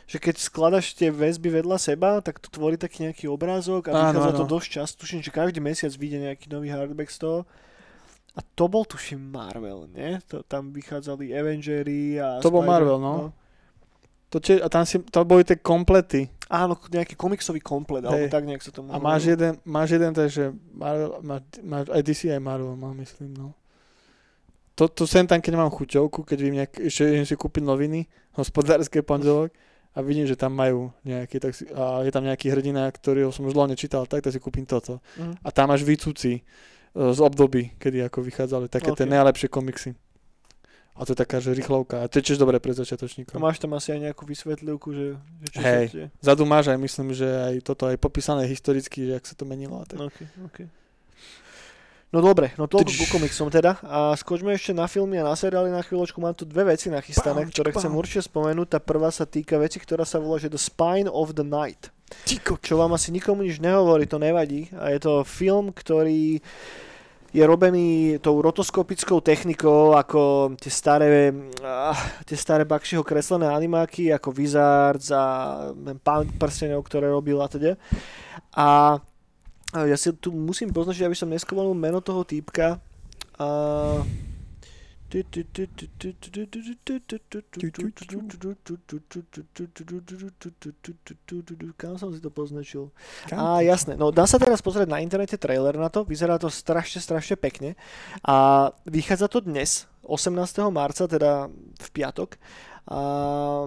[0.04, 4.18] že keď skladaš tie väzby vedľa seba, tak to tvorí taký nejaký obrázok a Áno,
[4.18, 4.96] vychádza to dosť často.
[5.00, 7.38] Tuším, že každý mesiac vyjde nejaký nový hardback z toho.
[8.38, 10.22] A to bol tuším Marvel, nie?
[10.30, 12.38] To, tam vychádzali Avengery a...
[12.38, 13.14] To bol Spider- Marvel, no.
[14.30, 16.30] To či, a tam, si, tam boli tie komplety.
[16.46, 18.30] Áno, nejaký komiksový komplet, alebo Hej.
[18.30, 22.30] tak nejak sa tomu A máš jeden, máš jeden, takže Marvel, máš, máš, aj DC,
[22.30, 23.54] aj Marvel mám, myslím, no.
[24.78, 28.06] To, to sem tam, keď mám chuťovku, keď vím nejak, ešte idem si kúpiť noviny,
[28.38, 29.50] hospodárske pondelok,
[29.90, 33.50] a vidím, že tam majú nejaký, tak si, a je tam nejaký hrdina, ktorého som
[33.50, 35.02] už dlho nečítal, tak, tak si kúpim toto.
[35.18, 35.42] Mhm.
[35.42, 36.46] A tam máš výcuci
[36.90, 39.12] z období, kedy ako vychádzali také tie Ok.
[39.14, 39.94] najlepšie komiksy.
[40.98, 42.04] A to je taká, že rýchlovka.
[42.04, 43.38] A to je tiež dobré pre začiatočníkov.
[43.40, 45.06] máš tam asi aj nejakú vysvetlivku, že,
[45.40, 45.84] že čo Hej.
[45.88, 46.04] sa tie...
[46.20, 49.80] Zadu máš aj, myslím, že aj toto aj popísané historicky, že ak sa to menilo.
[49.80, 49.96] A tak.
[49.96, 50.66] Okay, okay.
[52.10, 53.78] No dobre, no toľko ku komiksom teda.
[53.86, 56.18] A skočme ešte na filmy a na seriály na chvíľočku.
[56.18, 58.00] Mám tu dve veci nachystané, Pauč, ktoré chcem pauč.
[58.02, 58.66] určite spomenúť.
[58.66, 61.94] Tá prvá sa týka veci, ktorá sa volá, že The Spine of the Night.
[62.60, 64.70] Čo vám asi nikomu nič nehovorí, to nevadí.
[64.78, 66.38] A je to film, ktorý
[67.30, 71.30] je robený tou rotoskopickou technikou, ako tie staré,
[71.62, 71.94] ah,
[72.26, 75.24] tie staré Bakšiho kreslené animáky, ako Wizards a
[76.02, 77.78] Pán prstenov, ktoré robil a teda.
[78.50, 78.98] A
[79.70, 82.82] ja si tu musím poznačiť, aby som neschoval meno toho týpka.
[83.38, 83.46] A...
[91.74, 92.94] Kam som si to poznačil?
[93.34, 97.02] A jasné, no dá sa teraz pozrieť na internete trailer na to, vyzerá to strašne,
[97.02, 97.74] strašne pekne
[98.22, 100.30] a vychádza to dnes, 18.
[100.70, 102.38] marca, teda v piatok.
[102.86, 103.66] A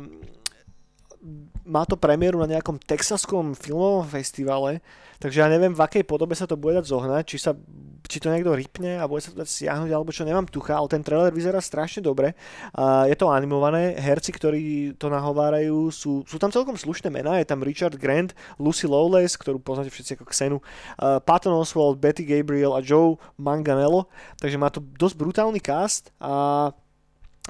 [1.64, 4.84] má to premiéru na nejakom texaskom filmovom festivale,
[5.24, 7.56] takže ja neviem, v akej podobe sa to bude dať zohnať, či, sa,
[8.04, 10.92] či to niekto rypne a bude sa to dať stiahnuť, alebo čo, nemám tucha, ale
[10.92, 12.36] ten trailer vyzerá strašne dobre.
[12.76, 14.64] A je to animované, herci, ktorí
[15.00, 19.64] to nahovárajú, sú, sú tam celkom slušné mená, je tam Richard Grant, Lucy Lawless, ktorú
[19.64, 24.84] poznáte všetci ako Xenu, uh, Patton Oswalt, Betty Gabriel a Joe Manganello, takže má to
[24.84, 26.70] dosť brutálny cast a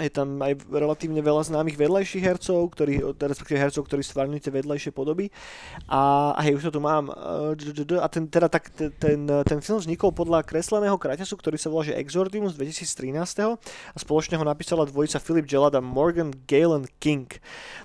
[0.02, 4.90] je tam aj relatívne veľa známych vedľajších hercov, ktorí, respektíve hercov, ktorí stvárňujú tie vedľajšie
[4.90, 5.30] podoby.
[5.86, 7.14] A, a hej, už to tu mám.
[7.54, 11.70] D- A ten, teda, tak, te- ten, ten film vznikol podľa kresleného kraťasu, ktorý sa
[11.70, 13.54] volá že Exordium z 2013.
[13.54, 17.30] A spoločne ho napísala dvojica Philip Gellad a Morgan Galen King.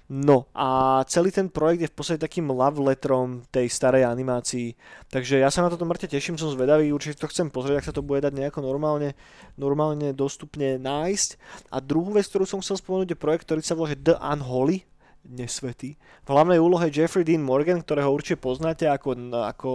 [0.09, 4.73] No a celý ten projekt je v podstate takým love letterom tej starej animácii.
[5.13, 7.97] Takže ja sa na toto mŕte teším, som zvedavý, určite to chcem pozrieť, ak sa
[7.97, 9.13] to bude dať nejako normálne,
[9.61, 11.37] normálne dostupne nájsť.
[11.69, 14.87] A druhú vec, ktorú som chcel spomenúť, je projekt, ktorý sa volá The Unholy,
[15.27, 15.99] nesvetý.
[16.23, 19.71] V hlavnej úlohe Jeffrey Dean Morgan, ktorého určite poznáte ako, ako,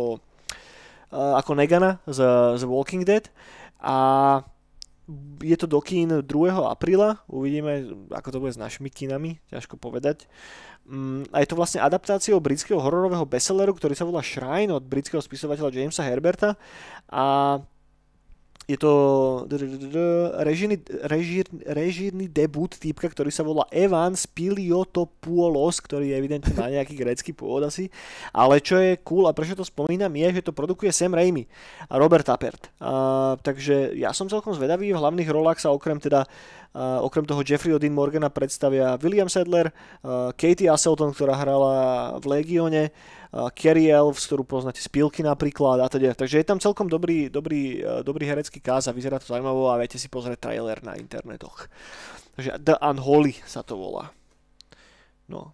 [1.11, 2.23] uh, ako Negana z,
[2.55, 3.27] z Walking Dead.
[3.83, 4.39] A
[5.43, 6.23] je to do kín 2.
[6.63, 10.31] apríla, uvidíme, ako to bude s našimi kinami, ťažko povedať.
[10.87, 15.19] Mm, A je to vlastne adaptáciou britského hororového bestselleru, ktorý sa volá Shrine od britského
[15.19, 16.55] spisovateľa Jamesa Herberta.
[17.11, 17.59] A
[18.63, 18.91] je to
[20.39, 27.35] režijný, režír, režírny debut týpka, ktorý sa volá Evan Spiliotopoulos, ktorý evidentne má nejaký grécky
[27.35, 27.91] pôvod asi.
[28.31, 31.43] Ale čo je cool a prečo to spomínam je, že to produkuje Sam Raimi
[31.91, 32.71] a Robert Tappert.
[32.79, 36.23] A, takže ja som celkom zvedavý, v hlavných rolách sa okrem teda
[36.71, 39.75] a, okrem toho Jeffrey Dean Morgana predstavia William Sadler,
[40.07, 41.75] a, Katie Asselton, ktorá hrala
[42.23, 42.95] v Legione,
[43.33, 46.13] uh, Carrie Elves, ktorú poznáte z Pilky napríklad a teda.
[46.13, 49.81] Takže je tam celkom dobrý, dobrý, uh, dobrý herecký káz a vyzerá to zaujímavo a
[49.81, 51.67] viete si pozrieť trailer na internetoch.
[52.37, 54.13] Takže The Unholy sa to volá.
[55.27, 55.53] No,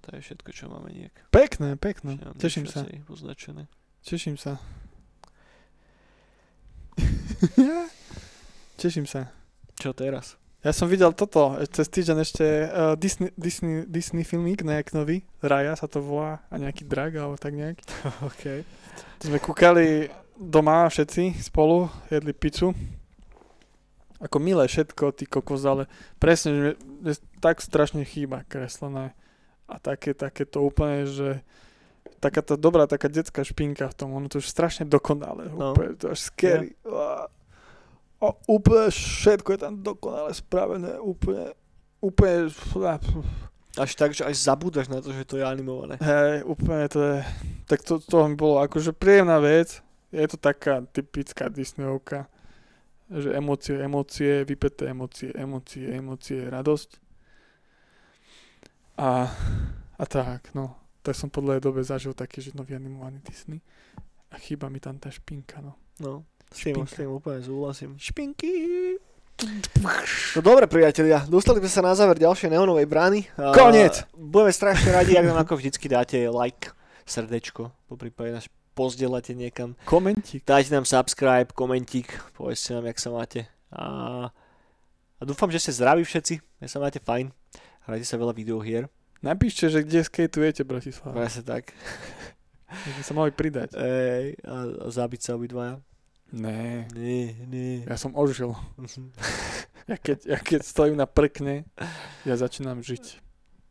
[0.00, 1.14] to je všetko, čo máme nejak.
[1.28, 2.16] Pekné, pekné.
[2.40, 2.88] Teším sa.
[3.08, 3.68] Označené.
[4.00, 4.56] Teším sa.
[8.80, 9.28] Teším sa.
[9.76, 10.40] Čo teraz?
[10.60, 15.24] Ja som videl toto, e, cez týždeň ešte uh, Disney, Disney, Disney filmík, nejak nový,
[15.40, 17.80] Raja sa to volá, a nejaký drag, alebo tak nejak.
[18.28, 18.44] OK.
[19.20, 22.76] To sme kúkali doma všetci spolu, jedli pizzu.
[24.20, 25.88] Ako milé všetko, ty kokos, ale
[26.20, 26.70] presne, že
[27.00, 29.16] že tak strašne chýba kreslené.
[29.64, 31.40] A také, také to úplne, že
[32.20, 35.72] taká tá dobrá, taká detská špinka v tom, ono to už strašne dokonalé, No.
[35.72, 36.76] úplne to až scary.
[36.84, 37.32] Yeah.
[38.20, 41.56] A úplne všetko je tam dokonale spravené, úplne,
[42.04, 42.52] úplne,
[43.80, 45.96] Až tak, že až zabúdaš na to, že to je animované.
[46.02, 47.16] hej, úplne to je,
[47.64, 49.80] tak to, to mi bolo akože príjemná vec,
[50.10, 52.26] je to taká typická Disneyovka,
[53.10, 56.90] že emócie, emócie, vypeté emócie, emócie, emócie, radosť.
[58.98, 59.30] A,
[59.96, 60.76] a tak, no.
[61.00, 63.64] Tak som po dlhej dobe zažil taký, že nový animovaný Disney.
[64.30, 65.74] A chýba mi tam tá špinka, no.
[65.98, 66.90] No, s tým, Špinka.
[66.90, 67.90] s tým úplne súhlasím.
[67.96, 68.52] Špinky!
[70.36, 73.24] No dobre, priatelia, dostali sme sa na záver ďalšej neonovej brány.
[73.56, 74.04] Koniec!
[74.12, 76.76] Budeme strašne radi, ak nám ako vždycky dáte like,
[77.08, 78.44] srdečko, po prípade nás
[78.76, 79.80] pozdelate niekam.
[79.88, 80.44] Komentík.
[80.44, 83.48] Dajte nám subscribe, komentík, povedzte nám, jak sa máte.
[83.72, 83.84] A,
[85.16, 87.32] a dúfam, že ste zdraví všetci, že sa máte fajn.
[87.88, 91.12] Hrajte sa veľa videohier, Napíšte, že kde skateujete, Bratislava.
[91.12, 91.76] presne tak.
[92.96, 93.76] Sme sa mali pridať.
[93.76, 95.76] Ej, a, a zabiť sa obidvaja.
[96.30, 97.82] Ne, Nie, nie.
[97.82, 98.54] ja som ožil.
[99.88, 101.66] Ja keď, ja keď stojím na prkne,
[102.22, 103.18] ja začínam žiť.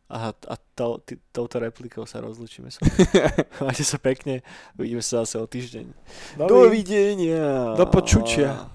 [0.06, 2.68] Aha, a to, ty, touto replikou sa rozlučíme.
[2.68, 2.92] s vami.
[3.64, 4.44] Majte sa pekne,
[4.76, 5.86] uvidíme sa zase o týždeň.
[6.36, 7.72] Dovi- Dovidenia.
[7.72, 8.68] Do počutia.